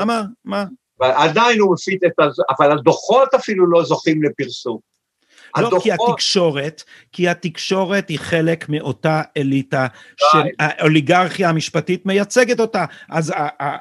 אמר, 0.03 0.23
מה? 0.45 0.65
עדיין 1.01 1.61
הוא 1.61 1.75
מפיץ 1.75 2.03
את 2.07 2.19
ה... 2.19 2.23
אבל 2.51 2.73
הדוחות 2.73 3.35
אפילו 3.35 3.71
לא 3.71 3.85
זוכים 3.85 4.23
לפרסום. 4.23 4.92
לא. 5.57 5.79
כי 5.83 5.93
התקשורת, 5.93 6.83
כי 7.13 7.29
התקשורת 7.29 8.09
היא 8.09 8.19
חלק 8.19 8.69
מאותה 8.69 9.23
אליטה 9.37 9.87
שהאוליגרכיה 10.17 11.49
המשפטית 11.49 12.07
מייצגת 12.07 12.61
אותה. 12.61 12.85
אז 13.11 13.33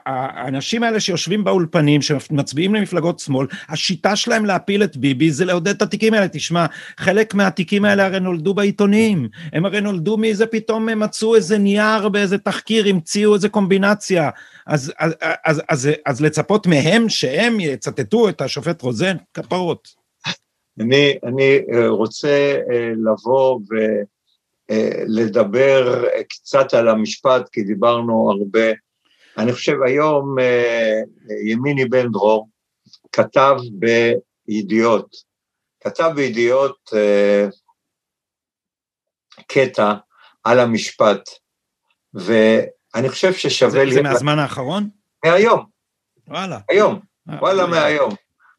האנשים 0.05 0.83
האלה 0.83 0.99
שיושבים 0.99 1.43
באולפנים, 1.43 2.01
שמצביעים 2.01 2.75
למפלגות 2.75 3.19
שמאל, 3.19 3.47
השיטה 3.69 4.15
שלהם 4.15 4.45
להפיל 4.45 4.83
את 4.83 4.97
ביבי 4.97 5.31
זה 5.31 5.45
לעודד 5.45 5.75
את 5.75 5.81
התיקים 5.81 6.13
האלה. 6.13 6.27
תשמע, 6.27 6.65
חלק 6.97 7.33
מהתיקים 7.33 7.85
האלה 7.85 8.05
הרי 8.05 8.19
נולדו 8.19 8.53
בעיתונים. 8.53 9.29
הם 9.53 9.65
הרי 9.65 9.81
נולדו 9.81 10.17
מאיזה 10.17 10.45
פתאום 10.45 10.89
הם 10.89 10.99
מצאו 10.99 11.35
איזה 11.35 11.57
נייר 11.57 12.09
באיזה 12.09 12.37
תחקיר, 12.37 12.87
המציאו 12.87 13.35
איזה 13.35 13.49
קומבינציה. 13.49 14.29
אז, 14.67 14.93
אז, 14.99 15.13
אז, 15.45 15.61
אז, 15.69 15.89
אז 16.05 16.21
לצפות 16.21 16.67
מהם 16.67 17.09
שהם 17.09 17.59
יצטטו 17.59 18.29
את 18.29 18.41
השופט 18.41 18.81
רוזן, 18.81 19.15
כפרות. 19.33 20.00
אני, 20.79 21.17
אני 21.23 21.59
אה, 21.73 21.87
רוצה 21.87 22.55
אה, 22.71 22.91
לבוא 23.05 23.59
ולדבר 24.69 26.05
אה, 26.05 26.23
קצת 26.23 26.73
על 26.73 26.87
המשפט, 26.87 27.49
כי 27.51 27.63
דיברנו 27.63 28.31
הרבה. 28.31 28.71
אני 29.37 29.53
חושב 29.53 29.75
היום 29.85 30.35
ימיני 31.45 31.85
בן 31.85 32.11
דרור 32.11 32.49
כתב 33.11 33.55
בידיעות, 34.47 35.15
כתב 35.83 36.11
בידיעות 36.15 36.89
קטע 39.47 39.93
על 40.43 40.59
המשפט, 40.59 41.29
ואני 42.13 43.09
חושב 43.09 43.33
ששווה... 43.33 43.71
זה, 43.71 43.83
לי... 43.83 43.93
זה 43.93 44.01
מהזמן 44.01 44.39
האחרון? 44.39 44.89
מהיום. 45.25 45.65
וואלה. 46.27 46.59
היום, 46.69 46.99
וואלה 47.27 47.65
מהיום. 47.65 48.13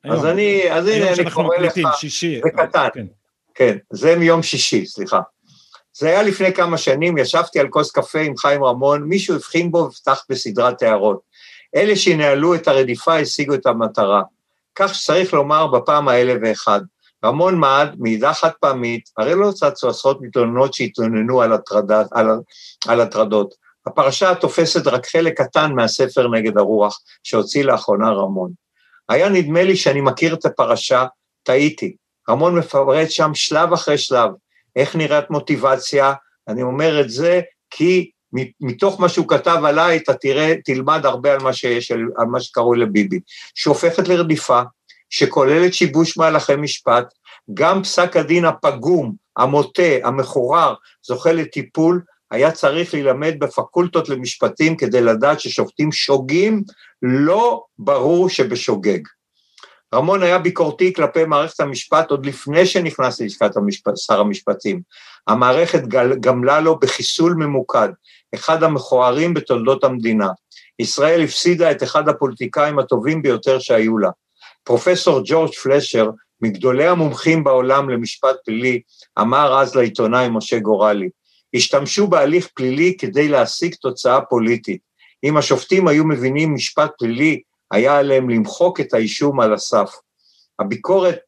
אז 0.05 0.27
אני, 0.27 0.73
אז 0.73 0.87
הנה 0.87 1.13
אני 1.13 1.31
קורא 1.31 1.57
לך, 1.57 1.75
שישי, 1.97 2.41
זה 2.45 2.51
קטן, 2.51 2.89
כן. 2.95 3.07
כן, 3.55 3.77
זה 3.91 4.17
מיום 4.17 4.43
שישי, 4.43 4.87
סליחה. 4.87 5.21
זה 5.99 6.09
היה 6.09 6.23
לפני 6.23 6.53
כמה 6.55 6.79
שנים, 6.79 7.19
ישבתי 7.19 7.61
על 7.61 7.69
כוס 7.69 7.91
קפה 7.91 8.19
עם 8.19 8.37
חיים 8.37 8.65
רמון, 8.65 9.03
מישהו 9.03 9.35
הבחין 9.35 9.71
בו 9.71 9.79
ופתח 9.79 10.25
בסדרת 10.29 10.83
הערות. 10.83 11.21
אלה 11.77 11.97
שינהלו 11.97 12.55
את 12.55 12.69
הרדיפה 12.69 13.19
השיגו 13.19 13.55
את 13.55 13.67
המטרה. 13.67 14.23
כך 14.75 14.95
שצריך 14.95 15.35
לומר 15.35 15.67
בפעם 15.67 16.09
האלף 16.09 16.39
ואחד. 16.45 16.81
רמון 17.25 17.59
מעד, 17.59 17.95
מעידה 17.99 18.35
חד 18.35 18.51
פעמית, 18.61 19.11
הרי 19.17 19.35
לא 19.35 19.53
צצו 19.53 19.89
עשרות 19.89 20.21
מתלוננות 20.21 20.75
שהתלוננו 20.75 21.43
על, 21.43 21.53
הטרדה, 21.53 22.03
על, 22.11 22.27
על 22.89 23.01
הטרדות. 23.01 23.55
הפרשה 23.87 24.35
תופסת 24.35 24.87
רק 24.87 25.07
חלק 25.07 25.41
קטן 25.41 25.73
מהספר 25.73 26.29
נגד 26.29 26.59
הרוח 26.59 27.01
שהוציא 27.23 27.65
לאחרונה 27.65 28.11
רמון. 28.11 28.62
היה 29.09 29.29
נדמה 29.29 29.63
לי 29.63 29.77
שאני 29.77 30.01
מכיר 30.01 30.35
את 30.35 30.45
הפרשה, 30.45 31.07
טעיתי. 31.43 31.97
רמון 32.31 32.59
מפרט 32.59 33.11
שם 33.11 33.31
שלב 33.35 33.73
אחרי 33.73 33.99
שלב, 33.99 34.31
איך 34.77 34.97
נראית 34.97 35.31
מוטיבציה, 35.31 36.13
אני 36.49 36.63
אומר 36.63 37.01
את 37.01 37.11
זה 37.11 37.41
כי 37.71 38.11
מתוך 38.61 39.01
מה 39.01 39.09
שהוא 39.09 39.29
כתב 39.29 39.63
עליי, 39.65 39.97
אתה 39.97 40.15
תראה, 40.15 40.55
תלמד 40.65 41.07
הרבה 41.07 41.33
על 41.33 41.39
מה 41.39 41.53
שיש, 41.53 41.91
על, 41.91 42.01
על 42.17 42.27
מה 42.27 42.41
שקרוי 42.41 42.79
לביבי, 42.79 43.21
שהופכת 43.55 44.09
לרדיפה, 44.09 44.63
שכוללת 45.11 45.75
שיבוש 45.75 46.19
מהלכי 46.19 46.57
משפט, 46.57 47.05
גם 47.55 47.83
פסק 47.83 48.17
הדין 48.17 48.45
הפגום, 48.45 49.15
המוטה, 49.37 49.93
המחורר, 50.05 50.75
זוכה 51.03 51.33
לטיפול, 51.33 52.03
היה 52.33 52.51
צריך 52.51 52.95
להילמד 52.95 53.35
בפקולטות 53.39 54.09
למשפטים 54.09 54.77
כדי 54.77 55.01
לדעת 55.01 55.41
ששופטים 55.41 55.93
שוגים, 55.93 56.63
לא 57.03 57.65
ברור 57.79 58.29
שבשוגג. 58.29 58.99
רמון 59.95 60.23
היה 60.23 60.39
ביקורתי 60.39 60.93
כלפי 60.93 61.25
מערכת 61.25 61.61
המשפט 61.61 62.11
עוד 62.11 62.27
לפני 62.27 62.67
שנכנס 62.67 63.21
ללשכת 63.21 63.57
המשפט, 63.57 63.97
שר 63.97 64.21
המשפטים. 64.21 64.81
המערכת 65.27 65.83
גמלה 66.21 66.61
לו 66.61 66.79
בחיסול 66.79 67.35
ממוקד, 67.35 67.89
אחד 68.35 68.63
המכוערים 68.63 69.35
בתולדות 69.35 69.85
המדינה. 69.85 70.29
ישראל 70.79 71.23
הפסידה 71.23 71.71
את 71.71 71.83
אחד 71.83 72.09
הפוליטיקאים 72.09 72.79
הטובים 72.79 73.23
ביותר 73.23 73.59
שהיו 73.59 73.99
לה. 73.99 74.11
פרופסור 74.65 75.21
ג'ורג' 75.25 75.53
פלשר, 75.55 76.11
מגדולי 76.41 76.87
המומחים 76.87 77.45
בעולם 77.45 77.91
למשפט 77.91 78.37
פלילי, 78.45 78.81
אמר 79.21 79.61
אז 79.61 79.77
לעיתונאי 79.77 80.29
משה 80.29 80.59
גורלי, 80.59 81.09
השתמשו 81.55 82.07
בהליך 82.07 82.49
פלילי 82.55 82.97
כדי 82.99 83.29
להשיג 83.29 83.75
תוצאה 83.75 84.21
פוליטית. 84.21 84.81
אם 85.25 85.37
השופטים 85.37 85.89
היו 85.89 86.05
מבינים 86.05 86.55
משפט 86.55 86.91
פלילי, 86.99 87.41
היה 87.71 87.99
עליהם 87.99 88.31
למחוק 88.31 88.81
את 88.81 88.95
האישום 88.95 89.41
על 89.41 89.55
הסף. 89.55 89.91
הביקורת, 90.59 91.21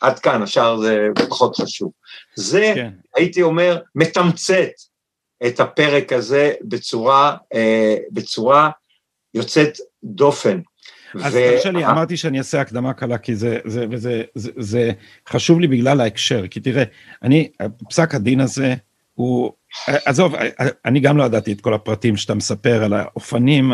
עד 0.00 0.18
כאן, 0.18 0.42
השאר 0.42 0.80
זה 0.80 1.08
פחות 1.28 1.56
חשוב. 1.56 1.92
זה, 2.34 2.72
כן. 2.74 2.90
הייתי 3.14 3.42
אומר, 3.42 3.80
מתמצת 3.94 4.70
את 5.46 5.60
הפרק 5.60 6.12
הזה 6.12 6.52
בצורה, 6.62 7.36
אה, 7.54 7.96
בצורה 8.12 8.70
יוצאת 9.34 9.78
דופן. 10.04 10.60
אז 11.22 11.34
תרשה 11.34 11.70
לי, 11.70 11.86
אמרתי 11.86 12.16
שאני 12.16 12.38
אעשה 12.38 12.60
הקדמה 12.60 12.92
קלה, 12.92 13.18
כי 13.18 13.34
זה, 13.34 13.58
זה, 13.64 13.86
וזה, 13.90 14.22
זה, 14.34 14.50
זה 14.56 14.90
חשוב 15.28 15.60
לי 15.60 15.68
בגלל 15.68 16.00
ההקשר, 16.00 16.46
כי 16.46 16.60
תראה, 16.60 16.84
אני, 17.22 17.48
פסק 17.88 18.14
הדין 18.14 18.40
הזה, 18.40 18.74
הוא, 19.14 19.52
עזוב, 19.86 20.34
אני 20.84 21.00
גם 21.00 21.16
לא 21.16 21.24
ידעתי 21.24 21.52
את 21.52 21.60
כל 21.60 21.74
הפרטים 21.74 22.16
שאתה 22.16 22.34
מספר 22.34 22.84
על 22.84 22.92
האופנים 22.92 23.72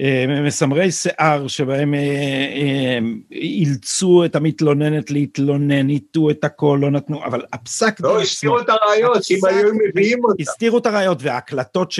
המסמרי 0.00 0.92
שיער 0.92 1.48
שבהם 1.48 1.94
אה, 1.94 2.00
אה, 2.00 2.98
אילצו 3.32 4.24
את 4.24 4.36
המתלוננת 4.36 5.10
להתלונן, 5.10 5.88
איתו 5.88 6.30
את 6.30 6.44
הכל, 6.44 6.78
לא 6.82 6.90
נתנו, 6.90 7.24
אבל 7.24 7.42
הפסק... 7.52 8.00
לא, 8.00 8.20
הסתירו 8.20 8.60
את 8.60 8.68
הראיות, 8.68 9.22
אם 9.30 9.38
היו 9.48 9.70
מביאים 9.88 10.24
אותה. 10.24 10.42
הסתירו 10.42 10.78
את 10.78 10.86
הראיות 10.86 11.18
וההקלטות, 11.22 11.94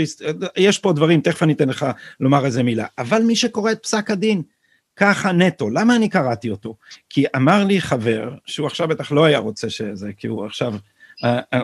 יש 0.56 0.78
פה 0.78 0.92
דברים, 0.92 1.20
תכף 1.20 1.42
אני 1.42 1.52
אתן 1.52 1.68
לך 1.68 1.86
לומר 2.20 2.46
איזה 2.46 2.62
מילה, 2.62 2.86
אבל 2.98 3.22
מי 3.22 3.36
שקורא 3.36 3.72
את 3.72 3.82
פסק 3.82 4.10
הדין, 4.10 4.42
ככה 4.96 5.32
נטו, 5.32 5.70
למה 5.70 5.96
אני 5.96 6.08
קראתי 6.08 6.50
אותו? 6.50 6.76
כי 7.10 7.24
אמר 7.36 7.64
לי 7.64 7.80
חבר, 7.80 8.30
שהוא 8.46 8.66
עכשיו 8.66 8.88
בטח 8.88 9.12
לא 9.12 9.24
היה 9.24 9.38
רוצה 9.38 9.70
שזה, 9.70 10.10
כי 10.16 10.26
הוא 10.26 10.46
עכשיו 10.46 10.72
אה, 10.72 10.78
אה, 10.78 10.93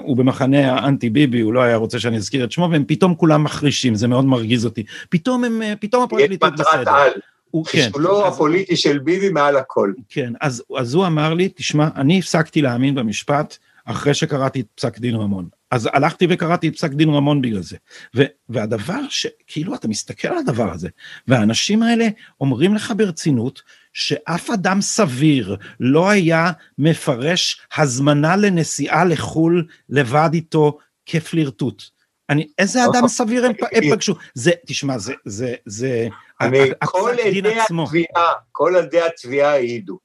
הוא 0.04 0.16
במחנה 0.16 0.72
האנטי 0.72 1.10
ביבי, 1.10 1.40
הוא 1.40 1.52
לא 1.52 1.62
היה 1.62 1.76
רוצה 1.76 1.98
שאני 1.98 2.16
אזכיר 2.16 2.44
את 2.44 2.52
שמו, 2.52 2.68
והם 2.70 2.84
פתאום 2.86 3.14
כולם 3.14 3.44
מחרישים, 3.44 3.94
זה 3.94 4.08
מאוד 4.08 4.24
מרגיז 4.24 4.64
אותי. 4.64 4.84
פתאום 5.08 5.44
הם, 5.44 5.62
אה, 5.62 5.72
פתאום 5.80 6.02
הפרקליטות 6.02 6.52
בסדר. 6.52 6.62
יש 6.62 6.74
מטרת 6.74 6.88
על. 6.88 7.10
הוא, 7.50 7.64
כן, 7.64 7.82
חיסולו 7.84 8.26
הפוליטי 8.26 8.76
של 8.76 8.98
ביבי 8.98 9.28
מעל 9.28 9.56
הכל. 9.56 9.92
כן, 10.08 10.32
אז, 10.40 10.62
אז 10.78 10.94
הוא 10.94 11.06
אמר 11.06 11.34
לי, 11.34 11.48
תשמע, 11.48 11.88
אני 11.96 12.18
הפסקתי 12.18 12.62
להאמין 12.62 12.94
במשפט 12.94 13.56
אחרי 13.84 14.14
שקראתי 14.14 14.60
את 14.60 14.66
פסק 14.74 14.98
דין 14.98 15.14
רמון. 15.14 15.48
אז 15.70 15.88
הלכתי 15.92 16.26
וקראתי 16.30 16.68
את 16.68 16.76
פסק 16.76 16.90
דין 16.90 17.10
רמון 17.10 17.42
בגלל 17.42 17.62
זה. 17.62 17.76
ו, 18.16 18.22
והדבר 18.48 19.00
שכאילו 19.08 19.74
אתה 19.74 19.88
מסתכל 19.88 20.28
על 20.28 20.38
הדבר 20.38 20.72
הזה, 20.72 20.88
והאנשים 21.28 21.82
האלה 21.82 22.08
אומרים 22.40 22.74
לך 22.74 22.92
ברצינות 22.96 23.62
שאף 23.92 24.50
אדם 24.50 24.80
סביר 24.80 25.56
לא 25.80 26.10
היה 26.10 26.50
מפרש 26.78 27.60
הזמנה 27.76 28.36
לנסיעה 28.36 29.04
לחו"ל 29.04 29.66
לבד 29.88 30.30
איתו 30.32 30.78
כפלירטוט. 31.06 31.82
אני, 32.30 32.48
איזה 32.58 32.84
אדם 32.84 33.08
סביר 33.08 33.46
הם, 33.46 33.52
הם 33.72 33.90
פגשו? 33.90 34.14
זה, 34.34 34.50
תשמע, 34.66 34.98
זה, 34.98 35.14
זה, 35.24 35.54
זה, 35.66 36.08
אני, 36.40 36.58
כל 36.84 37.10
עדי 37.10 37.60
התביעה, 37.60 38.32
כל 38.52 38.76
עדי 38.76 39.00
התביעה 39.00 39.52
העידו. 39.52 39.98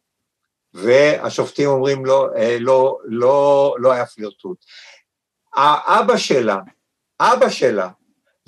והשופטים 0.74 1.68
אומרים 1.70 2.06
לא, 2.06 2.30
אה, 2.36 2.58
לא, 2.60 2.98
לא, 3.06 3.76
לא 3.80 3.92
היה 3.92 4.06
פלירטוט. 4.06 4.66
האבא 5.56 6.18
שלה, 6.18 6.58
אבא 7.20 7.50
שלה, 7.50 7.90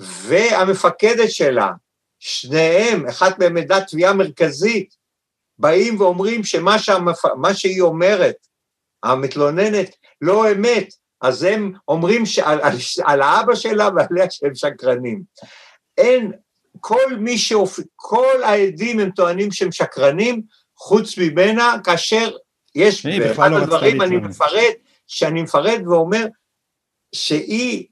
והמפקדת 0.00 1.30
שלה, 1.30 1.72
שניהם, 2.18 3.06
אחת 3.06 3.38
מהם 3.38 3.56
עדת 3.56 3.86
תביעה 3.86 4.12
מרכזית, 4.14 4.97
באים 5.58 6.00
ואומרים 6.00 6.44
שמה 6.44 6.78
שהמפ... 6.78 7.22
שהיא 7.52 7.80
אומרת, 7.80 8.36
המתלוננת, 9.02 9.96
לא 10.20 10.52
אמת, 10.52 10.88
אז 11.20 11.42
הם 11.42 11.72
אומרים 11.88 12.26
שעל, 12.26 12.60
על, 12.60 12.76
על 13.04 13.22
האבא 13.22 13.54
שלה 13.54 13.88
ועליה 13.96 14.30
שהם 14.30 14.54
שקרנים. 14.54 15.22
אין, 15.98 16.32
כל 16.80 17.16
מי 17.18 17.38
שאופ... 17.38 17.78
כל 17.96 18.42
העדים 18.42 19.00
הם 19.00 19.10
טוענים 19.10 19.52
שהם 19.52 19.72
שקרנים, 19.72 20.42
חוץ 20.76 21.18
ממנה, 21.18 21.74
כאשר 21.84 22.30
יש, 22.74 23.06
באחד 23.06 23.50
לא 23.50 23.56
הדברים 23.56 24.02
אני 24.02 24.16
מפרט, 24.16 24.74
שאני 25.06 25.42
מפרט 25.42 25.80
ואומר 25.86 26.26
שהיא 27.14 27.86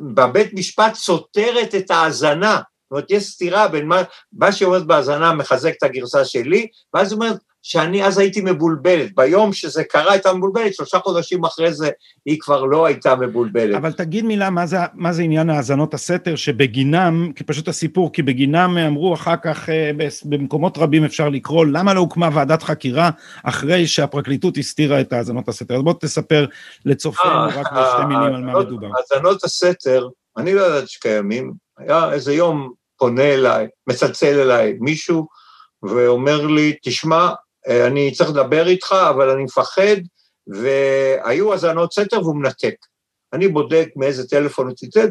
בבית 0.00 0.54
משפט 0.54 0.94
סותרת 0.94 1.74
את 1.74 1.90
ההאזנה, 1.90 2.60
אומרת, 2.94 3.10
יש 3.10 3.24
סתירה 3.24 3.68
בין 3.68 3.88
מה, 3.88 4.02
מה 4.32 4.52
שהיא 4.52 4.66
אומרת 4.66 4.86
בהאזנה 4.86 5.34
מחזק 5.34 5.72
את 5.78 5.82
הגרסה 5.82 6.24
שלי, 6.24 6.66
ואז 6.94 7.12
היא 7.12 7.16
אומרת, 7.16 7.36
שאני 7.64 8.04
אז 8.04 8.18
הייתי 8.18 8.40
מבולבלת. 8.40 9.14
ביום 9.14 9.52
שזה 9.52 9.84
קרה 9.84 10.12
הייתה 10.12 10.32
מבולבלת, 10.32 10.74
שלושה 10.74 10.98
חודשים 10.98 11.44
אחרי 11.44 11.72
זה 11.72 11.90
היא 12.26 12.40
כבר 12.40 12.64
לא 12.64 12.86
הייתה 12.86 13.16
מבולבלת. 13.16 13.74
אבל 13.74 13.92
תגיד 13.92 14.24
מילה, 14.24 14.50
מה 14.50 14.66
זה, 14.66 14.76
מה 14.94 15.12
זה 15.12 15.22
עניין 15.22 15.50
האזנות 15.50 15.94
הסתר, 15.94 16.36
שבגינם, 16.36 17.32
כי 17.36 17.44
פשוט 17.44 17.68
הסיפור, 17.68 18.12
כי 18.12 18.22
בגינם 18.22 18.78
אמרו 18.78 19.14
אחר 19.14 19.36
כך 19.42 19.68
אה, 19.68 19.90
במקומות 20.24 20.78
רבים 20.78 21.04
אפשר 21.04 21.28
לקרוא, 21.28 21.66
למה 21.66 21.94
לא 21.94 22.00
הוקמה 22.00 22.28
ועדת 22.32 22.62
חקירה 22.62 23.10
אחרי 23.44 23.86
שהפרקליטות 23.86 24.58
הסתירה 24.58 25.00
את 25.00 25.12
האזנות 25.12 25.48
הסתר? 25.48 25.76
אז 25.76 25.82
בוא 25.82 25.94
תספר 26.00 26.46
לצופינו 26.84 27.34
אה, 27.34 27.46
רק 27.46 27.72
בשתי 27.72 28.02
אה, 28.02 28.06
מילים 28.06 28.34
על 28.34 28.40
מה 28.40 28.60
מדובר. 28.60 28.88
האזנות 28.96 29.44
הסתר, 29.44 30.08
אני 30.36 30.54
לא 30.54 30.60
יודעת 30.60 30.88
שקיימים, 30.88 31.52
היה 31.78 32.12
איזה 32.12 32.34
יום 32.34 32.83
פונה 32.98 33.34
אליי, 33.34 33.66
מצלצל 33.86 34.40
אליי 34.40 34.76
מישהו, 34.80 35.26
ואומר 35.82 36.46
לי, 36.46 36.76
תשמע, 36.82 37.30
אה, 37.68 37.86
אני 37.86 38.12
צריך 38.12 38.30
לדבר 38.30 38.66
איתך, 38.66 38.92
אבל 39.10 39.30
אני 39.30 39.44
מפחד, 39.44 39.96
והיו 40.46 41.52
האזנות 41.52 41.92
סתר 41.92 42.22
והוא 42.22 42.36
מנתק. 42.36 42.74
אני 43.32 43.48
בודק 43.48 43.88
מאיזה 43.96 44.28
טלפון 44.28 44.66
הוא 44.66 44.74
ציטט, 44.74 45.10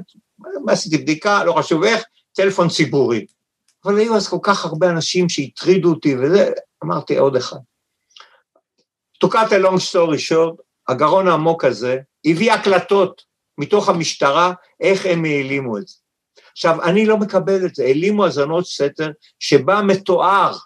עשיתי 0.67 0.97
בדיקה, 0.97 1.43
לא 1.43 1.53
חשוב 1.53 1.83
איך, 1.83 2.03
טלפון 2.33 2.69
ציבורי. 2.69 3.25
אבל 3.85 3.97
היו 3.97 4.15
אז 4.15 4.27
כל 4.27 4.37
כך 4.43 4.65
הרבה 4.65 4.89
אנשים 4.89 5.29
שהטרידו 5.29 5.89
אותי 5.89 6.15
וזה, 6.15 6.51
אמרתי 6.83 7.17
עוד 7.17 7.35
אחד. 7.35 7.57
To 9.23 9.27
cut 9.27 9.49
a 9.49 9.63
long 9.63 9.97
הגרון 10.87 11.27
העמוק 11.27 11.65
הזה 11.65 11.97
הביא 12.25 12.51
הקלטות 12.51 13.21
מתוך 13.57 13.89
המשטרה, 13.89 14.53
איך 14.79 15.05
הם 15.05 15.25
העלימו 15.25 15.77
את 15.77 15.87
זה. 15.87 15.95
עכשיו, 16.53 16.83
אני 16.83 17.05
לא 17.05 17.17
מקבל 17.17 17.65
את 17.65 17.75
זה, 17.75 17.83
העלימו 17.83 18.25
האזנות 18.25 18.65
סתר 18.65 19.11
שבה 19.39 19.81
מתואר 19.81 20.57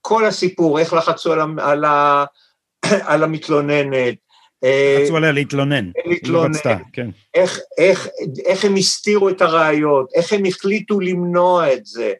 כל 0.00 0.24
הסיפור, 0.24 0.78
איך 0.78 0.92
לחצו 0.92 1.32
על, 1.32 1.40
על, 1.60 1.84
על 3.10 3.22
המתלוננת. 3.22 4.14
אה, 4.64 4.98
לחצו 5.02 5.16
עליה 5.16 5.32
להתלונן. 5.32 5.90
להתלונן. 6.06 6.52
לא 6.64 6.74
כן. 6.92 7.10
איך, 7.34 7.60
איך, 7.78 8.08
איך 8.46 8.64
הם 8.64 8.76
הסתירו 8.76 9.28
את 9.28 9.42
הראיות, 9.42 10.10
איך 10.14 10.32
הם 10.32 10.44
החליטו 10.44 11.00
למנוע 11.00 11.72
את 11.72 11.86
זה, 11.86 12.12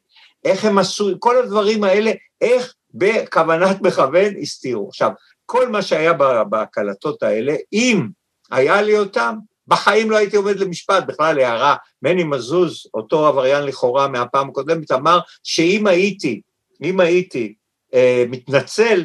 איך 0.44 0.64
הם 0.64 0.78
עשו, 0.78 1.10
כל 1.18 1.38
הדברים 1.38 1.84
האלה, 1.84 2.10
איך 2.40 2.74
בכוונת 2.94 3.80
מכוון 3.80 4.34
הסתירו. 4.40 4.88
עכשיו, 4.88 5.10
כל 5.46 5.68
מה 5.68 5.82
שהיה 5.82 6.12
בהקלטות 6.48 7.22
האלה, 7.22 7.54
אם 7.72 8.06
היה 8.50 8.82
לי 8.82 8.98
אותם, 8.98 9.36
בחיים 9.68 10.10
לא 10.10 10.16
הייתי 10.16 10.36
עומד 10.36 10.58
למשפט, 10.58 11.04
בכלל 11.06 11.38
הערה, 11.38 11.76
מני 12.02 12.24
מזוז, 12.24 12.86
אותו 12.94 13.26
עבריין 13.26 13.64
לכאורה 13.64 14.08
מהפעם 14.08 14.48
הקודמת, 14.48 14.92
אמר 14.92 15.20
שאם 15.42 15.86
הייתי, 15.86 16.40
אם 16.82 17.00
הייתי 17.00 17.54
אה, 17.94 18.24
מתנצל, 18.28 19.04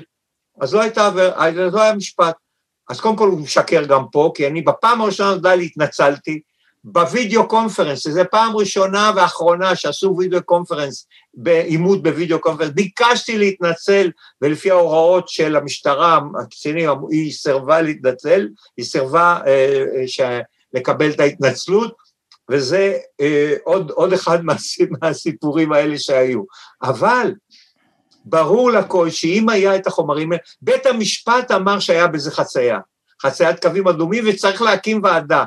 אז 0.61 0.73
לא, 0.73 0.81
הייתה, 0.81 1.09
לא 1.71 1.81
היה 1.81 1.93
משפט. 1.93 2.35
אז 2.89 2.99
קודם 2.99 3.15
כל 3.15 3.27
הוא 3.27 3.39
משקר 3.39 3.85
גם 3.85 4.03
פה, 4.11 4.31
כי 4.35 4.47
אני 4.47 4.61
בפעם 4.61 5.01
הראשונה 5.01 5.37
די 5.37 5.65
התנצלתי, 5.65 6.41
בווידאו 6.83 7.47
קונפרנס, 7.47 7.99
שזו 7.99 8.21
פעם 8.31 8.55
ראשונה 8.55 9.11
ואחרונה 9.15 9.75
שעשו 9.75 10.15
וידאו 10.17 10.43
קונפרנס, 10.43 11.07
בעימות 11.33 12.03
בווידאו 12.03 12.39
קונפרנס, 12.39 12.71
ביקשתי 12.73 13.37
להתנצל, 13.37 14.09
ולפי 14.41 14.71
ההוראות 14.71 15.29
של 15.29 15.55
המשטרה, 15.55 16.19
הקצינים, 16.43 16.89
היא 17.11 17.33
סירבה 17.33 17.81
להתנצל, 17.81 18.47
היא 18.77 18.85
סירבה 18.85 19.39
אה, 19.47 19.83
אה, 19.95 20.41
לקבל 20.73 21.11
את 21.11 21.19
ההתנצלות, 21.19 21.95
וזה 22.51 22.97
אה, 23.21 23.55
עוד, 23.63 23.91
עוד 23.91 24.13
אחד 24.13 24.39
מהסיפורים 25.01 25.73
האלה 25.73 25.99
שהיו. 25.99 26.43
אבל 26.83 27.33
ברור 28.25 28.71
לכל 28.71 29.09
שאם 29.09 29.49
היה 29.49 29.75
את 29.75 29.87
החומרים 29.87 30.31
האלה, 30.31 30.41
בית 30.61 30.85
המשפט 30.85 31.51
אמר 31.51 31.79
שהיה 31.79 32.07
בזה 32.07 32.31
חצייה, 32.31 32.79
חציית 33.21 33.61
קווים 33.61 33.87
אדומים 33.87 34.23
וצריך 34.27 34.61
להקים 34.61 35.01
ועדה. 35.03 35.45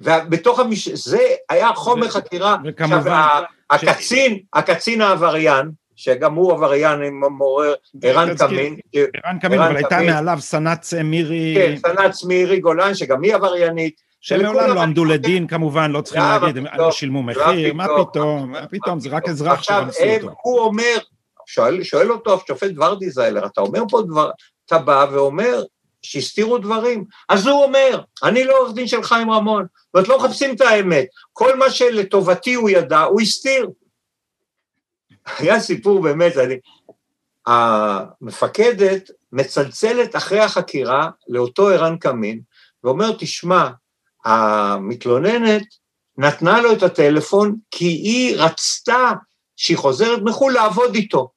ובתוך 0.00 0.58
המש... 0.58 0.88
זה 0.88 1.26
היה 1.50 1.74
חומר 1.74 2.08
חקירה. 2.08 2.56
וכמובן... 2.64 3.42
עכשיו, 3.68 3.90
הקצין, 3.90 4.38
הקצין 4.54 5.00
העבריין, 5.00 5.70
שגם 5.96 6.34
הוא 6.34 6.52
עבריין 6.52 7.02
עם 7.02 7.20
מעורר, 7.38 7.74
ערן 8.02 8.36
קמין. 8.36 8.76
ערן 8.94 9.38
קמין, 9.38 9.60
אבל 9.60 9.76
הייתה 9.76 9.98
מעליו 10.06 10.38
סנ"צ 10.40 10.94
מירי... 10.94 11.54
כן, 11.56 11.76
סנ"צ 11.76 12.24
מירי 12.24 12.60
גולן, 12.60 12.94
שגם 12.94 13.22
היא 13.22 13.34
עבריינית. 13.34 14.06
שמעולם 14.20 14.74
לא 14.74 14.82
עמדו 14.82 15.04
לדין 15.04 15.46
כמובן, 15.46 15.92
לא 15.92 16.00
צריכים 16.00 16.22
להגיד, 16.22 16.56
הם 16.56 16.66
לא 16.78 16.92
שילמו 16.92 17.22
מחיר, 17.22 17.74
מה 17.74 17.86
פתאום, 17.98 18.50
מה 18.52 18.66
פתאום, 18.66 19.00
זה 19.00 19.08
רק 19.08 19.28
אזרח 19.28 19.62
שרמסו 19.62 20.04
אותו. 20.04 20.34
הוא 20.42 20.60
אומר, 20.60 20.96
שואל 21.82 22.12
אותו 22.12 22.34
השופט 22.34 22.70
ורדי 22.76 23.10
זיילר, 23.10 23.46
אתה 23.46 23.60
אומר 23.60 23.80
פה 23.90 24.02
דבר, 24.02 24.30
אתה 24.66 24.78
בא 24.78 25.06
ואומר 25.12 25.62
שהסתירו 26.02 26.58
דברים, 26.58 27.04
אז 27.28 27.46
הוא 27.46 27.64
אומר, 27.64 28.00
אני 28.22 28.44
לא 28.44 28.58
עורך 28.58 28.74
דין 28.74 28.86
של 28.86 29.02
חיים 29.02 29.30
רמון, 29.30 29.66
ואת 29.94 30.08
לא 30.08 30.18
מחפשים 30.18 30.54
את 30.54 30.60
האמת, 30.60 31.06
כל 31.32 31.56
מה 31.56 31.70
שלטובתי 31.70 32.54
הוא 32.54 32.70
ידע, 32.70 33.00
הוא 33.00 33.20
הסתיר. 33.20 33.68
היה 35.38 35.60
סיפור 35.60 36.02
באמת, 36.02 36.36
אני... 36.36 36.54
המפקדת 37.46 39.10
מצלצלת 39.32 40.16
אחרי 40.16 40.40
החקירה 40.40 41.10
לאותו 41.28 41.68
ערן 41.68 41.96
קמין, 41.98 42.40
ואומר, 42.84 43.12
תשמע, 43.18 43.68
המתלוננת 44.24 45.62
נתנה 46.18 46.60
לו 46.60 46.72
את 46.72 46.82
הטלפון 46.82 47.56
כי 47.70 47.84
היא 47.84 48.36
רצתה 48.36 49.12
שהיא 49.56 49.76
חוזרת 49.76 50.18
מחו"ל 50.22 50.52
לעבוד 50.52 50.94
איתו. 50.94 51.30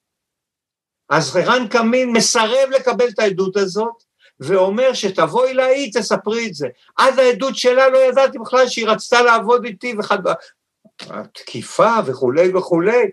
אז 1.10 1.36
ערן 1.36 1.68
קמין 1.68 2.12
מסרב 2.12 2.70
לקבל 2.76 3.08
את 3.08 3.20
העדות 3.20 3.58
הזאת, 3.58 4.04
ואומר 4.40 4.94
שתבואי 4.94 5.54
להיא, 5.54 5.92
תספרי 5.94 6.48
את 6.48 6.54
זה. 6.54 6.68
עד 6.98 7.20
העדות 7.20 7.56
שלה 7.56 7.90
לא 7.90 7.98
ידעתי 7.98 8.40
בכלל 8.40 8.68
שהיא 8.68 8.88
רצתה 8.88 9.22
לעבוד 9.22 9.66
איתי, 9.66 9.96
וחד... 10.00 10.20
תקיפה 11.34 11.96
וכולי 12.06 12.56
וכולי. 12.56 13.06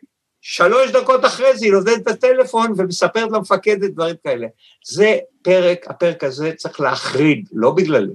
שלוש 0.49 0.90
דקות 0.90 1.24
אחרי 1.24 1.57
זה 1.57 1.66
היא 1.66 1.72
נותנת 1.72 2.03
את 2.03 2.09
הטלפון 2.09 2.72
ומספרת 2.76 3.30
למפקדת 3.32 3.90
דברים 3.90 4.14
כאלה. 4.24 4.47
זה 4.86 5.16
פרק, 5.42 5.86
הפרק 5.90 6.24
הזה 6.24 6.53
צריך 6.57 6.80
להחריד, 6.80 7.49
לא 7.53 7.70
בגללי. 7.70 8.12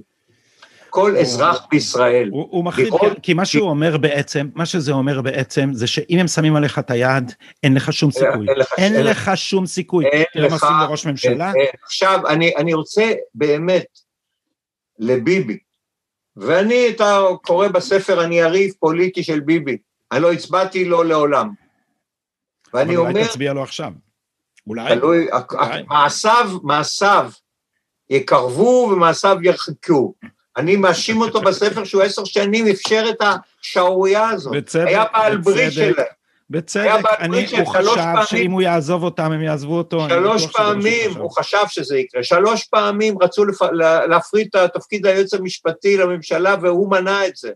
כל 0.90 1.16
אזרח 1.16 1.66
בישראל. 1.70 2.28
הוא 2.32 2.64
מחליט, 2.64 2.94
כי 3.22 3.34
מה 3.34 3.44
שהוא 3.44 3.68
אומר 3.68 3.96
בעצם, 3.96 4.48
מה 4.54 4.66
שזה 4.66 4.92
אומר 4.92 5.20
בעצם, 5.20 5.70
זה 5.72 5.86
שאם 5.86 6.18
הם 6.18 6.28
שמים 6.28 6.56
עליך 6.56 6.78
את 6.78 6.90
היד, 6.90 7.32
אין 7.62 7.74
לך 7.74 7.92
שום 7.92 8.10
סיכוי. 8.10 8.46
אין 8.78 9.06
לך 9.06 9.30
שום 9.34 9.66
סיכוי. 9.66 10.04
תראה 10.32 10.48
מה 10.48 10.54
עושים 10.54 10.68
לראש 10.80 11.06
ממשלה. 11.06 11.52
עכשיו, 11.84 12.20
אני 12.56 12.74
רוצה 12.74 13.12
באמת, 13.34 13.86
לביבי, 14.98 15.58
ואני, 16.36 16.88
אתה 16.88 17.20
קורא 17.42 17.68
בספר, 17.68 18.24
אני 18.24 18.38
יריב 18.38 18.72
פוליטי 18.80 19.22
של 19.22 19.40
ביבי, 19.40 19.76
אני 20.12 20.22
לא 20.22 20.32
הצבעתי 20.32 20.84
לו 20.84 21.02
לעולם. 21.02 21.61
ואני 22.74 22.96
אומר... 22.96 23.10
אבל 23.10 23.18
אולי 23.18 23.28
תצביע 23.28 23.52
לו 23.52 23.62
עכשיו. 23.62 23.92
אולי. 24.66 24.96
תלוי, 24.96 25.28
מעשיו, 25.86 26.50
מעשיו 26.62 27.30
יקרבו 28.10 28.88
ומעשיו 28.92 29.36
ירחקו. 29.42 30.14
אני 30.56 30.76
מאשים 30.76 31.20
אותו 31.20 31.40
בספר 31.46 31.84
שהוא 31.84 32.02
עשר 32.02 32.24
שנים 32.24 32.66
אפשר 32.66 33.04
את 33.10 33.22
השערורייה 33.60 34.28
הזאת. 34.28 34.54
בצדק, 34.56 34.86
היה 34.86 35.04
בעל 35.12 35.36
ברית 35.36 35.72
שלהם. 35.72 35.94
בצדק, 36.50 37.04
אני, 37.18 37.46
הוא 37.58 37.66
חשב 37.66 37.94
פעמים, 37.94 38.26
שאם 38.26 38.50
הוא 38.50 38.62
יעזוב 38.62 39.02
אותם, 39.02 39.32
הם 39.32 39.42
יעזבו 39.42 39.78
אותו. 39.78 40.08
שלוש 40.08 40.46
פעמים, 40.46 41.16
הוא 41.16 41.30
חשב 41.30 41.64
שזה 41.68 41.98
יקרה. 41.98 42.22
שלוש 42.22 42.64
פעמים 42.64 43.14
רצו 43.22 43.44
לפ... 43.44 43.62
להפריד 44.08 44.48
את 44.56 44.72
תפקיד 44.74 45.06
היועץ 45.06 45.34
המשפטי 45.34 45.96
לממשלה, 45.96 46.56
והוא 46.62 46.90
מנע 46.90 47.26
את 47.26 47.36
זה. 47.36 47.50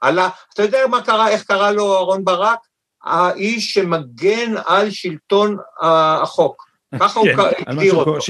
עלה, 0.00 0.28
אתה 0.54 0.62
יודע 0.62 0.86
מה 0.90 1.02
קרה, 1.02 1.28
איך 1.28 1.44
קרא 1.44 1.70
לו 1.70 1.96
אהרן 1.96 2.24
ברק? 2.24 2.58
האיש 3.04 3.74
שמגן 3.74 4.54
על 4.66 4.90
שלטון 4.90 5.56
החוק. 5.82 6.70
ככה 7.00 7.20
הוא 7.20 7.26
כן, 7.26 7.70
הגדיר 7.70 7.94
אותו. 7.94 8.20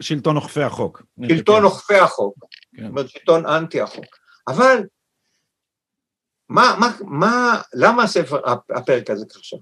שלטון 0.00 0.36
אוכפי 0.36 0.62
החוק. 0.62 1.02
שלטון 1.28 1.64
אוכפי 1.64 1.98
החוק. 1.98 2.34
כן. 2.76 2.82
זאת 2.82 2.90
אומרת, 2.90 3.08
שלטון 3.08 3.46
אנטי 3.46 3.80
החוק. 3.80 4.06
אבל 4.48 4.82
מה, 6.48 6.74
מה, 6.78 6.92
מה, 7.00 7.60
למה 7.74 8.02
הספר, 8.02 8.40
הפרק 8.76 9.10
הזה 9.10 9.24
עכשיו? 9.36 9.58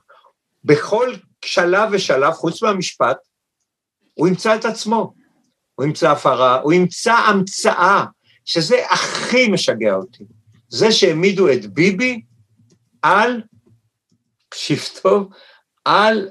בכל 0.64 1.12
שלב 1.44 1.88
ושלב, 1.92 2.32
חוץ 2.32 2.62
מהמשפט, 2.62 3.16
הוא 4.14 4.28
ימצא 4.28 4.56
את 4.56 4.64
עצמו. 4.64 5.14
הוא 5.74 5.86
ימצא 5.86 6.10
הפרה, 6.10 6.60
הוא 6.60 6.72
ימצא 6.72 7.12
המצאה, 7.14 8.04
שזה 8.44 8.76
הכי 8.90 9.48
משגע 9.48 9.94
אותי. 9.94 10.24
זה 10.68 10.92
שהעמידו 10.92 11.52
את 11.52 11.66
ביבי 11.66 12.22
על, 13.02 13.42
תקשיב 14.52 14.80
טוב, 15.02 15.28
על 15.84 16.28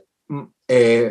אה, 0.69 1.09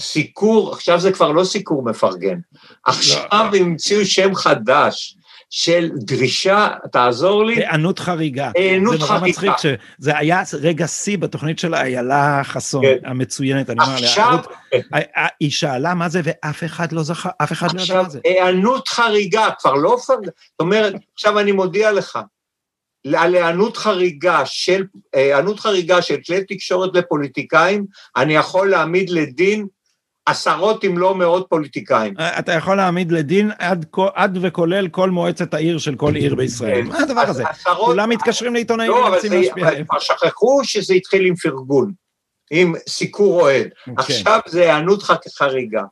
סיקור, 0.00 0.72
עכשיו 0.72 1.00
זה 1.00 1.12
כבר 1.12 1.32
לא 1.32 1.44
סיקור 1.44 1.82
מפרגן, 1.82 2.38
עכשיו 2.86 3.24
לא. 3.32 3.38
המציאו 3.38 4.04
שם 4.04 4.34
חדש, 4.34 5.16
של 5.50 5.90
דרישה, 5.94 6.68
תעזור 6.92 7.44
לי. 7.44 7.54
היענות 7.56 7.98
חריגה. 7.98 8.50
היענות 8.54 9.02
חריגה. 9.02 9.06
זה 9.06 9.14
נורא 9.14 9.28
מצחיק 9.28 9.52
שזה 9.98 10.18
היה 10.18 10.42
רגע 10.60 10.86
שיא 10.86 11.18
בתוכנית 11.18 11.58
של 11.58 11.74
איילה 11.74 12.40
חסון 12.44 12.82
כן. 12.84 12.96
המצוינת, 13.04 13.70
אני 13.70 13.78
אומר 13.80 14.00
לה, 14.00 14.06
עכשיו... 14.06 14.38
היא 15.40 15.50
שאלה 15.50 15.94
מה 15.94 16.08
זה 16.08 16.20
ואף 16.24 16.64
אחד 16.64 16.92
לא 16.92 17.02
זכר, 17.02 17.30
אף 17.42 17.52
אחד 17.52 17.74
לא 17.74 17.80
יודע 17.80 18.02
מה 18.02 18.08
זה. 18.08 18.18
עכשיו, 18.18 18.32
היענות 18.32 18.88
חריגה, 18.88 19.48
כבר 19.58 19.74
לא... 19.74 19.96
זאת 19.98 20.34
אומרת, 20.60 20.94
עכשיו 21.14 21.38
אני 21.38 21.52
מודיע 21.52 21.92
לך, 21.92 22.18
על 23.16 23.34
היענות 23.34 23.76
חריגה 23.76 24.46
של, 24.46 24.84
היענות 25.12 25.60
חריגה 25.60 26.02
של 26.02 26.16
כלי 26.26 26.44
תקשורת 26.44 26.90
לפוליטיקאים, 26.94 27.86
אני 28.16 28.34
יכול 28.34 28.70
להעמיד 28.70 29.10
לדין 29.10 29.66
עשרות 30.26 30.84
אם 30.84 30.98
לא 30.98 31.14
מאות 31.14 31.46
פוליטיקאים. 31.48 32.14
אה, 32.18 32.38
אתה 32.38 32.52
יכול 32.52 32.76
להעמיד 32.76 33.12
לדין 33.12 33.50
עד, 33.58 33.86
עד 34.14 34.38
וכולל 34.42 34.88
כל 34.88 35.10
מועצת 35.10 35.54
העיר 35.54 35.78
של 35.78 35.94
כל 35.94 36.14
עיר 36.14 36.34
בישראל. 36.34 36.82
כן. 36.82 36.88
מה 36.88 36.98
הדבר 36.98 37.20
הזה? 37.20 37.48
עשרות... 37.48 37.86
כולם 37.86 38.08
מתקשרים 38.08 38.54
לעיתונאים 38.54 38.90
לא, 38.90 38.96
ומנסים 38.96 39.32
להשפיע 39.32 39.68
עליהם. 39.68 39.86
כבר 39.86 39.98
שכחו 39.98 40.60
שזה 40.64 40.94
התחיל 40.94 41.26
עם 41.26 41.36
פרגון, 41.36 41.92
עם 42.50 42.74
סיקור 42.88 43.40
אוהד. 43.42 43.68
כן. 43.84 43.92
עכשיו 43.96 44.40
זה 44.46 44.62
היענות 44.62 45.02
חריגה, 45.38 45.82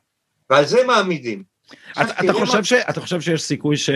ועל 0.49 0.65
זה 0.65 0.83
מעמידים. 0.87 1.43
אתה, 1.91 2.01
אתה, 2.23 2.33
חושב 2.33 2.57
מה... 2.57 2.63
ש, 2.63 2.73
אתה 2.73 3.01
חושב 3.01 3.21
שיש 3.21 3.41
סיכוי 3.41 3.77
ש, 3.77 3.89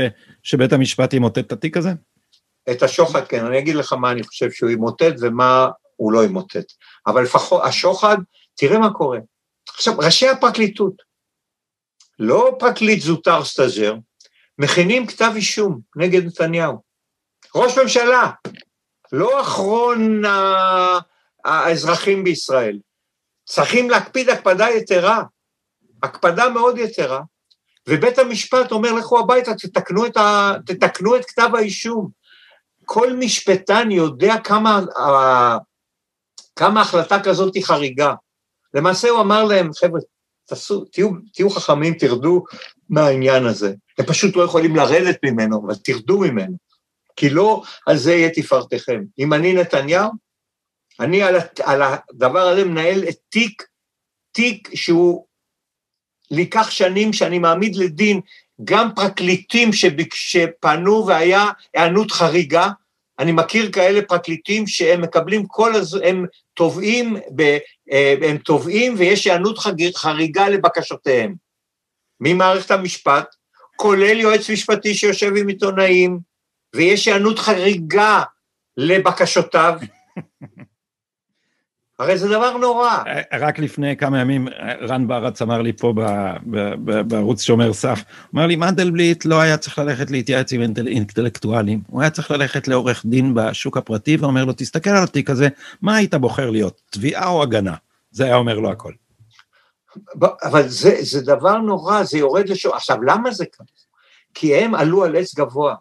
שבית 0.43 0.74
המשפט 0.74 1.14
ימוטט 1.14 1.38
את 1.38 1.51
התיק 1.51 1.78
הזה? 1.78 1.89
את 2.72 2.84
השוחד, 2.84 3.28
כן. 3.28 3.45
אני 3.45 3.59
אגיד 3.59 3.76
לך 3.76 3.93
מה 3.93 4.11
אני 4.11 4.24
חושב 4.24 4.51
שהוא 4.51 4.70
ימוטט 4.70 5.14
ומה 5.22 5.68
הוא 5.95 6.11
לא 6.11 6.24
ימוטט. 6.24 6.66
אבל 7.07 7.24
לפחות 7.24 7.64
השוחד, 7.66 8.18
תראה 8.55 8.80
מה 8.80 8.93
קורה. 8.93 9.20
עכשיו, 9.70 9.97
ראשי 9.97 10.28
הפרקליטות, 10.28 10.93
לא 12.20 12.55
פרקליט 12.59 13.01
זוטר 13.01 13.43
סטאז'ר, 13.43 13.95
מכינים 14.57 15.07
כתב 15.07 15.32
אישום 15.36 15.80
נגד 15.95 16.26
נתניהו. 16.26 16.82
ראש 17.55 17.78
ממשלה, 17.78 18.32
לא 19.11 19.41
אחרון 19.41 20.22
האזרחים 21.45 22.24
בישראל. 22.24 22.80
צריכים 23.45 23.89
להקפיד 23.89 24.30
הקפדה 24.30 24.70
יתרה, 24.70 25.24
הקפדה 26.03 26.49
מאוד 26.49 26.78
יתרה, 26.78 27.22
ובית 27.89 28.20
המשפט 28.20 28.72
אומר 28.72 28.93
לכו 28.93 29.20
הביתה, 29.20 29.51
תתקנו 29.55 30.05
את, 30.05 30.18
ה, 30.18 30.53
תתקנו 30.66 31.16
את 31.16 31.26
כתב 31.26 31.49
האישום. 31.53 32.22
כל 32.86 33.16
משפטן 33.16 33.92
יודע 33.92 34.34
כמה, 34.44 34.82
כמה 36.56 36.82
החלטה 36.82 37.24
כזאת 37.24 37.56
היא 37.56 37.66
חריגה. 37.66 38.14
למעשה 38.74 39.10
הוא 39.10 39.22
אמר 39.22 39.44
להם, 39.44 39.74
חבר'ה, 39.74 40.00
תעשו, 40.46 40.86
תהיו, 40.86 41.10
תהיו 41.34 41.50
חכמים, 41.50 41.94
תרדו 41.94 42.44
מהעניין 42.90 43.46
הזה. 43.46 43.74
הם 43.98 44.06
פשוט 44.06 44.36
לא 44.36 44.44
יכולים 44.44 44.76
לרדת 44.76 45.18
ממנו, 45.26 45.62
אבל 45.66 45.76
תרדו 45.76 46.20
ממנו. 46.20 46.58
כי 47.16 47.30
לא 47.30 47.64
על 47.88 47.98
זה 47.98 48.14
יהיה 48.14 48.30
תפארתכם. 48.30 49.04
אם 49.20 49.34
אני 49.34 49.54
נתניהו, 49.54 50.12
אני 51.00 51.24
על, 51.24 51.36
על 51.64 51.82
הדבר 51.82 52.40
הזה 52.40 52.66
מנהל 52.66 53.04
את 53.10 53.16
תיק, 53.30 53.64
תיק 54.32 54.70
שהוא 54.76 55.26
לקח 56.32 56.70
שנים 56.70 57.14
שאני 57.14 57.40
מעמיד 57.40 57.76
לדין 57.76 58.22
גם 58.64 58.89
פרקליטים 58.95 59.70
שפנו 60.14 61.08
והיה 61.08 61.45
היענות 61.74 62.12
חריגה, 62.12 62.70
אני 63.20 63.32
מכיר 63.32 63.72
כאלה 63.72 64.01
פרקליטים 64.01 64.68
שהם 64.68 65.01
מקבלים 65.01 65.45
כל 65.47 65.76
הזמן, 65.76 66.04
הם 66.04 66.26
תובעים, 66.54 67.18
אה, 67.91 68.16
הם 68.22 68.38
תובעים 68.38 68.95
ויש 68.97 69.28
היענות 69.28 69.58
חריגה 69.95 70.49
לבקשותיהם. 70.49 71.36
ממערכת 72.20 72.72
המשפט, 72.72 73.36
כולל 73.76 74.20
יועץ 74.20 74.49
משפטי 74.49 74.93
שיושב 74.93 75.36
עם 75.38 75.47
עיתונאים, 75.47 76.20
ויש 76.76 77.08
היענות 77.08 77.39
חריגה 77.39 78.24
לבקשותיו. 78.78 79.80
הרי 82.00 82.18
זה 82.18 82.28
דבר 82.28 82.58
נורא. 82.58 82.98
אה, 83.08 83.22
רק 83.39 83.60
לפני 83.60 83.98
כמה 83.98 84.20
ימים 84.20 84.48
רן 84.82 85.08
ברץ 85.08 85.41
אמר 85.41 85.62
לי 85.62 85.74
פה 85.74 85.94
בערוץ 87.08 87.41
שומר 87.41 87.74
סף, 87.74 88.04
אמר 88.36 88.48
לי 88.48 88.56
מנדלבליט 88.56 89.26
לא 89.26 89.41
היה 89.41 89.58
צריך 89.58 89.80
ללכת 89.80 90.12
להתייעץ 90.12 90.54
עם 90.54 90.62
אינטלקטואלים, 90.88 91.82
הוא 91.88 92.02
היה 92.02 92.10
צריך 92.10 92.32
ללכת 92.32 92.68
לעורך 92.68 93.06
דין 93.06 93.34
בשוק 93.34 93.78
הפרטי 93.78 94.18
ואומר 94.18 94.46
לו 94.46 94.54
תסתכל 94.58 94.89
על 94.89 95.04
התיק 95.04 95.30
הזה, 95.30 95.48
מה 95.82 95.96
היית 95.96 96.16
בוחר 96.16 96.50
להיות, 96.50 96.82
תביעה 96.89 97.28
או 97.28 97.44
הגנה? 97.44 97.76
זה 98.12 98.24
היה 98.26 98.36
אומר 98.36 98.60
לו 98.60 98.72
הכל. 98.72 98.94
אבל 100.44 100.68
זה, 100.68 100.98
זה 101.02 101.22
דבר 101.22 101.58
נורא, 101.58 102.04
זה 102.04 102.18
יורד 102.18 102.50
לשור. 102.50 102.76
עכשיו, 102.76 103.04
למה 103.04 103.32
זה 103.32 103.46
ככה? 103.46 103.64
כי 104.34 104.56
הם 104.56 104.76
עלו 104.76 105.04
על 105.04 105.16
עץ 105.16 105.36
גבוה. 105.36 105.76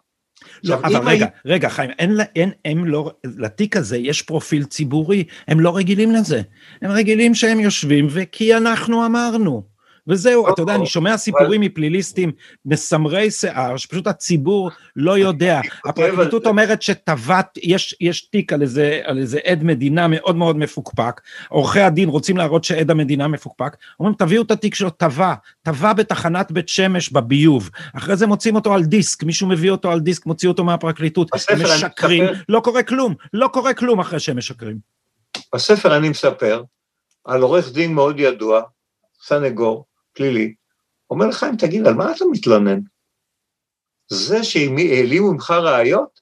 לא, 0.63 0.75
אבל 0.75 1.09
רגע, 1.09 1.25
אני... 1.25 1.53
רגע, 1.53 1.69
חיים, 1.69 1.89
אין, 1.99 2.17
אין, 2.35 2.51
הם 2.65 2.85
לא, 2.85 3.11
לתיק 3.23 3.77
הזה 3.77 3.97
יש 3.97 4.21
פרופיל 4.21 4.63
ציבורי, 4.63 5.23
הם 5.47 5.59
לא 5.59 5.77
רגילים 5.77 6.11
לזה. 6.11 6.41
הם 6.81 6.91
רגילים 6.91 7.35
שהם 7.35 7.59
יושבים, 7.59 8.07
וכי 8.09 8.57
אנחנו 8.57 9.05
אמרנו. 9.05 9.72
וזהו, 10.07 10.53
אתה 10.53 10.61
יודע, 10.61 10.75
אני 10.75 10.85
שומע 10.85 11.17
סיפורים 11.17 11.61
מפליליסטים 11.61 12.31
מסמרי 12.65 13.31
שיער, 13.31 13.77
שפשוט 13.77 14.07
הציבור 14.07 14.71
לא 14.95 15.17
יודע. 15.17 15.61
הפרקליטות 15.85 16.45
אומרת 16.45 16.81
שטבעת, 16.81 17.57
יש 18.01 18.21
תיק 18.31 18.53
על 18.53 18.61
איזה 19.17 19.39
עד 19.43 19.63
מדינה 19.63 20.07
מאוד 20.07 20.35
מאוד 20.35 20.57
מפוקפק, 20.57 21.21
עורכי 21.49 21.79
הדין 21.79 22.09
רוצים 22.09 22.37
להראות 22.37 22.63
שעד 22.63 22.91
המדינה 22.91 23.27
מפוקפק, 23.27 23.77
אומרים 23.99 24.15
תביאו 24.15 24.41
את 24.41 24.51
התיק 24.51 24.75
שלו, 24.75 24.89
טבע, 24.89 25.33
טבע 25.61 25.93
בתחנת 25.93 26.51
בית 26.51 26.69
שמש 26.69 27.09
בביוב, 27.09 27.69
אחרי 27.97 28.15
זה 28.15 28.27
מוצאים 28.27 28.55
אותו 28.55 28.73
על 28.73 28.83
דיסק, 28.83 29.23
מישהו 29.23 29.47
מביא 29.47 29.71
אותו 29.71 29.91
על 29.91 29.99
דיסק, 29.99 30.25
מוציא 30.25 30.49
אותו 30.49 30.63
מהפרקליטות, 30.63 31.29
משקרים, 31.63 32.23
לא 32.49 32.59
קורה 32.59 32.83
כלום, 32.83 33.15
לא 33.33 33.47
קורה 33.47 33.73
כלום 33.73 33.99
אחרי 33.99 34.19
שהם 34.19 34.37
משקרים. 34.37 34.77
בספר 35.55 35.97
אני 35.97 36.09
מספר 36.09 36.63
על 37.25 37.41
עורך 37.41 37.71
דין 37.71 37.93
מאוד 37.93 38.19
ידוע, 38.19 38.61
סנגור, 39.23 39.85
פלילי, 40.13 40.53
אומר 41.09 41.27
לחיים, 41.27 41.57
תגיד, 41.57 41.87
על 41.87 41.93
מה 41.93 42.11
אתה 42.11 42.25
מתלונן? 42.31 42.79
זה 44.07 44.43
שהעלימו 44.43 45.33
ממך 45.33 45.51
ראיות, 45.51 46.19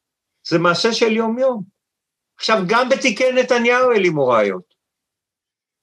זה 0.48 0.60
מעשה 0.60 0.94
של 0.94 1.12
יום-יום. 1.12 1.64
עכשיו, 2.38 2.64
גם 2.68 2.90
בתיקי 2.90 3.32
נתניהו 3.32 3.92
העלימו 3.92 4.28
ראיות. 4.28 4.74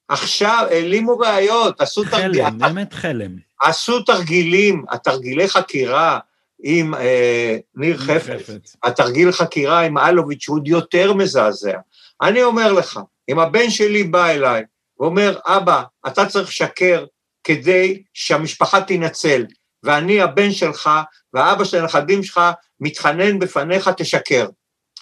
עכשיו 0.09 0.67
העלימו 0.71 1.19
ראיות, 1.19 1.81
עשו 1.81 2.05
תרגילים. 2.05 2.45
חלם, 2.45 2.59
באמת 2.59 2.93
חלם. 2.93 3.37
עשו 3.63 4.03
תרגילים, 4.03 4.85
התרגילי 4.91 5.49
חקירה 5.49 6.19
עם 6.63 6.95
אה, 6.95 7.57
ניר 7.75 7.99
חפץ, 7.99 8.77
התרגיל 8.83 9.33
חקירה 9.33 9.81
עם 9.81 9.99
אלוביץ' 9.99 10.49
הוא 10.49 10.57
עוד 10.57 10.69
יותר 10.69 11.13
מזעזע. 11.13 11.79
אני 12.23 12.43
אומר 12.43 12.73
לך, 12.73 13.01
אם 13.29 13.39
הבן 13.39 13.71
שלי 13.71 14.05
בא 14.05 14.27
אליי 14.27 14.65
ואומר, 15.01 15.39
אבא, 15.47 15.83
אתה 16.07 16.27
צריך 16.27 16.49
לשקר 16.49 17.05
כדי 17.45 18.03
שהמשפחה 18.15 18.81
תינצל, 18.81 19.47
ואני 19.83 20.21
הבן 20.21 20.51
שלך 20.51 20.91
והאבא 21.33 21.65
של 21.65 21.77
הנכדים 21.77 22.23
שלך 22.23 22.41
מתחנן 22.81 23.39
בפניך, 23.39 23.91
תשקר. 23.97 24.49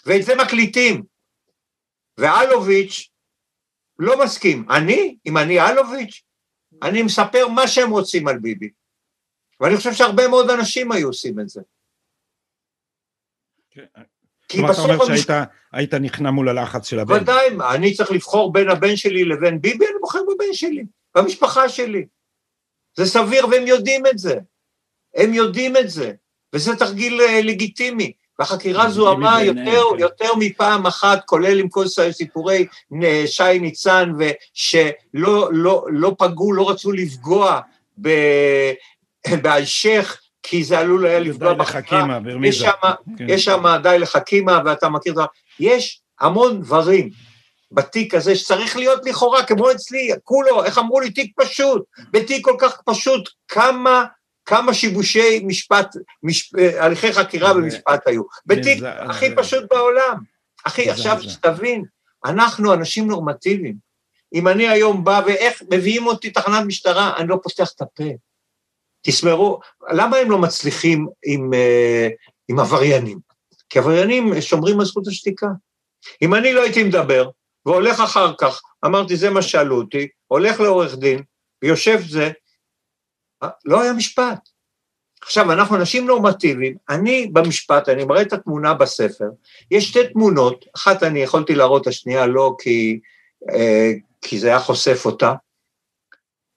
ואת 0.06 0.22
זה 0.22 0.34
מקליטים. 0.34 1.02
ואלוביץ' 2.18 3.10
לא 3.98 4.24
מסכים. 4.24 4.66
אני, 4.70 5.16
אם 5.26 5.38
אני 5.38 5.60
אלוביץ', 5.60 6.22
אני 6.82 7.02
מספר 7.02 7.48
מה 7.48 7.68
שהם 7.68 7.90
רוצים 7.90 8.28
על 8.28 8.38
ביבי. 8.38 8.70
ואני 9.60 9.76
חושב 9.76 9.92
שהרבה 9.92 10.28
מאוד 10.28 10.50
אנשים 10.50 10.92
היו 10.92 11.06
עושים 11.06 11.40
את 11.40 11.48
זה. 11.48 11.60
כן. 13.70 13.84
כי 14.48 14.62
בסוף... 14.62 14.90
אתה 14.90 14.94
אומר 14.94 15.16
שהיית 15.16 15.94
נכנע 15.94 16.30
מול 16.30 16.48
הלחץ 16.48 16.88
של 16.88 16.98
הבן. 16.98 17.14
ודאי, 17.14 17.46
אני 17.74 17.94
צריך 17.94 18.10
לבחור 18.10 18.52
בין 18.52 18.70
הבן 18.70 18.96
שלי 18.96 19.24
לבין 19.24 19.60
ביבי, 19.60 19.86
אני 19.86 19.94
בוחר 20.00 20.22
בבן 20.22 20.52
שלי, 20.52 20.84
במשפחה 21.16 21.68
שלי. 21.68 22.06
זה 22.96 23.06
סביר 23.06 23.46
והם 23.48 23.66
יודעים 23.66 24.06
את 24.06 24.18
זה. 24.18 24.36
הם 25.14 25.34
יודעים 25.34 25.76
את 25.76 25.90
זה, 25.90 26.12
וזה 26.52 26.76
תרגיל 26.76 27.20
אה, 27.20 27.40
לגיטימי. 27.42 28.12
והחקירה 28.38 28.90
זוהמה 28.90 29.42
יותר, 29.42 29.82
כן. 29.90 29.98
יותר 29.98 30.34
מפעם 30.38 30.86
אחת, 30.86 31.24
כולל 31.24 31.60
עם 31.60 31.68
כל 31.68 31.84
סיפורי 32.10 32.66
שי 33.26 33.58
ניצן, 33.60 34.12
ושלא 34.18 35.48
לא, 35.52 35.86
לא 35.90 36.14
פגעו, 36.18 36.52
לא 36.52 36.70
רצו 36.70 36.92
לפגוע 36.92 37.60
באלשיך, 39.42 40.20
כי 40.48 40.64
זה 40.64 40.78
עלול 40.78 41.06
היה 41.06 41.18
לפגוע 41.18 41.54
בחקירה. 41.54 42.18
יש 43.28 43.44
שם, 43.44 43.62
כן. 43.62 43.82
די 43.82 43.98
לחכימה, 43.98 44.60
ואתה 44.64 44.88
מכיר 44.88 45.12
את 45.12 45.18
ה... 45.18 45.24
יש 45.60 46.00
המון 46.20 46.60
דברים 46.60 47.10
בתיק 47.72 48.14
הזה 48.14 48.36
שצריך 48.36 48.76
להיות 48.76 49.00
לכאורה, 49.04 49.46
כמו 49.46 49.72
אצלי, 49.72 50.10
כולו, 50.24 50.64
איך 50.64 50.78
אמרו 50.78 51.00
לי, 51.00 51.10
תיק 51.10 51.32
פשוט, 51.36 51.84
בתיק 52.10 52.44
כל 52.44 52.56
כך 52.58 52.80
פשוט, 52.86 53.28
כמה, 53.48 54.04
כמה 54.44 54.74
שיבושי 54.74 55.42
משפט, 55.46 55.96
מש, 56.22 56.52
הליכי 56.78 57.12
חקירה 57.12 57.52
ומשפט 57.52 58.08
היו. 58.08 58.22
בתיק 58.46 58.82
הכי 58.84 59.34
פשוט 59.36 59.64
בעולם. 59.70 60.16
אחי, 60.64 60.90
עכשיו 60.90 61.22
שתבין, 61.22 61.84
אנחנו 62.24 62.74
אנשים 62.74 63.06
נורמטיביים. 63.06 63.76
אם 64.34 64.48
אני 64.48 64.68
היום 64.68 65.04
בא 65.04 65.22
ואיך 65.26 65.62
מביאים 65.70 66.06
אותי 66.06 66.30
תחנת 66.30 66.66
משטרה, 66.66 67.16
אני 67.16 67.28
לא 67.28 67.38
פותח 67.42 67.72
את 67.76 67.80
הפה. 67.80 68.04
תסמרו, 69.02 69.60
למה 69.92 70.16
הם 70.16 70.30
לא 70.30 70.38
מצליחים 70.38 71.06
עם, 71.24 71.54
אה, 71.54 72.08
עם 72.48 72.58
עבריינים? 72.60 73.18
כי 73.68 73.78
עבריינים 73.78 74.40
שומרים 74.40 74.80
על 74.80 74.86
זכות 74.86 75.08
השתיקה. 75.08 75.46
אם 76.22 76.34
אני 76.34 76.52
לא 76.52 76.62
הייתי 76.62 76.84
מדבר, 76.84 77.30
והולך 77.66 78.00
אחר 78.00 78.32
כך, 78.38 78.60
אמרתי, 78.84 79.16
זה 79.16 79.30
מה 79.30 79.42
שאלו 79.42 79.76
אותי, 79.76 80.08
הולך 80.26 80.60
לעורך 80.60 80.96
דין, 80.98 81.22
ויושב 81.62 82.00
זה, 82.08 82.30
אה, 83.42 83.48
לא 83.64 83.82
היה 83.82 83.92
משפט. 83.92 84.48
עכשיו, 85.22 85.52
אנחנו 85.52 85.76
אנשים 85.76 86.06
נורמטיביים, 86.06 86.76
אני 86.88 87.26
במשפט, 87.32 87.88
אני 87.88 88.04
מראה 88.04 88.22
את 88.22 88.32
התמונה 88.32 88.74
בספר, 88.74 89.28
יש 89.70 89.88
שתי 89.88 90.08
תמונות, 90.12 90.64
אחת 90.76 91.02
אני 91.02 91.20
יכולתי 91.20 91.54
להראות, 91.54 91.86
השנייה 91.86 92.26
לא, 92.26 92.54
כי, 92.58 93.00
אה, 93.50 93.90
כי 94.22 94.38
זה 94.38 94.48
היה 94.48 94.60
חושף 94.60 95.06
אותה, 95.06 95.34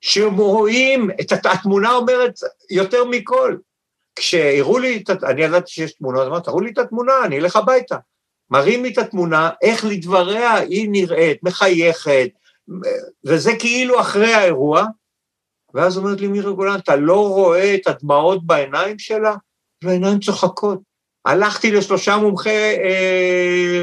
שרואים, 0.02 1.10
את 1.22 1.46
התמונה 1.46 1.92
אומרת 1.92 2.34
יותר 2.70 3.06
מכל. 3.06 3.58
כשהראו 4.16 4.80
לי, 4.80 5.04
אני 5.24 5.42
ידעתי 5.42 5.72
שיש 5.72 5.94
תמונה, 5.94 6.22
אז 6.22 6.28
אמרתי, 6.28 6.46
תראו 6.46 6.62
לי 6.62 6.72
את 6.72 6.78
התמונה, 6.78 7.14
אני 7.26 7.40
אלך 7.40 7.56
הביתה. 7.56 7.98
מראים 8.52 8.84
לי 8.84 8.94
את 8.94 8.98
התמונה, 8.98 9.50
איך 9.62 9.86
לדבריה 9.86 10.56
היא 10.56 10.90
נראית, 10.92 11.44
מחייכת, 11.44 12.30
וזה 13.26 13.52
כאילו 13.60 14.02
אחרי 14.02 14.34
האירוע, 14.34 14.86
ואז 15.74 15.98
אומרת 15.98 16.22
לי 16.22 16.28
מירי 16.28 16.54
גולן, 16.54 16.80
אתה 16.80 16.96
לא 16.96 17.28
רואה 17.28 17.76
את 17.76 17.88
הדמעות 17.88 18.46
בעיניים 18.46 19.00
שלה? 19.00 19.36
והעיניים 19.84 20.20
צוחקות. 20.20 20.80
הלכתי 21.26 21.72
לשלושה 21.72 22.18
מומחי, 22.18 22.76
אה, 22.84 23.82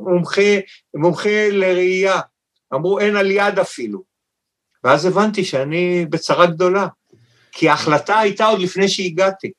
מומחי, 0.00 0.60
מומחי 0.94 1.50
לראייה, 1.50 2.20
אמרו 2.74 2.98
אין 2.98 3.16
על 3.16 3.30
יד 3.30 3.58
אפילו. 3.58 4.02
ואז 4.84 5.06
הבנתי 5.06 5.44
שאני 5.44 6.06
בצרה 6.10 6.46
גדולה, 6.46 6.86
כי 7.52 7.68
ההחלטה 7.68 8.18
הייתה 8.18 8.46
עוד 8.46 8.60
לפני 8.60 8.88
שהגעתי. 8.88 9.52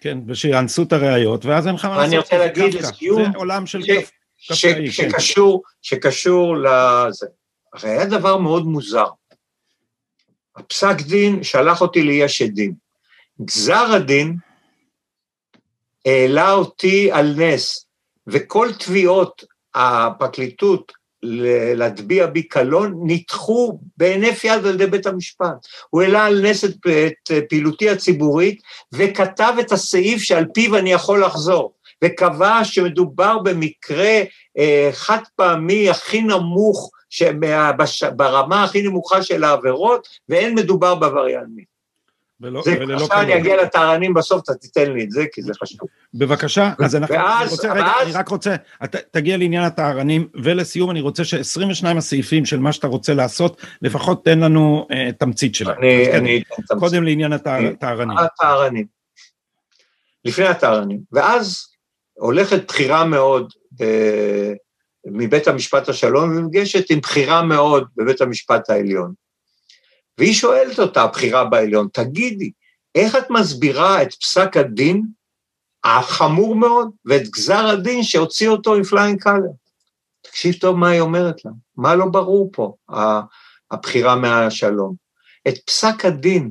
כן, 0.00 0.18
ושיאנסו 0.26 0.82
את 0.82 0.92
הראיות, 0.92 1.44
ואז 1.44 1.66
אין 1.66 1.74
לך 1.74 1.84
מה 1.84 1.96
לעשות. 1.96 2.08
אני 2.08 2.18
רוצה 2.18 2.38
להגיד 2.38 2.74
לסיום, 2.74 3.22
זה 3.22 3.38
עולם 3.38 3.66
של 3.66 3.82
ש... 3.82 3.90
כן. 4.66 4.90
שקשור, 4.90 5.62
שקשור 5.82 6.56
לזה. 6.56 7.26
הרי 7.72 7.90
היה 7.90 8.06
דבר 8.06 8.36
מאוד 8.36 8.66
מוזר. 8.66 9.06
הפסק 10.56 11.00
דין 11.00 11.42
שלח 11.42 11.80
אותי 11.80 12.02
ליש 12.02 12.42
עדים. 12.42 12.74
גזר 13.44 13.92
הדין 13.92 14.36
העלה 16.06 16.52
אותי 16.52 17.12
על 17.12 17.34
נס, 17.38 17.86
וכל 18.26 18.68
תביעות 18.78 19.44
הפרקליטות 19.74 20.92
להטביע 21.76 22.26
בי 22.26 22.42
קלון, 22.42 23.00
נדחו 23.06 23.78
בהינף 23.96 24.44
יד 24.44 24.66
על 24.66 24.74
ידי 24.74 24.86
בית 24.86 25.06
המשפט. 25.06 25.66
הוא 25.90 26.02
העלה 26.02 26.24
על 26.24 26.50
נס 26.50 26.64
את, 26.64 26.76
את 26.86 27.30
פעילותי 27.48 27.90
הציבורית 27.90 28.62
וכתב 28.92 29.54
את 29.60 29.72
הסעיף 29.72 30.22
שעל 30.22 30.46
פיו 30.54 30.76
אני 30.76 30.92
יכול 30.92 31.24
לחזור, 31.24 31.72
וקבע 32.04 32.64
שמדובר 32.64 33.38
במקרה 33.38 34.20
אה, 34.58 34.90
חד 34.92 35.20
פעמי 35.36 35.90
הכי 35.90 36.22
נמוך, 36.22 36.90
ברמה 38.16 38.64
הכי 38.64 38.82
נמוכה 38.82 39.22
של 39.22 39.44
העבירות, 39.44 40.08
ואין 40.28 40.54
מדובר 40.54 40.94
בעבריין 40.94 41.44
מין. 41.54 41.71
ולא, 42.42 42.62
זה, 42.64 42.76
וללא 42.80 43.02
עכשיו 43.04 43.20
אני 43.20 43.36
אגיע 43.36 43.62
לטהרנים 43.62 44.14
בסוף, 44.14 44.42
אתה 44.44 44.54
תיתן 44.54 44.92
לי 44.92 45.04
את 45.04 45.10
זה, 45.10 45.24
כי 45.32 45.42
זה 45.42 45.52
חשוב. 45.62 45.88
בבקשה, 46.14 46.72
אז 46.78 46.96
אנחנו, 46.96 47.14
ואז, 47.14 47.50
רוצה, 47.50 47.68
ואז, 47.68 47.76
רגע, 47.76 47.92
אני 48.02 48.12
רק 48.12 48.28
רוצה, 48.28 48.54
אתה, 48.84 48.98
תגיע 49.10 49.36
לעניין 49.36 49.62
הטהרנים, 49.62 50.28
ולסיום 50.42 50.90
אני 50.90 51.00
רוצה 51.00 51.24
ש-22 51.24 51.86
הסעיפים 51.96 52.44
של 52.44 52.58
מה 52.58 52.72
שאתה 52.72 52.86
רוצה 52.86 53.14
לעשות, 53.14 53.62
לפחות 53.82 54.24
תן 54.24 54.38
לנו 54.38 54.86
uh, 54.90 55.12
תמצית 55.12 55.54
שלהם. 55.54 55.78
אני, 55.78 56.04
כן, 56.06 56.16
אני 56.16 56.42
אתן 56.46 56.54
תמצית. 56.56 56.78
קודם 56.78 57.04
לעניין 57.04 57.32
הטהרנים. 57.32 58.18
הטהרנים. 58.18 58.86
לפני 60.24 60.46
הטהרנים. 60.46 61.00
ואז 61.12 61.66
הולכת 62.14 62.68
בחירה 62.68 63.04
מאוד 63.04 63.52
uh, 63.80 63.84
מבית 65.06 65.48
המשפט 65.48 65.88
השלום, 65.88 66.36
ונפגשת 66.36 66.90
עם 66.90 67.00
בחירה 67.00 67.42
מאוד 67.42 67.84
בבית 67.96 68.20
המשפט 68.20 68.70
העליון. 68.70 69.21
והיא 70.18 70.34
שואלת 70.34 70.78
אותה, 70.78 71.02
הבחירה 71.02 71.44
בעליון, 71.44 71.88
תגידי, 71.92 72.52
איך 72.94 73.16
את 73.16 73.30
מסבירה 73.30 74.02
את 74.02 74.14
פסק 74.14 74.56
הדין 74.56 75.06
החמור 75.84 76.56
מאוד 76.56 76.90
ואת 77.04 77.22
גזר 77.28 77.66
הדין 77.66 78.02
שהוציא 78.02 78.48
אותו 78.48 78.74
עם 78.74 78.84
flying 78.84 79.22
colors? 79.22 79.50
תקשיב 80.22 80.54
טוב 80.54 80.76
מה 80.76 80.88
היא 80.90 81.00
אומרת 81.00 81.44
לה, 81.44 81.50
מה 81.76 81.94
לא 81.94 82.06
ברור 82.06 82.50
פה, 82.52 82.74
הבחירה 83.70 84.16
מהשלום. 84.16 84.94
את 85.48 85.54
פסק 85.66 86.04
הדין 86.04 86.50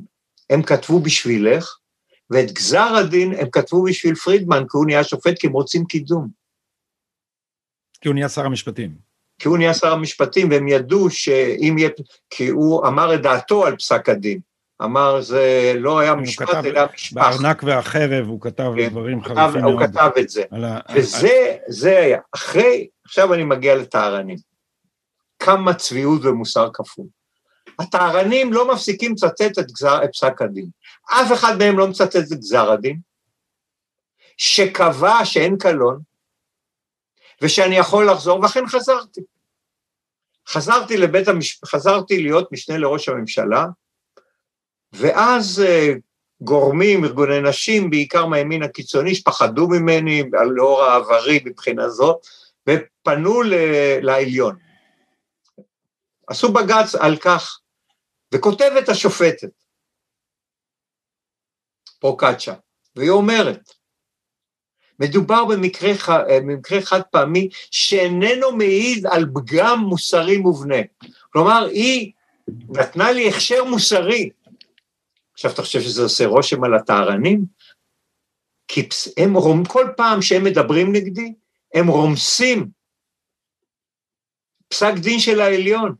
הם 0.50 0.62
כתבו 0.62 1.00
בשבילך, 1.00 1.76
ואת 2.30 2.52
גזר 2.52 2.94
הדין 2.94 3.32
הם 3.38 3.50
כתבו 3.50 3.84
בשביל 3.84 4.14
פרידמן, 4.14 4.58
כי 4.58 4.76
הוא 4.76 4.86
נהיה 4.86 5.04
שופט, 5.04 5.38
כי 5.38 5.46
הם 5.46 5.52
רוצים 5.52 5.84
קידום. 5.84 6.28
כי 8.00 8.08
הוא 8.08 8.14
נהיה 8.14 8.28
שר 8.28 8.46
המשפטים. 8.46 9.11
כי 9.42 9.48
הוא 9.48 9.58
נהיה 9.58 9.74
שר 9.74 9.92
המשפטים, 9.92 10.50
והם 10.50 10.68
ידעו 10.68 11.10
שאם 11.10 11.74
יהיה, 11.78 11.90
כי 12.30 12.48
הוא 12.48 12.86
אמר 12.86 13.14
את 13.14 13.22
דעתו 13.22 13.66
על 13.66 13.76
פסק 13.76 14.08
הדין. 14.08 14.40
אמר 14.82 15.20
זה 15.20 15.72
לא 15.76 15.98
היה 15.98 16.14
משפט, 16.14 16.48
כתב, 16.48 16.62
אלא 16.66 16.80
משפח. 16.94 17.14
בארנק 17.14 17.62
והחרב 17.62 18.26
הוא 18.26 18.40
כתב 18.40 18.72
כן, 18.76 18.88
דברים 18.88 19.24
חריפים 19.24 19.60
מאוד. 19.60 19.72
הוא 19.72 19.80
כתב 19.80 20.10
את 20.20 20.28
זה. 20.28 20.42
ה... 20.52 20.78
וזה 20.94 21.56
זה 21.68 21.98
היה. 21.98 22.20
אחרי, 22.34 22.88
עכשיו 23.04 23.34
אני 23.34 23.44
מגיע 23.44 23.74
לטהרנים. 23.74 24.36
כמה 25.38 25.74
צביעות 25.74 26.24
ומוסר 26.24 26.68
כפול. 26.74 27.06
הטהרנים 27.78 28.52
לא 28.52 28.72
מפסיקים 28.72 29.12
לצטט 29.12 29.58
את, 29.58 29.72
גזר, 29.72 30.04
את 30.04 30.10
פסק 30.12 30.42
הדין. 30.42 30.66
אף 31.10 31.32
אחד 31.32 31.58
מהם 31.58 31.78
לא 31.78 31.88
מצטט 31.88 32.16
את 32.16 32.38
גזר 32.38 32.70
הדין, 32.72 32.98
שקבע 34.36 35.24
שאין 35.24 35.56
קלון, 35.58 36.00
ושאני 37.42 37.76
יכול 37.76 38.10
לחזור, 38.10 38.40
ואכן 38.40 38.66
חזרתי. 38.66 39.20
חזרתי 40.48 40.96
לבית 40.96 41.28
המשפט, 41.28 41.68
חזרתי 41.68 42.22
להיות 42.22 42.52
משנה 42.52 42.78
לראש 42.78 43.08
הממשלה, 43.08 43.66
ואז 44.92 45.62
uh, 45.64 45.98
גורמים, 46.40 47.04
ארגוני 47.04 47.40
נשים, 47.40 47.90
בעיקר 47.90 48.26
מהימין 48.26 48.62
הקיצוני, 48.62 49.14
שפחדו 49.14 49.68
ממני 49.68 50.22
לאור 50.56 50.82
העברי 50.82 51.40
מבחינה 51.44 51.88
זאת, 51.88 52.26
ופנו 52.68 53.42
ל- 53.42 53.98
לעליון. 54.02 54.56
עשו 56.28 56.52
בג"ץ 56.52 56.94
על 56.94 57.16
כך, 57.16 57.58
וכותבת 58.34 58.88
השופטת, 58.88 59.50
פרוקצ'ה, 61.98 62.54
והיא 62.96 63.10
אומרת, 63.10 63.81
מדובר 65.02 65.44
במקרה, 65.44 65.90
אה, 66.10 66.40
במקרה 66.40 66.80
חד 66.80 67.02
פעמי 67.02 67.48
שאיננו 67.70 68.56
מעיד 68.56 69.06
על 69.06 69.26
פגם 69.34 69.78
מוסרי 69.78 70.36
מובנה. 70.36 70.76
כלומר, 71.32 71.66
היא 71.72 72.12
נתנה 72.68 73.12
לי 73.12 73.28
הכשר 73.28 73.64
מוסרי. 73.64 74.30
עכשיו, 75.32 75.50
אתה 75.50 75.62
חושב 75.62 75.80
שזה 75.80 76.02
עושה 76.02 76.26
רושם 76.26 76.64
על 76.64 76.74
הטהרנים? 76.74 77.44
כי 78.68 78.88
הם 79.16 79.34
רום, 79.34 79.64
כל 79.64 79.86
פעם 79.96 80.22
שהם 80.22 80.44
מדברים 80.44 80.92
נגדי, 80.92 81.34
הם 81.74 81.88
רומסים 81.88 82.68
פסק 84.68 84.92
דין 84.94 85.18
של 85.20 85.40
העליון, 85.40 85.94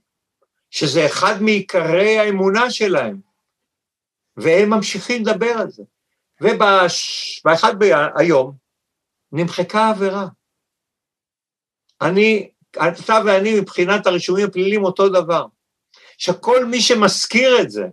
שזה 0.71 1.07
אחד 1.07 1.43
מעיקרי 1.43 2.19
האמונה 2.19 2.71
שלהם, 2.71 3.21
והם 4.37 4.71
ממשיכים 4.71 5.23
לדבר 5.23 5.51
על 5.51 5.71
זה. 5.71 5.83
ובאחד 6.41 7.75
היום, 8.17 8.62
נמחקה 9.33 9.81
העבירה. 9.81 10.27
אני, 12.01 12.51
אתה 12.77 13.19
ואני 13.27 13.61
מבחינת 13.61 14.07
הרישומים 14.07 14.47
הפליליים 14.47 14.85
אותו 14.85 15.09
דבר. 15.09 15.47
שכל 16.19 16.65
מי 16.65 16.81
שמזכיר 16.81 17.61
את 17.63 17.71
זה 17.71 17.85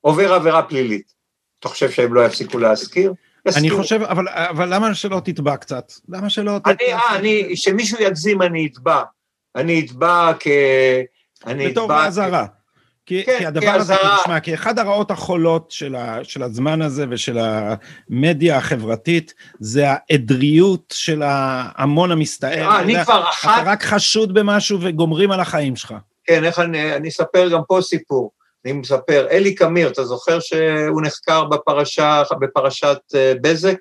עובר 0.00 0.32
עבירה 0.32 0.62
פלילית. 0.62 1.12
אתה 1.60 1.68
חושב 1.68 1.90
שהם 1.90 2.14
לא 2.14 2.26
יפסיקו 2.26 2.58
להזכיר? 2.58 3.12
אני 3.56 3.70
חושב, 3.70 4.02
אבל, 4.02 4.28
אבל 4.28 4.74
למה 4.74 4.94
שלא 4.94 5.20
תתבע 5.24 5.56
קצת? 5.56 5.92
למה 6.08 6.30
שלא 6.30 6.58
תתבע? 6.58 6.72
אני, 6.72 6.92
אה, 6.92 7.16
אני, 7.16 7.56
שמישהו 7.56 8.02
יגזים 8.02 8.42
אני 8.42 8.66
אתבע. 8.66 9.02
אני 9.56 9.80
אתבע 9.80 10.32
כ... 10.40 10.46
אני 11.46 11.68
בתור 11.68 11.88
באזהרה. 11.88 12.46
כי, 13.06 13.24
כן, 13.24 13.38
כי 13.38 13.46
הדבר 13.46 13.70
הזה, 13.70 13.94
תשמע, 14.22 14.40
כי 14.40 14.54
אחד 14.54 14.78
הרעות 14.78 15.10
החולות 15.10 15.70
של, 15.70 15.94
ה, 15.94 16.18
של 16.22 16.42
הזמן 16.42 16.82
הזה 16.82 17.04
ושל 17.10 17.38
המדיה 17.38 18.56
החברתית, 18.56 19.34
זה 19.60 19.84
העדריות 19.88 20.94
של 20.96 21.22
ההמון 21.22 22.12
המסתער. 22.12 22.68
אה, 22.68 22.80
אני 22.80 23.04
כבר 23.04 23.28
אחת... 23.30 23.62
אתה 23.62 23.70
רק 23.70 23.82
חשוד 23.82 24.34
במשהו 24.34 24.78
וגומרים 24.80 25.30
על 25.30 25.40
החיים 25.40 25.76
שלך. 25.76 25.94
כן, 26.24 26.44
איך 26.44 26.58
אני, 26.58 26.96
אני 26.96 27.08
אספר 27.08 27.48
גם 27.48 27.60
פה 27.68 27.78
סיפור. 27.82 28.30
אני 28.64 28.72
מספר, 28.72 29.26
אלי 29.30 29.54
קמיר, 29.54 29.88
אתה 29.88 30.04
זוכר 30.04 30.40
שהוא 30.40 31.02
נחקר 31.02 31.44
בפרשה, 31.44 32.22
בפרשת 32.40 32.98
אה, 33.14 33.32
בזק? 33.40 33.76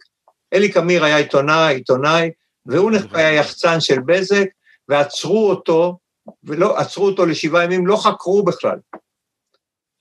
אלי 0.53 0.71
קמיר 0.71 1.05
היה 1.05 1.17
עיתונאי, 1.17 1.73
עיתונאי, 1.75 2.31
והוא 2.65 2.91
היה 3.13 3.33
יחצן 3.33 3.79
של 3.79 3.99
בזק, 4.05 4.45
ועצרו 4.89 5.49
אותו, 5.49 5.97
ולא, 6.43 6.77
עצרו 6.77 7.05
אותו 7.05 7.25
לשבעה 7.25 7.63
ימים, 7.63 7.87
לא 7.87 7.97
חקרו 7.97 8.43
בכלל. 8.43 8.77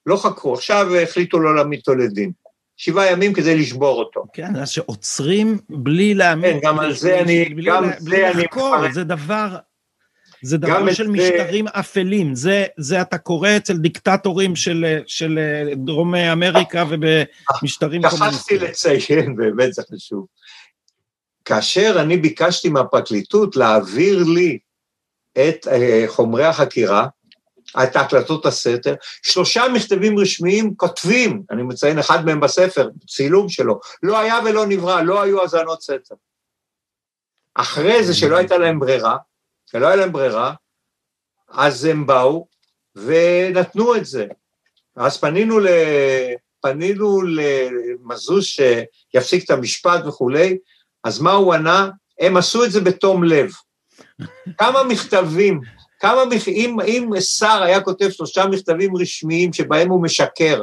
לא 0.06 0.16
חקרו, 0.16 0.54
עכשיו 0.54 0.96
החליטו 0.96 1.38
לא 1.38 1.54
להעמיד 1.54 1.78
אותו 1.78 1.94
לדין. 1.94 2.32
שבעה 2.76 3.10
ימים 3.10 3.32
כדי 3.32 3.58
לשבור 3.58 3.98
אותו. 3.98 4.24
כן, 4.32 4.56
אז 4.56 4.68
שעוצרים 4.68 5.58
בלי 5.68 6.14
להעמיד... 6.14 6.52
כן, 6.52 6.58
גם 6.62 6.80
על 6.80 6.94
זה 6.94 7.20
אני... 7.20 7.44
בלי, 7.44 7.70
גם 7.70 7.84
זה 7.98 8.30
אני... 8.30 8.44
לחקור, 8.44 8.76
זה 8.92 9.04
דבר... 9.04 9.56
זה 10.42 10.58
דבר 10.58 10.92
של 10.92 11.08
משטרים 11.08 11.64
זה... 11.66 11.80
אפלים, 11.80 12.34
זה, 12.34 12.64
זה 12.76 13.00
אתה 13.00 13.18
קורא 13.18 13.48
אצל 13.56 13.76
דיקטטורים 13.76 14.56
של, 14.56 14.98
של 15.06 15.38
דרום 15.76 16.14
אמריקה 16.14 16.84
ובמשטרים 16.88 18.02
קומוניסטיים. 18.10 18.60
שכחתי 18.60 18.88
לציין, 18.88 19.36
באמת 19.36 19.74
זה 19.74 19.82
חשוב. 19.94 20.26
כאשר 21.44 21.96
אני 22.00 22.16
ביקשתי 22.16 22.68
מהפרקליטות 22.68 23.56
להעביר 23.56 24.24
לי 24.34 24.58
את 25.32 25.66
uh, 25.66 25.70
חומרי 26.06 26.44
החקירה, 26.44 27.06
את 27.82 27.96
ההקלטות 27.96 28.46
הסתר, 28.46 28.94
שלושה 29.22 29.64
מכתבים 29.74 30.18
רשמיים 30.18 30.74
כותבים, 30.76 31.42
אני 31.50 31.62
מציין 31.62 31.98
אחד 31.98 32.24
מהם 32.24 32.40
בספר, 32.40 32.88
צילום 33.08 33.48
שלו, 33.48 33.80
לא 34.02 34.18
היה 34.18 34.38
ולא 34.44 34.66
נברא, 34.66 35.00
לא 35.00 35.22
היו 35.22 35.42
האזנות 35.42 35.82
סתר. 35.82 36.14
אחרי 37.54 38.04
זה 38.04 38.14
שלא 38.14 38.36
הייתה 38.36 38.58
להם 38.58 38.80
ברירה, 38.80 39.16
שלא 39.70 39.86
היה 39.86 39.96
להם 39.96 40.12
ברירה, 40.12 40.54
אז 41.48 41.84
הם 41.84 42.06
באו 42.06 42.46
ונתנו 42.96 43.96
את 43.96 44.04
זה. 44.06 44.26
אז 44.96 45.20
פנינו, 45.20 45.58
ל... 45.58 45.68
פנינו 46.60 47.22
למזוז 47.22 48.44
שיפסיק 48.44 49.44
את 49.44 49.50
המשפט 49.50 50.06
וכולי, 50.06 50.58
אז 51.04 51.20
מה 51.20 51.32
הוא 51.32 51.54
ענה? 51.54 51.90
הם 52.20 52.36
עשו 52.36 52.64
את 52.64 52.72
זה 52.72 52.80
בתום 52.80 53.24
לב. 53.24 53.50
כמה 54.58 54.84
מכתבים, 54.84 55.60
כמה, 56.04 56.22
אם, 56.48 56.76
אם 56.86 57.10
שר 57.20 57.62
היה 57.62 57.80
כותב 57.80 58.10
שלושה 58.10 58.46
מכתבים 58.46 58.96
רשמיים 58.96 59.52
שבהם 59.52 59.90
הוא 59.90 60.02
משקר, 60.02 60.62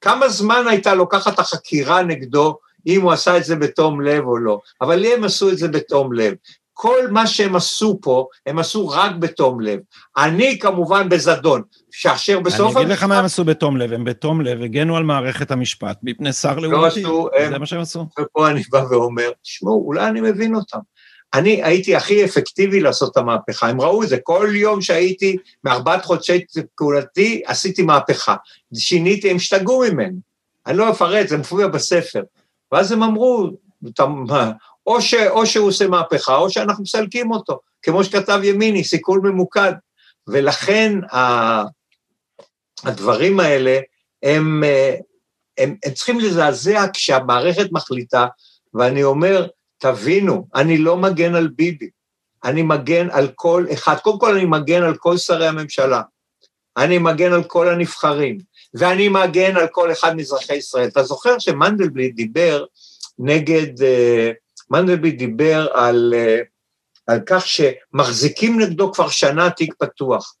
כמה 0.00 0.28
זמן 0.28 0.64
הייתה 0.68 0.94
לוקחת 0.94 1.38
החקירה 1.38 2.02
נגדו 2.02 2.58
אם 2.86 3.02
הוא 3.02 3.12
עשה 3.12 3.36
את 3.36 3.44
זה 3.44 3.56
בתום 3.56 4.00
לב 4.00 4.24
או 4.24 4.36
לא? 4.36 4.58
אבל 4.80 4.96
לי 4.96 5.14
הם 5.14 5.24
עשו 5.24 5.50
את 5.50 5.58
זה 5.58 5.68
בתום 5.68 6.12
לב. 6.12 6.34
כל 6.72 6.98
מה 7.10 7.26
שהם 7.26 7.56
עשו 7.56 7.98
פה, 8.02 8.26
הם 8.46 8.58
עשו 8.58 8.88
רק 8.88 9.14
בתום 9.18 9.60
לב. 9.60 9.80
אני 10.16 10.58
כמובן 10.58 11.08
בזדון, 11.08 11.62
שאשר 11.90 12.40
בסוף... 12.40 12.76
אני 12.76 12.84
אגיד 12.84 12.92
לך 12.92 13.02
מה 13.02 13.18
הם 13.18 13.24
עשו 13.24 13.44
בתום 13.44 13.76
לב, 13.76 13.92
הם 13.92 14.04
בתום 14.04 14.40
לב 14.40 14.62
הגנו 14.62 14.96
על 14.96 15.04
מערכת 15.04 15.50
המשפט 15.50 15.98
מפני 16.02 16.32
שר 16.32 16.58
לא 16.58 16.68
לעומתי, 16.68 17.02
זה 17.50 17.58
מה 17.58 17.66
שהם 17.66 17.80
עשו. 17.80 18.06
ופה 18.20 18.50
אני 18.50 18.62
בא 18.70 18.84
ואומר, 18.90 19.30
תשמעו, 19.42 19.84
אולי 19.86 20.06
אני 20.06 20.20
מבין 20.20 20.54
אותם. 20.54 20.78
אני 21.34 21.62
הייתי 21.64 21.96
הכי 21.96 22.24
אפקטיבי 22.24 22.80
לעשות 22.80 23.12
את 23.12 23.16
המהפכה, 23.16 23.68
הם 23.68 23.80
ראו 23.80 24.02
את 24.02 24.08
זה, 24.08 24.18
כל 24.22 24.48
יום 24.54 24.80
שהייתי, 24.80 25.36
מארבעת 25.64 26.04
חודשי 26.04 26.44
כהונתי, 26.76 27.42
עשיתי 27.46 27.82
מהפכה. 27.82 28.36
שיניתי, 28.74 29.30
הם 29.30 29.36
השתגעו 29.36 29.80
ממני. 29.80 30.18
אני 30.66 30.78
לא 30.78 30.90
אפרט, 30.90 31.28
זה 31.28 31.38
מופיע 31.38 31.66
בספר. 31.66 32.22
ואז 32.72 32.92
הם 32.92 33.02
אמרו, 33.02 33.50
או, 34.86 35.02
ש, 35.02 35.14
או 35.14 35.46
שהוא 35.46 35.68
עושה 35.68 35.88
מהפכה, 35.88 36.36
או 36.36 36.50
שאנחנו 36.50 36.82
מסלקים 36.82 37.30
אותו, 37.30 37.60
כמו 37.82 38.04
שכתב 38.04 38.40
ימיני, 38.44 38.84
סיכול 38.84 39.20
ממוקד. 39.24 39.72
ולכן 40.26 40.98
הדברים 42.84 43.40
האלה, 43.40 43.78
הם, 44.22 44.62
הם, 45.58 45.76
הם 45.84 45.92
צריכים 45.94 46.20
לזעזע 46.20 46.86
כשהמערכת 46.92 47.72
מחליטה, 47.72 48.26
ואני 48.74 49.04
אומר, 49.04 49.46
תבינו, 49.82 50.46
אני 50.54 50.78
לא 50.78 50.96
מגן 50.96 51.34
על 51.34 51.48
ביבי, 51.48 51.90
אני 52.44 52.62
מגן 52.62 53.10
על 53.10 53.28
כל 53.34 53.66
אחד. 53.72 53.96
קודם 53.96 54.18
כל 54.18 54.34
אני 54.34 54.44
מגן 54.44 54.82
על 54.82 54.96
כל 54.96 55.16
שרי 55.16 55.46
הממשלה, 55.46 56.02
אני 56.76 56.98
מגן 56.98 57.32
על 57.32 57.44
כל 57.44 57.68
הנבחרים, 57.68 58.38
ואני 58.74 59.08
מגן 59.08 59.56
על 59.56 59.66
כל 59.66 59.92
אחד 59.92 60.16
מאזרחי 60.16 60.54
ישראל. 60.54 60.88
אתה 60.88 61.02
זוכר 61.02 61.38
שמנדלבליט 61.38 62.14
דיבר 62.14 62.64
נגד, 63.18 63.82
אה, 63.82 64.30
מנדלבליט 64.70 65.18
דיבר 65.18 65.66
על, 65.74 66.14
אה, 66.16 66.38
על 67.06 67.20
כך 67.26 67.44
שמחזיקים 67.46 68.60
נגדו 68.60 68.92
כבר 68.92 69.08
שנה 69.08 69.50
תיק 69.50 69.74
פתוח. 69.78 70.34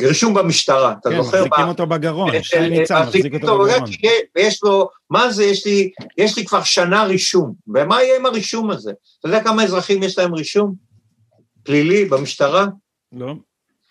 רישום 0.00 0.34
במשטרה, 0.34 0.94
אתה 1.00 1.10
כן, 1.10 1.16
זוכר? 1.16 1.30
כן, 1.30 1.48
מחזיקים 1.48 1.68
אותו 1.68 1.86
בגרון, 1.86 2.34
אה, 2.34 2.42
שי 2.42 2.68
ניצן 2.68 3.02
מחזיק 3.02 3.34
אותו 3.34 3.58
בגרון. 3.58 3.90
ויש 4.36 4.62
לו, 4.62 4.88
מה 5.10 5.30
זה, 5.30 5.44
יש 5.44 5.66
לי, 5.66 5.90
יש 6.18 6.36
לי 6.36 6.44
כבר 6.44 6.62
שנה 6.62 7.04
רישום, 7.04 7.52
ומה 7.74 8.02
יהיה 8.02 8.16
עם 8.16 8.26
הרישום 8.26 8.70
הזה? 8.70 8.92
אתה 9.20 9.28
יודע 9.28 9.44
כמה 9.44 9.64
אזרחים 9.64 10.02
יש 10.02 10.18
להם 10.18 10.34
רישום 10.34 10.74
פלילי 11.62 12.04
במשטרה? 12.04 12.66
לא. 13.12 13.34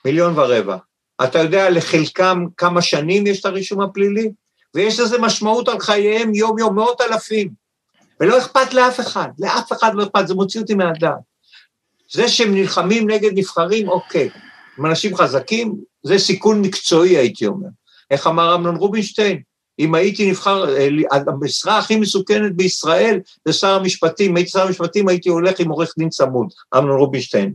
מיליון 0.05 0.39
ורבע. 0.39 0.77
אתה 1.23 1.39
יודע 1.39 1.69
לחלקם 1.69 2.45
כמה 2.57 2.81
שנים 2.81 3.27
יש 3.27 3.39
את 3.39 3.45
הרישום 3.45 3.81
הפלילי? 3.81 4.31
ויש 4.75 4.99
לזה 4.99 5.17
משמעות 5.17 5.67
על 5.67 5.79
חייהם 5.79 6.35
יום-יום, 6.35 6.75
מאות 6.75 7.01
אלפים. 7.01 7.49
ולא 8.19 8.37
אכפת 8.37 8.73
לאף 8.73 8.99
אחד, 8.99 9.29
לאף 9.39 9.71
אחד 9.71 9.91
לא 9.93 10.03
אכפת, 10.03 10.27
זה 10.27 10.33
מוציא 10.33 10.61
אותי 10.61 10.73
מהדעת. 10.73 11.13
זה 12.11 12.27
שהם 12.27 12.53
נלחמים 12.53 13.09
נגד 13.09 13.31
נבחרים, 13.35 13.89
אוקיי. 13.89 14.29
הם 14.79 14.85
אנשים 14.85 15.15
חזקים, 15.15 15.75
זה 16.03 16.19
סיכון 16.19 16.61
מקצועי, 16.61 17.17
הייתי 17.17 17.47
אומר. 17.47 17.67
איך 18.11 18.27
אמר 18.27 18.55
אמנון 18.55 18.75
רובינשטיין? 18.75 19.41
אם 19.79 19.95
הייתי 19.95 20.29
נבחר, 20.31 20.77
אה, 20.77 20.87
המשרה 21.27 21.77
הכי 21.77 21.95
מסוכנת 21.95 22.55
בישראל 22.55 23.19
זה 23.45 23.53
שר 23.53 23.67
המשפטים, 23.67 24.35
הייתי 24.35 24.51
שר 24.51 24.61
המשפטים 24.61 25.07
הייתי 25.07 25.29
הולך 25.29 25.59
עם 25.59 25.69
עורך 25.69 25.93
דין 25.97 26.09
צמוד, 26.09 26.47
אמנון 26.77 26.99
רובינשטיין. 26.99 27.53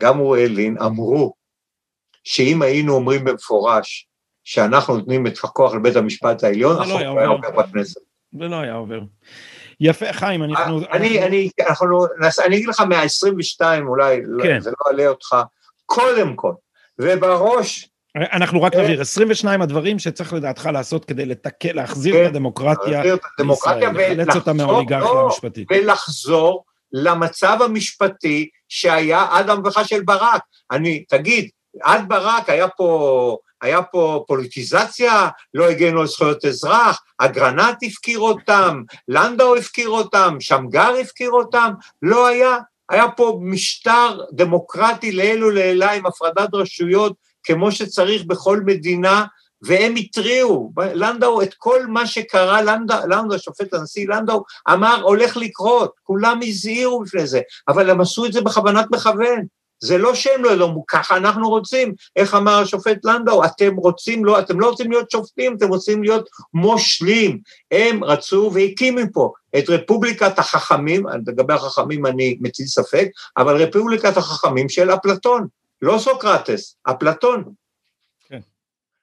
גם 0.03 0.21
אוריאל 0.21 0.53
לין, 0.53 0.77
אמרו 0.83 1.35
שאם 2.25 2.63
היינו 2.63 2.95
אומרים 2.95 3.25
במפורש 3.25 4.09
שאנחנו 4.45 4.97
נותנים 4.97 5.27
את 5.27 5.39
הכוח 5.45 5.75
לבית 5.75 5.97
המשפט 5.97 6.45
העליון, 6.45 6.77
לא 6.77 6.83
החוק 6.83 7.01
לא 7.01 7.19
היה. 7.19 7.29
עובר 7.29 7.51
בכנסת. 7.51 8.01
זה 8.39 8.49
לא 8.49 8.57
היה 8.57 8.75
עובר. 8.75 9.01
יפה, 9.81 10.13
חיים, 10.13 10.43
אנחנו... 10.43 10.81
אה, 10.81 10.93
אני, 10.93 11.23
אני, 11.23 11.51
אנחנו, 11.69 12.07
אני 12.47 12.57
אגיד 12.57 12.69
לך 12.69 12.81
מה-22 12.81 13.65
אולי, 13.87 14.21
כן. 14.43 14.61
זה 14.61 14.71
לא 14.71 14.91
עלה 14.91 15.09
אותך, 15.09 15.37
קודם 15.87 16.37
כל, 16.37 16.53
ובראש, 16.99 17.89
אנחנו 18.17 18.63
רק 18.63 18.75
אה. 18.75 18.83
נבהיר, 18.83 19.01
22 19.01 19.63
הדברים 19.63 19.99
שצריך 19.99 20.33
לדעתך 20.33 20.69
לעשות 20.73 21.05
כדי 21.05 21.27
לתקן, 21.27 21.75
להחזיר 21.75 22.15
כן. 22.15 22.25
את 22.25 22.31
הדמוקרטיה 22.31 22.93
להחזיר 22.93 23.15
את 23.15 23.21
הדמוקרטיה 23.39 23.93
לישראל, 23.93 24.21
לחלץ 24.21 24.37
אותה 24.37 24.53
מהאוליגרכיה 24.53 25.13
לא, 25.15 25.25
המשפטית. 25.25 25.69
ולחזור 25.71 26.65
למצב 26.93 27.59
המשפטי 27.65 28.49
שהיה 28.69 29.27
עד 29.31 29.51
המהפכה 29.51 29.85
של 29.85 30.03
ברק. 30.03 30.43
אני, 30.71 31.05
תגיד, 31.09 31.49
עד 31.83 32.09
ברק 32.09 32.49
היה 32.49 32.69
פה, 32.69 33.39
היה 33.63 33.83
פה 33.83 34.25
פוליטיזציה, 34.29 35.29
לא 35.55 35.69
הגנו 35.69 36.01
על 36.01 36.07
זכויות 36.07 36.45
אזרח, 36.45 37.03
אגרנט 37.19 37.77
הפקיר 37.83 38.19
אותם, 38.19 38.83
לנדאו 39.09 39.57
הפקיר 39.57 39.89
אותם, 39.89 40.37
שמגר 40.41 40.95
הפקיר 41.01 41.31
אותם, 41.31 41.73
לא 42.03 42.27
היה. 42.27 42.59
היה 42.91 43.11
פה 43.11 43.39
משטר 43.43 44.21
דמוקרטי 44.33 45.13
לעיל 45.13 45.45
ולעילה 45.45 45.93
עם 45.93 46.07
הפרדת 46.07 46.55
רשויות, 46.55 47.13
כמו 47.45 47.73
שצריך 47.73 48.25
בכל 48.25 48.61
מדינה, 48.61 49.25
והם 49.63 49.95
התריעו, 49.97 50.73
לנדאו, 50.95 51.43
את 51.43 51.55
כל 51.59 51.87
מה 51.87 52.07
שקרה, 52.07 52.63
לנדאו, 52.63 52.99
לנדאו, 53.09 53.35
השופט 53.35 53.75
הנשיא 53.75 54.09
לנדאו, 54.09 54.45
אמר, 54.73 55.03
הולך 55.03 55.37
לקרות, 55.37 55.93
כולם 56.03 56.41
הזהירו 56.43 57.01
בפני 57.01 57.27
זה, 57.27 57.41
אבל 57.69 57.91
הם 57.91 58.01
עשו 58.01 58.27
את 58.27 58.33
זה 58.33 58.41
בכוונת 58.41 58.87
מכוון. 58.91 59.47
זה 59.85 59.99
לא 59.99 60.15
שהם 60.15 60.45
לא 60.45 60.51
ידעו, 60.51 60.85
ככה 60.89 61.17
אנחנו 61.17 61.49
רוצים. 61.49 61.95
איך 62.17 62.35
אמר 62.35 62.59
השופט 62.59 63.05
לנדאו, 63.05 63.45
אתם 63.45 63.77
רוצים, 63.77 64.25
לא, 64.25 64.39
אתם 64.39 64.61
לא 64.61 64.71
רוצים 64.71 64.91
להיות 64.91 65.11
שופטים, 65.11 65.57
אתם 65.57 65.69
רוצים 65.69 66.03
להיות 66.03 66.29
מושלים. 66.55 67.39
הם 67.71 68.05
רצו 68.05 68.51
והקימו 68.55 69.01
פה 69.13 69.33
את 69.59 69.69
רפובליקת 69.69 70.39
החכמים, 70.39 71.07
לגבי 71.27 71.55
החכמים 71.55 72.07
אני 72.07 72.37
מטיל 72.41 72.67
ספק, 72.67 73.09
אבל 73.37 73.63
רפובליקת 73.63 74.17
החכמים 74.17 74.69
של 74.69 74.91
אפלטון, 74.91 75.47
לא 75.83 75.99
סוקרטס, 75.99 76.77
אפלטון. 76.83 77.45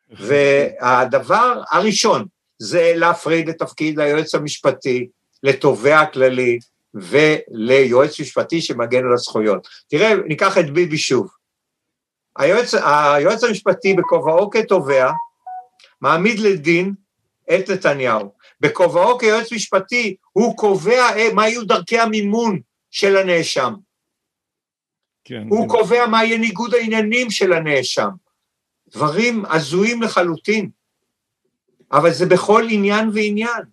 והדבר 0.09 1.61
הראשון 1.71 2.25
זה 2.59 2.93
להפריד 2.95 3.49
את 3.49 3.57
תפקיד 3.57 3.99
היועץ 3.99 4.35
המשפטי 4.35 5.07
לתובע 5.43 5.99
הכללי 5.99 6.59
וליועץ 6.93 8.19
משפטי 8.19 8.61
שמגן 8.61 9.05
על 9.05 9.13
הזכויות. 9.13 9.67
תראה, 9.87 10.13
ניקח 10.27 10.57
את 10.57 10.69
ביבי 10.69 10.97
שוב. 10.97 11.29
היועץ, 12.37 12.73
היועץ 12.73 13.43
המשפטי 13.43 13.93
בכובעו 13.93 14.49
כתובע 14.49 15.11
מעמיד 16.01 16.39
לדין 16.39 16.93
את 17.55 17.69
נתניהו. 17.69 18.33
בכובעו 18.59 19.17
כיועץ 19.17 19.53
משפטי 19.53 20.15
הוא 20.31 20.57
קובע 20.57 21.15
אה, 21.15 21.33
מה 21.33 21.47
יהיו 21.47 21.65
דרכי 21.65 21.99
המימון 21.99 22.59
של 22.91 23.17
הנאשם. 23.17 23.73
כן, 25.23 25.47
הוא 25.49 25.69
כן. 25.69 25.77
קובע 25.77 26.07
מה 26.07 26.25
יהיה 26.25 26.37
ניגוד 26.37 26.73
העניינים 26.73 27.31
של 27.31 27.53
הנאשם. 27.53 28.09
דברים 28.87 29.45
הזויים 29.45 30.01
לחלוטין, 30.01 30.69
אבל 31.91 32.11
זה 32.11 32.25
בכל 32.25 32.67
עניין 32.69 33.09
ועניין. 33.13 33.63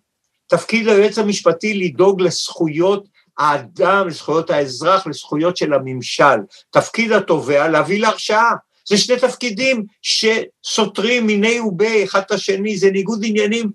תפקיד 0.49 0.89
היועץ 0.89 1.19
המשפטי 1.19 1.75
לדאוג 1.75 2.20
לזכויות 2.20 3.05
האדם, 3.39 4.09
לזכויות 4.09 4.51
האזרח, 4.51 5.07
לזכויות 5.07 5.57
של 5.57 5.73
הממשל. 5.73 6.39
תפקיד 6.70 7.12
התובע 7.12 7.69
להביא 7.69 8.01
להרשעה. 8.01 8.53
זה 8.89 8.99
שני 8.99 9.16
תפקידים 9.16 9.85
שסותרים 10.03 11.27
מיני 11.27 11.61
ובי 11.61 12.05
אחד 12.05 12.20
את 12.20 12.31
השני, 12.31 12.77
זה 12.77 12.91
ניגוד 12.91 13.20
עניינים 13.25 13.70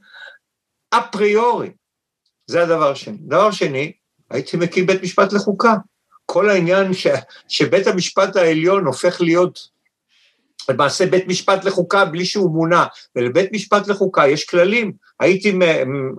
אפריורי. 0.89 1.69
זה 2.47 2.63
הדבר 2.63 2.91
השני. 2.91 3.17
דבר 3.21 3.51
שני, 3.51 3.91
הייתי 4.29 4.57
מקים 4.57 4.85
בית 4.85 5.03
משפט 5.03 5.33
לחוקה. 5.33 5.73
כל 6.25 6.49
העניין 6.49 6.93
ש, 6.93 7.07
שבית 7.47 7.87
המשפט 7.87 8.35
העליון 8.35 8.85
הופך 8.85 9.21
להיות 9.21 9.72
למעשה 10.69 11.05
בית 11.05 11.27
משפט 11.27 11.65
לחוקה 11.65 12.05
בלי 12.05 12.25
שהוא 12.25 12.51
מונה, 12.51 12.85
ולבית 13.15 13.53
משפט 13.53 13.87
לחוקה 13.87 14.27
יש 14.27 14.45
כללים. 14.45 14.91
הייתי, 15.19 15.59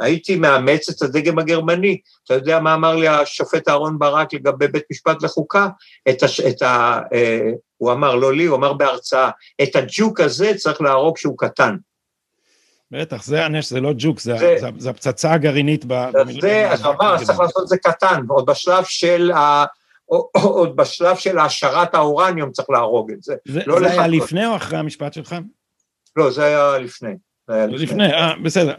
הייתי 0.00 0.36
מאמץ 0.36 0.88
את 0.90 1.02
הדגם 1.02 1.38
הגרמני. 1.38 1.98
אתה 2.24 2.34
יודע 2.34 2.60
מה 2.60 2.74
אמר 2.74 2.96
לי 2.96 3.08
השופט 3.08 3.68
אהרן 3.68 3.98
ברק 3.98 4.34
לגבי 4.34 4.68
בית 4.68 4.84
משפט 4.90 5.22
לחוקה? 5.22 5.68
את 6.08 6.22
הש, 6.22 6.40
את 6.40 6.62
ה, 6.62 7.00
אה, 7.14 7.40
הוא 7.76 7.92
אמר, 7.92 8.14
לא 8.14 8.32
לי, 8.34 8.44
הוא 8.44 8.56
אמר 8.56 8.72
בהרצאה, 8.72 9.30
את 9.62 9.76
הג'וק 9.76 10.20
הזה 10.20 10.52
צריך 10.56 10.80
להרוג 10.80 11.16
כשהוא 11.16 11.38
קטן. 11.38 11.76
בטח, 12.90 13.24
זה 13.24 13.44
הנש, 13.44 13.70
זה 13.70 13.80
לא 13.80 13.92
ג'וק, 13.96 14.20
זה, 14.20 14.36
זה- 14.38 14.56
זה, 14.60 14.68
זה 14.78 14.90
הפצצה 14.90 15.32
הגרעינית. 15.32 15.84
זה, 16.40 16.70
אז 16.70 16.84
אמר, 16.86 17.24
צריך 17.24 17.40
לעשות 17.40 17.62
את 17.62 17.68
זה 17.68 17.76
קטן, 17.76 18.22
ועוד 18.28 18.46
בשלב 18.46 18.84
של 18.84 19.30
ה... 19.34 19.64
עוד 20.06 20.76
בשלב 20.76 21.16
של 21.16 21.39
העשרת 21.39 21.94
האורניום 21.94 22.51
צריך 22.51 22.70
להרוג 22.70 23.10
את 23.10 23.22
זה. 23.22 23.35
זה, 23.48 23.60
לא 23.66 23.78
זה 23.78 23.90
היה. 23.90 24.06
לפני 24.06 24.47
או 24.47 24.56
אחרי 24.56 24.78
המשפט 24.78 25.12
שלך? 25.12 25.36
לא, 26.16 26.31
זה 26.31 26.44
היה 26.44 26.78
לפני. 26.78 27.14
זה 27.48 27.55
היה 27.55 27.66
לפני. 27.66 27.82
לפני, 27.82 28.12
אה, 28.12 28.32
בסדר. 28.43 28.74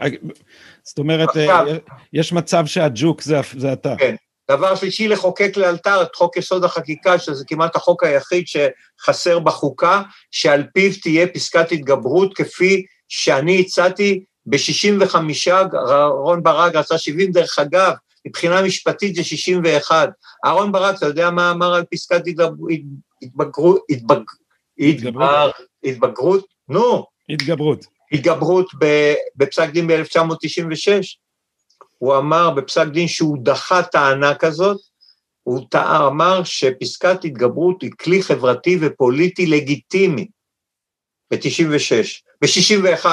זאת 0.82 0.98
אומרת, 0.98 1.28
עכשיו. 1.28 1.66
אה, 1.68 1.76
יש 2.12 2.32
מצב 2.32 2.66
שהג'וק 2.66 3.22
זה, 3.22 3.40
זה 3.56 3.72
אתה. 3.72 3.94
כן. 3.98 4.14
דבר 4.50 4.74
שלישי, 4.74 5.08
לחוקק 5.08 5.56
לאלתר 5.56 6.02
את 6.02 6.14
חוק 6.14 6.36
יסוד 6.36 6.64
החקיקה, 6.64 7.18
שזה 7.18 7.44
כמעט 7.46 7.76
החוק 7.76 8.04
היחיד 8.04 8.44
שחסר 8.46 9.38
בחוקה, 9.38 10.02
שעל 10.30 10.64
פיו 10.74 10.90
תהיה 11.02 11.26
פסקת 11.26 11.72
התגברות 11.72 12.36
כפי 12.36 12.84
שאני 13.08 13.60
הצעתי 13.60 14.24
ב-65, 14.46 15.16
אהרן 15.74 16.42
ברק 16.42 16.74
רצה 16.74 16.98
70, 16.98 17.32
דרך 17.32 17.58
אגב, 17.58 17.92
מבחינה 18.26 18.62
משפטית 18.62 19.14
זה 19.14 19.24
61. 19.24 20.10
אהרן 20.44 20.72
ברק, 20.72 20.96
אתה 20.98 21.06
יודע 21.06 21.30
מה 21.30 21.50
אמר 21.50 21.74
על 21.74 21.84
פסקת? 21.90 22.22
התבגרות, 23.22 23.82
התבג, 23.90 24.20
התבגר, 24.78 25.50
התבגרות? 25.84 26.46
נו, 26.68 27.04
התגברות. 27.28 27.86
התגברות 28.12 28.70
בפסק 29.36 29.70
דין 29.70 29.86
ב-1996. 29.86 31.16
הוא 31.98 32.16
אמר 32.16 32.50
בפסק 32.50 32.86
דין 32.86 33.08
שהוא 33.08 33.38
דחה 33.42 33.82
טענה 33.82 34.34
כזאת, 34.34 34.80
הוא 35.42 35.60
אמר 36.06 36.44
שפסקת 36.44 37.24
התגברות 37.24 37.82
היא 37.82 37.90
כלי 38.00 38.22
חברתי 38.22 38.78
ופוליטי 38.80 39.46
לגיטימי 39.46 40.28
ב-96, 41.30 41.92
ב-61, 42.42 43.06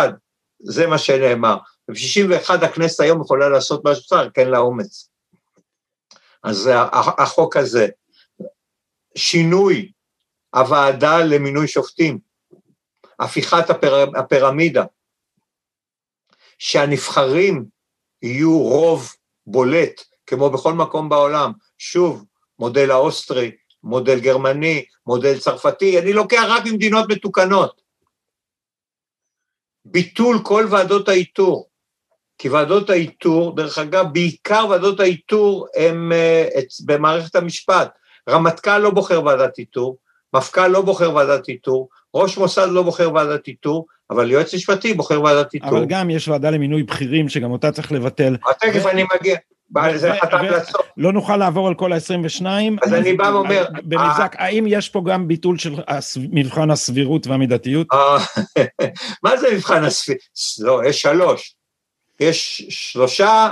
זה 0.60 0.88
מה 0.88 0.98
שנאמר. 0.98 1.58
ב-61 1.88 2.66
הכנסת 2.66 3.00
היום 3.00 3.22
יכולה 3.22 3.50
לעשות 3.50 3.86
מה 3.86 3.96
שצריך, 3.96 4.32
כן 4.34 4.48
לה 4.48 4.58
אומץ. 4.58 5.10
אז 6.44 6.70
החוק 7.18 7.58
הזה. 7.58 7.88
שינוי 9.16 9.92
הוועדה 10.56 11.18
למינוי 11.20 11.68
שופטים, 11.68 12.20
הפיכת 13.20 13.70
הפר, 13.70 14.06
הפירמידה, 14.20 14.84
שהנבחרים 16.58 17.66
יהיו 18.22 18.60
רוב 18.60 19.14
בולט, 19.48 20.02
כמו 20.26 20.50
בכל 20.50 20.74
מקום 20.74 21.10
בעולם. 21.10 21.52
שוב, 21.78 22.26
מודל 22.60 22.92
האוסטרי, 22.92 23.52
מודל 23.84 24.20
גרמני, 24.20 24.86
מודל 25.08 25.40
צרפתי, 25.40 26.00
אני 26.00 26.14
לוקח 26.14 26.44
רק 26.50 26.64
ממדינות 26.66 27.06
מתוקנות. 27.10 27.82
ביטול 29.86 30.38
כל 30.44 30.66
ועדות 30.72 31.10
האיתור, 31.10 31.70
כי 32.44 32.50
ועדות 32.50 32.90
האיתור, 32.90 33.56
דרך 33.56 33.78
אגב, 33.78 34.06
בעיקר 34.14 34.66
ועדות 34.70 35.00
האיתור 35.00 35.68
uh, 35.76 35.80
את, 36.60 36.66
במערכת 36.86 37.36
המשפט. 37.36 37.90
רמטכ"ל 38.30 38.78
לא 38.78 38.90
בוחר 38.90 39.26
ועדת 39.26 39.60
איתור, 39.60 39.98
מפכ"ל 40.34 40.68
לא 40.68 40.82
בוחר 40.82 41.16
ועדת 41.16 41.50
איתור, 41.50 41.90
ראש 42.16 42.38
מוסד 42.38 42.68
לא 42.72 42.82
בוחר 42.82 43.14
ועדת 43.14 43.48
איתור, 43.48 43.86
אבל 44.10 44.32
יועץ 44.32 44.54
משפטי 44.54 44.94
בוחר 44.94 45.22
ועדת 45.22 45.54
איתור. 45.54 45.70
אבל 45.70 45.86
גם 45.86 46.10
יש 46.10 46.28
ועדה 46.28 46.50
למינוי 46.50 46.84
בכירים, 46.84 47.30
שגם 47.30 47.52
אותה 47.52 47.72
צריך 47.72 47.92
לבטל. 47.92 48.38
תכף 48.60 48.86
אני 48.86 49.04
מגיע. 49.20 49.36
לא 50.98 51.14
נוכל 51.14 51.38
לעבור 51.38 51.68
על 51.68 51.74
כל 51.74 51.94
ה-22. 51.94 52.46
אז 52.82 52.94
אני 52.94 53.14
בא 53.14 53.24
ואומר, 53.24 53.66
במבזק, 53.84 54.36
האם 54.38 54.66
יש 54.68 54.90
פה 54.90 55.02
גם 55.06 55.28
ביטול 55.28 55.58
של 55.58 55.76
מבחן 56.32 56.72
הסבירות 56.72 57.28
והמידתיות? 57.28 57.88
אה, 57.94 58.18
מה 59.24 59.38
זה 59.38 59.48
מבחן 59.56 59.84
הספירה? 59.84 60.20
לא, 60.60 60.86
יש 60.86 61.02
שלוש. 61.02 61.56
יש 62.24 62.66
שלושה, 62.70 63.52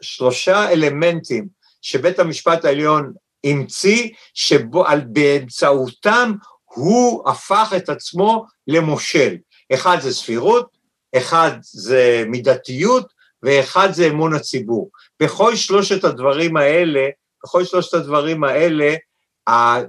שלושה 0.00 0.70
אלמנטים 0.70 1.46
שבית 1.82 2.18
המשפט 2.18 2.64
העליון 2.64 3.12
המציא, 3.44 4.08
שבאמצעותם 4.34 6.32
הוא 6.64 7.28
הפך 7.28 7.72
את 7.76 7.88
עצמו 7.88 8.44
למושל. 8.66 9.36
אחד 9.74 10.00
זה 10.00 10.14
סבירות, 10.14 10.68
אחד 11.16 11.50
זה 11.62 12.24
מידתיות, 12.28 13.18
ואחד 13.42 13.92
זה 13.92 14.06
אמון 14.06 14.34
הציבור. 14.34 14.90
בכל 15.22 15.56
שלושת 15.56 16.04
הדברים 16.04 16.56
האלה, 16.56 17.08
בכל 17.44 17.64
שלושת 17.64 17.94
הדברים 17.94 18.44
האלה, 18.44 18.94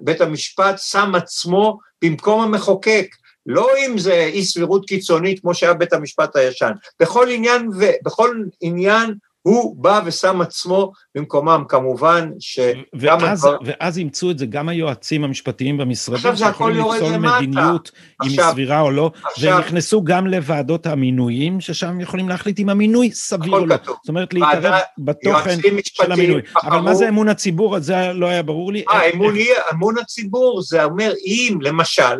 בית 0.01 0.21
המשפט 0.21 0.75
שם 0.77 1.15
עצמו 1.15 1.79
במקום 2.01 2.41
המחוקק, 2.41 3.15
לא 3.49 3.67
אם 3.85 3.97
זה 3.97 4.13
אי 4.13 4.43
סבירות 4.43 4.87
קיצונית 4.87 5.39
כמו 5.39 5.53
שהיה 5.53 5.73
בית 5.73 5.93
המשפט 5.93 6.35
הישן, 6.35 6.71
בכל 6.99 7.29
עניין, 7.29 7.69
ו, 7.79 7.85
בכל 8.03 8.35
עניין 8.61 9.13
הוא 9.41 9.75
בא 9.77 10.01
ושם 10.05 10.41
עצמו 10.41 10.91
במקומם, 11.15 11.63
כמובן 11.69 12.31
שגם... 12.39 12.81
ואז, 12.93 13.45
הדבר... 13.45 13.57
ואז 13.65 13.97
אימצו 13.97 14.31
את 14.31 14.37
זה 14.39 14.45
גם 14.45 14.69
היועצים 14.69 15.23
המשפטיים 15.23 15.77
במשרדים, 15.77 16.35
שיכולים 16.35 16.85
לפסול 16.85 17.17
מדיניות, 17.17 17.91
אם 18.23 18.29
היא 18.29 18.41
סבירה 18.51 18.81
או 18.81 18.91
לא, 18.91 19.11
עכשיו, 19.23 19.57
ונכנסו 19.57 20.03
גם 20.03 20.27
לוועדות 20.27 20.85
המינויים, 20.85 21.61
ששם 21.61 22.01
יכולים 22.01 22.29
להחליט 22.29 22.59
אם 22.59 22.69
המינוי 22.69 23.11
סביר 23.11 23.53
או 23.53 23.65
לא. 23.65 23.77
כתוב. 23.77 23.97
זאת 24.03 24.09
אומרת, 24.09 24.33
להתערב 24.33 24.79
בתוכן 24.97 25.57
של 25.83 26.11
המינוי. 26.11 26.41
בחרו... 26.41 26.69
אבל 26.69 26.79
מה 26.79 26.95
זה 26.95 27.09
אמון 27.09 27.29
הציבור? 27.29 27.79
זה 27.79 27.95
לא 28.13 28.25
היה 28.25 28.43
ברור 28.43 28.71
לי. 28.71 28.83
אה, 28.89 29.09
אמון, 29.13 29.35
איך... 29.35 29.57
אמון 29.73 29.97
הציבור 29.97 30.61
זה 30.61 30.83
אומר, 30.83 31.13
אם 31.25 31.57
למשל, 31.61 32.19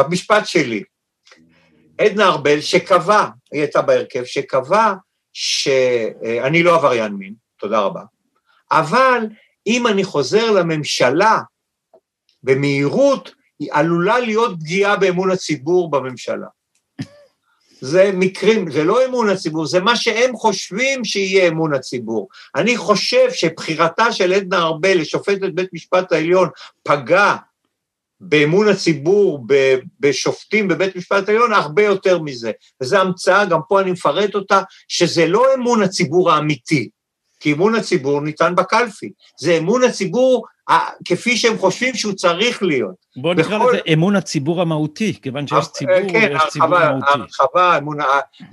במשפט 0.00 0.46
שלי, 0.46 0.82
עדנה 1.98 2.28
ארבל 2.28 2.60
שקבע, 2.60 3.26
היא 3.52 3.60
הייתה 3.60 3.82
בהרכב, 3.82 4.24
שקבע 4.24 4.92
שאני 5.32 6.62
לא 6.62 6.74
עבריין 6.74 7.12
מין, 7.12 7.34
תודה 7.58 7.80
רבה, 7.80 8.02
אבל 8.70 9.26
אם 9.66 9.86
אני 9.86 10.04
חוזר 10.04 10.50
לממשלה 10.50 11.40
במהירות, 12.42 13.34
היא 13.58 13.68
עלולה 13.72 14.20
להיות 14.20 14.60
פגיעה 14.60 14.96
באמון 14.96 15.30
הציבור 15.30 15.90
בממשלה. 15.90 16.46
זה 17.80 18.10
מקרים, 18.14 18.70
זה 18.70 18.84
לא 18.84 19.04
אמון 19.04 19.28
הציבור, 19.28 19.66
זה 19.66 19.80
מה 19.80 19.96
שהם 19.96 20.36
חושבים 20.36 21.04
שיהיה 21.04 21.48
אמון 21.48 21.74
הציבור. 21.74 22.28
אני 22.56 22.76
חושב 22.76 23.32
שבחירתה 23.32 24.12
של 24.12 24.32
עדנה 24.32 24.62
ארבל 24.62 25.00
לשופטת 25.00 25.52
בית 25.54 25.68
משפט 25.72 26.12
העליון 26.12 26.48
פגעה 26.82 27.36
באמון 28.24 28.68
הציבור, 28.68 29.46
בשופטים 30.00 30.68
בבית 30.68 30.96
משפט 30.96 31.28
העליון, 31.28 31.52
הרבה 31.52 31.82
יותר 31.82 32.18
מזה. 32.18 32.50
וזו 32.80 32.96
המצאה, 32.96 33.44
גם 33.44 33.60
פה 33.68 33.80
אני 33.80 33.90
מפרט 33.90 34.34
אותה, 34.34 34.62
שזה 34.88 35.26
לא 35.26 35.44
אמון 35.54 35.82
הציבור 35.82 36.30
האמיתי, 36.32 36.88
כי 37.40 37.52
אמון 37.52 37.74
הציבור 37.74 38.20
ניתן 38.20 38.54
בקלפי, 38.54 39.12
זה 39.40 39.58
אמון 39.58 39.84
הציבור 39.84 40.46
כפי 41.04 41.36
שהם 41.36 41.58
חושבים 41.58 41.94
שהוא 41.94 42.12
צריך 42.12 42.62
להיות. 42.62 42.94
בוא 43.16 43.34
נקרא 43.34 43.58
בכל... 43.58 43.70
לזה 43.72 43.80
אמון 43.92 44.16
הציבור 44.16 44.60
המהותי, 44.60 45.20
כיוון 45.22 45.46
שיש 45.46 45.68
ציבור 45.68 45.94
כן, 46.12 46.32
ויש 46.32 46.42
ציבור 46.48 46.68
מהותי. 46.68 47.06
כן, 47.12 47.20
הרחבה, 47.20 47.78
אמון, 47.78 47.96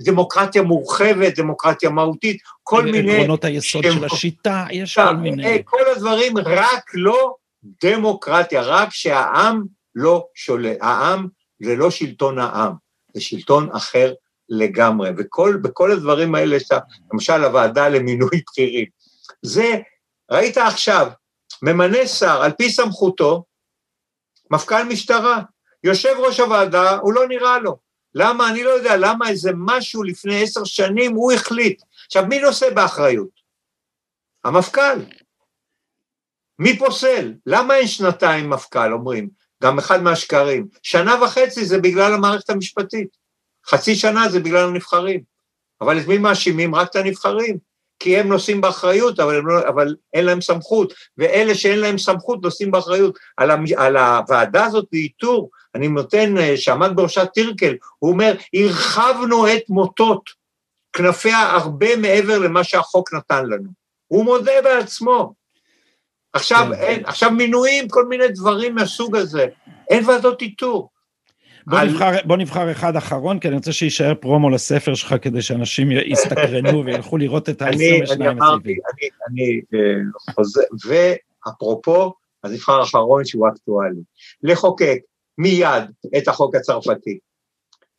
דמוקרטיה 0.02 0.62
מורחבת, 0.62 1.38
דמוקרטיה 1.38 1.90
מהותית, 1.90 2.36
כל 2.62 2.84
מיני... 2.84 3.16
עקרונות 3.16 3.44
היסוד 3.44 3.82
של 3.82 4.04
השיטה, 4.04 4.66
יש 4.70 4.98
כל 4.98 5.16
מיני... 5.16 5.46
אה, 5.46 5.56
כל 5.64 5.78
הדברים, 5.96 6.38
רק 6.38 6.84
לא 6.94 7.34
דמוקרטיה, 7.64 8.62
רק 8.62 8.88
שהעם 8.90 9.64
לא 9.94 10.26
שולט, 10.34 10.76
העם 10.80 11.28
זה 11.62 11.76
לא 11.76 11.90
שלטון 11.90 12.38
העם, 12.38 12.72
זה 13.14 13.20
שלטון 13.20 13.70
אחר 13.72 14.12
לגמרי, 14.48 15.10
ובכל 15.10 15.92
הדברים 15.92 16.34
האלה, 16.34 16.56
למשל 17.12 17.44
הוועדה 17.44 17.88
למינוי 17.88 18.42
בכירים, 18.46 18.86
זה, 19.42 19.78
ראית 20.30 20.58
עכשיו, 20.58 21.10
ממנה 21.62 22.06
שר 22.06 22.42
על 22.42 22.52
פי 22.52 22.70
סמכותו, 22.70 23.44
מפכ"ל 24.50 24.82
משטרה, 24.84 25.42
יושב 25.84 26.14
ראש 26.18 26.40
הוועדה, 26.40 26.98
הוא 26.98 27.12
לא 27.12 27.28
נראה 27.28 27.58
לו. 27.58 27.78
למה? 28.14 28.50
אני 28.50 28.64
לא 28.64 28.70
יודע, 28.70 28.96
למה 28.96 29.28
איזה 29.28 29.50
משהו 29.54 30.02
לפני 30.02 30.42
עשר 30.42 30.64
שנים 30.64 31.14
הוא 31.14 31.32
החליט. 31.32 31.82
עכשיו, 32.06 32.26
מי 32.26 32.40
נושא 32.40 32.70
באחריות? 32.74 33.40
המפכ"ל. 34.44 35.00
מי 36.60 36.78
פוסל? 36.78 37.32
למה 37.46 37.76
אין 37.76 37.86
שנתיים 37.86 38.50
מפכ"ל, 38.50 38.92
אומרים? 38.92 39.28
גם 39.62 39.78
אחד 39.78 40.02
מהשקרים. 40.02 40.66
שנה 40.82 41.24
וחצי 41.24 41.64
זה 41.64 41.78
בגלל 41.78 42.14
המערכת 42.14 42.50
המשפטית. 42.50 43.08
חצי 43.66 43.94
שנה 43.94 44.28
זה 44.28 44.40
בגלל 44.40 44.68
הנבחרים. 44.68 45.20
אבל 45.80 45.98
את 45.98 46.06
מי 46.06 46.18
מאשימים? 46.18 46.74
רק 46.74 46.90
את 46.90 46.96
הנבחרים. 46.96 47.56
כי 47.98 48.18
הם 48.18 48.28
נושאים 48.28 48.60
באחריות, 48.60 49.20
אבל, 49.20 49.40
לא, 49.44 49.68
אבל 49.68 49.96
אין 50.14 50.24
להם 50.24 50.40
סמכות, 50.40 50.94
ואלה 51.18 51.54
שאין 51.54 51.78
להם 51.78 51.98
סמכות 51.98 52.42
נושאים 52.42 52.70
באחריות. 52.70 53.18
על, 53.36 53.50
המ, 53.50 53.64
על 53.76 53.96
הוועדה 53.96 54.64
הזאת 54.64 54.86
לאיתור, 54.92 55.50
אני 55.74 55.88
נותן, 55.88 56.38
אה, 56.38 56.56
שעמד 56.56 56.90
בראשה 56.94 57.26
טירקל, 57.26 57.74
הוא 57.98 58.10
אומר, 58.12 58.34
הרחבנו 58.54 59.48
את 59.48 59.62
מוטות 59.68 60.30
כנפיה 60.92 61.50
הרבה 61.50 61.96
מעבר 61.96 62.38
למה 62.38 62.64
שהחוק 62.64 63.14
נתן 63.14 63.46
לנו. 63.46 63.68
הוא 64.06 64.24
מודה 64.24 64.62
בעצמו. 64.64 65.39
עכשיו, 66.32 66.66
כן. 66.68 66.72
אין, 66.72 67.04
עכשיו 67.06 67.30
מינויים, 67.30 67.88
כל 67.88 68.06
מיני 68.06 68.28
דברים 68.28 68.74
מהסוג 68.74 69.16
הזה. 69.16 69.46
אין 69.90 70.08
ועדות 70.08 70.42
איתור. 70.42 70.88
בוא, 71.66 71.78
על... 71.78 71.88
נבחר, 71.88 72.10
בוא 72.24 72.36
נבחר 72.36 72.70
אחד 72.70 72.96
אחרון, 72.96 73.38
כי 73.38 73.48
אני 73.48 73.56
רוצה 73.56 73.72
שיישאר 73.72 74.14
פרומו 74.14 74.50
לספר 74.50 74.94
שלך 74.94 75.14
כדי 75.22 75.42
שאנשים 75.42 75.90
יסתקרנו 75.90 76.82
וילכו 76.86 77.16
לראות 77.16 77.48
את 77.48 77.62
ה-22 77.62 78.12
אני 78.12 78.28
אמרתי, 78.28 78.68
אני, 78.70 79.08
אני 79.28 79.60
uh, 79.60 80.34
חוזר, 80.34 80.60
ואפרופו, 80.86 82.12
אז 82.42 82.52
נבחר 82.52 82.82
אחרון 82.82 83.24
שהוא 83.24 83.48
אקטואלי. 83.48 84.00
לחוקק 84.42 84.98
מיד 85.38 85.84
את 86.16 86.28
החוק 86.28 86.54
הצרפתי. 86.54 87.18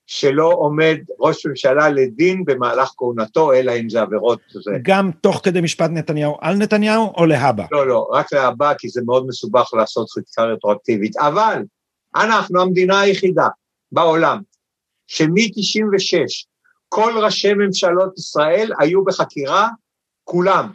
שלא 0.07 0.53
עומד 0.55 0.97
ראש 1.19 1.45
ממשלה 1.45 1.89
לדין 1.89 2.45
במהלך 2.45 2.91
כהונתו, 2.97 3.53
אלא 3.53 3.71
אם 3.79 3.89
זה 3.89 4.01
עבירות. 4.01 4.39
זה. 4.51 4.71
גם 4.81 5.11
תוך 5.21 5.41
כדי 5.43 5.61
משפט 5.61 5.89
נתניהו 5.93 6.37
על 6.41 6.55
נתניהו 6.55 7.13
או 7.17 7.25
להבא? 7.25 7.65
לא, 7.71 7.87
לא, 7.87 8.09
רק 8.11 8.33
להבא, 8.33 8.73
כי 8.77 8.89
זה 8.89 9.01
מאוד 9.05 9.27
מסובך 9.27 9.69
לעשות 9.73 10.09
חקיקה 10.09 10.43
רטרואקטיבית. 10.43 11.17
אבל 11.17 11.63
אנחנו 12.15 12.61
המדינה 12.61 12.99
היחידה 12.99 13.47
בעולם 13.91 14.41
שמ-96 15.07 16.47
כל 16.89 17.13
ראשי 17.23 17.53
ממשלות 17.53 18.17
ישראל 18.17 18.71
היו 18.79 19.05
בחקירה, 19.05 19.69
כולם. 20.23 20.71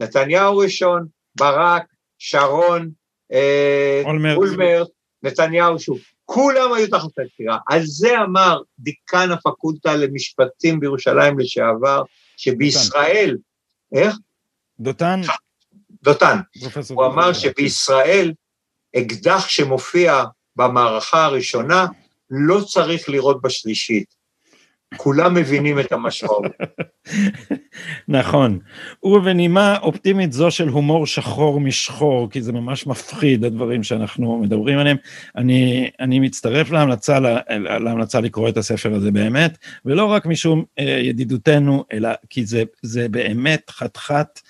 נתניהו 0.00 0.56
ראשון, 0.56 1.06
ברק, 1.38 1.84
שרון, 2.18 2.90
אה, 3.32 4.02
אולמרט, 4.36 4.88
נתניהו 5.22 5.78
שוב. 5.78 5.98
כולם 6.30 6.72
היו 6.72 6.86
תחת 6.86 7.08
חקירה. 7.20 7.58
על 7.68 7.80
זה 7.84 8.20
אמר 8.22 8.60
דיקן 8.78 9.30
הפקולטה 9.30 9.96
למשפטים 9.96 10.80
בירושלים 10.80 11.38
לשעבר, 11.38 12.02
שבישראל, 12.36 13.36
דותן. 13.90 14.02
איך? 14.04 14.16
דותן. 14.80 15.20
דותן. 16.02 16.38
הוא 16.94 17.06
אמר 17.06 17.32
שבישראל 17.32 18.32
אקדח 18.96 19.48
שמופיע 19.48 20.24
במערכה 20.56 21.24
הראשונה 21.24 21.86
לא 22.30 22.60
צריך 22.60 23.08
לראות 23.08 23.42
בשלישית. 23.42 24.14
כולם 24.96 25.34
מבינים 25.34 25.80
את 25.80 25.92
המשמעות. 25.92 26.44
נכון. 28.08 28.58
ובנימה 29.02 29.76
אופטימית 29.82 30.32
זו 30.32 30.50
של 30.50 30.68
הומור 30.68 31.06
שחור 31.06 31.60
משחור, 31.60 32.30
כי 32.30 32.42
זה 32.42 32.52
ממש 32.52 32.86
מפחיד 32.86 33.44
הדברים 33.44 33.82
שאנחנו 33.82 34.38
מדברים 34.38 34.78
עליהם, 34.78 34.96
אני, 35.36 35.90
אני 36.00 36.20
מצטרף 36.20 36.70
להמלצה, 36.70 37.18
להמלצה 37.80 38.20
לקרוא 38.20 38.48
את 38.48 38.56
הספר 38.56 38.94
הזה 38.94 39.10
באמת, 39.10 39.58
ולא 39.84 40.04
רק 40.04 40.26
משום 40.26 40.64
אה, 40.78 40.84
ידידותנו, 40.84 41.84
אלא 41.92 42.08
כי 42.30 42.46
זה, 42.46 42.62
זה 42.82 43.08
באמת 43.08 43.70
חתיכת 43.70 44.40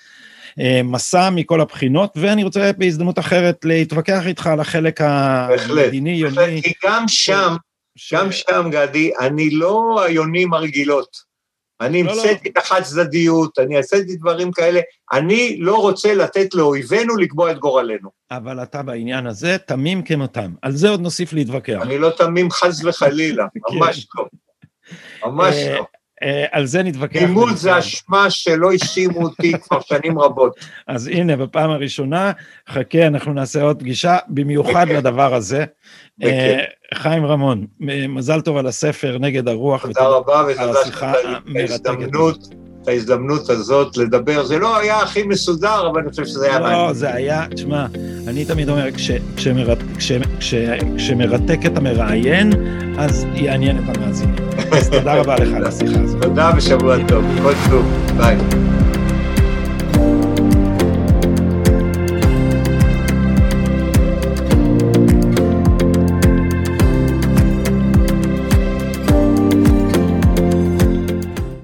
אה, 0.59 0.81
מסע 0.83 1.29
מכל 1.29 1.61
הבחינות, 1.61 2.13
ואני 2.15 2.43
רוצה 2.43 2.71
בהזדמנות 2.77 3.19
אחרת 3.19 3.65
להתווכח 3.65 4.27
איתך 4.27 4.47
על 4.47 4.59
החלק 4.59 5.01
המדיני-יומי. 5.01 6.35
בהחלט, 6.35 6.63
כי 6.63 6.73
גם 6.85 7.07
שם, 7.07 7.55
ש... 7.99 8.13
גם 8.13 8.31
שם, 8.31 8.69
גדי, 8.71 9.11
אני 9.19 9.49
לא 9.49 10.03
היונים 10.03 10.53
הרגילות. 10.53 11.29
אני 11.81 12.03
לא, 12.03 12.11
לא. 12.11 12.21
המצאתי 12.21 12.49
לא. 12.49 12.51
את 12.51 12.57
החד 12.57 12.81
צדדיות, 12.81 13.59
אני 13.59 13.77
עשיתי 13.77 14.15
דברים 14.15 14.51
כאלה, 14.51 14.79
אני 15.13 15.57
לא 15.59 15.75
רוצה 15.75 16.13
לתת 16.13 16.53
לאויבינו 16.53 17.17
לקבוע 17.17 17.51
את 17.51 17.59
גורלנו. 17.59 18.09
אבל 18.31 18.63
אתה 18.63 18.83
בעניין 18.83 19.27
הזה 19.27 19.57
תמים 19.57 20.03
כמותם, 20.03 20.51
על 20.61 20.71
זה 20.71 20.89
עוד 20.89 21.01
נוסיף 21.01 21.33
להתווכח. 21.33 21.79
אני 21.81 21.97
לא 21.97 22.09
תמים 22.09 22.51
חס 22.51 22.83
וחלילה, 22.85 23.45
כן. 23.53 23.75
ממש 23.75 24.07
לא. 24.15 24.25
ממש 25.25 25.55
אה, 25.55 25.75
לא. 25.75 25.85
אה, 26.23 26.45
על 26.51 26.65
זה 26.65 26.83
נתווכח. 26.83 27.19
לימוד 27.19 27.55
זה 27.55 27.79
אשמה 27.79 28.29
שלא 28.29 28.71
האשימו 28.71 29.23
אותי 29.23 29.53
כבר 29.59 29.79
שנים 29.81 30.19
רבות. 30.19 30.59
אז 30.87 31.07
הנה, 31.07 31.35
בפעם 31.35 31.69
הראשונה, 31.69 32.31
חכה, 32.69 33.07
אנחנו 33.07 33.33
נעשה 33.33 33.61
עוד 33.61 33.79
פגישה, 33.79 34.17
במיוחד 34.27 34.87
לדבר 34.89 35.33
הזה. 35.33 35.65
אה, 36.23 36.63
חיים 36.93 37.25
רמון, 37.25 37.65
מזל 38.09 38.41
טוב 38.41 38.57
על 38.57 38.67
הספר 38.67 39.17
נגד 39.17 39.47
הרוח. 39.47 39.85
תודה 39.85 40.07
רבה 40.07 40.43
ותודה 40.47 40.85
שאתה 40.85 41.13
ההזדמנות. 41.55 42.68
ההזדמנות 42.89 43.49
הזאת 43.49 43.97
לדבר, 43.97 44.45
זה 44.45 44.59
לא 44.59 44.77
היה 44.77 44.97
הכי 44.97 45.23
מסודר, 45.23 45.87
אבל 45.91 45.99
אני 46.01 46.09
חושב 46.09 46.25
שזה 46.25 46.45
היה 46.45 46.59
מעניין. 46.59 46.87
לא, 46.87 46.93
זה 46.93 47.13
היה, 47.13 47.45
תשמע, 47.55 47.85
אני 48.27 48.45
תמיד 48.45 48.69
אומר, 48.69 48.87
כשמרתק 50.97 51.59
את 51.65 51.77
המראיין, 51.77 52.51
אז 52.97 53.25
יעניין 53.33 53.77
את 53.77 53.97
המאזינים. 53.97 54.35
אז 54.77 54.89
תודה 54.89 55.15
רבה 55.15 55.35
לך 55.35 55.53
על 55.53 55.65
השיחה 55.65 55.99
הזאת. 56.03 56.21
תודה 56.21 56.51
ושבוע 56.57 56.95
טוב, 57.07 57.25
כל 57.43 57.53
טוב, 57.69 57.85
ביי. 58.17 58.37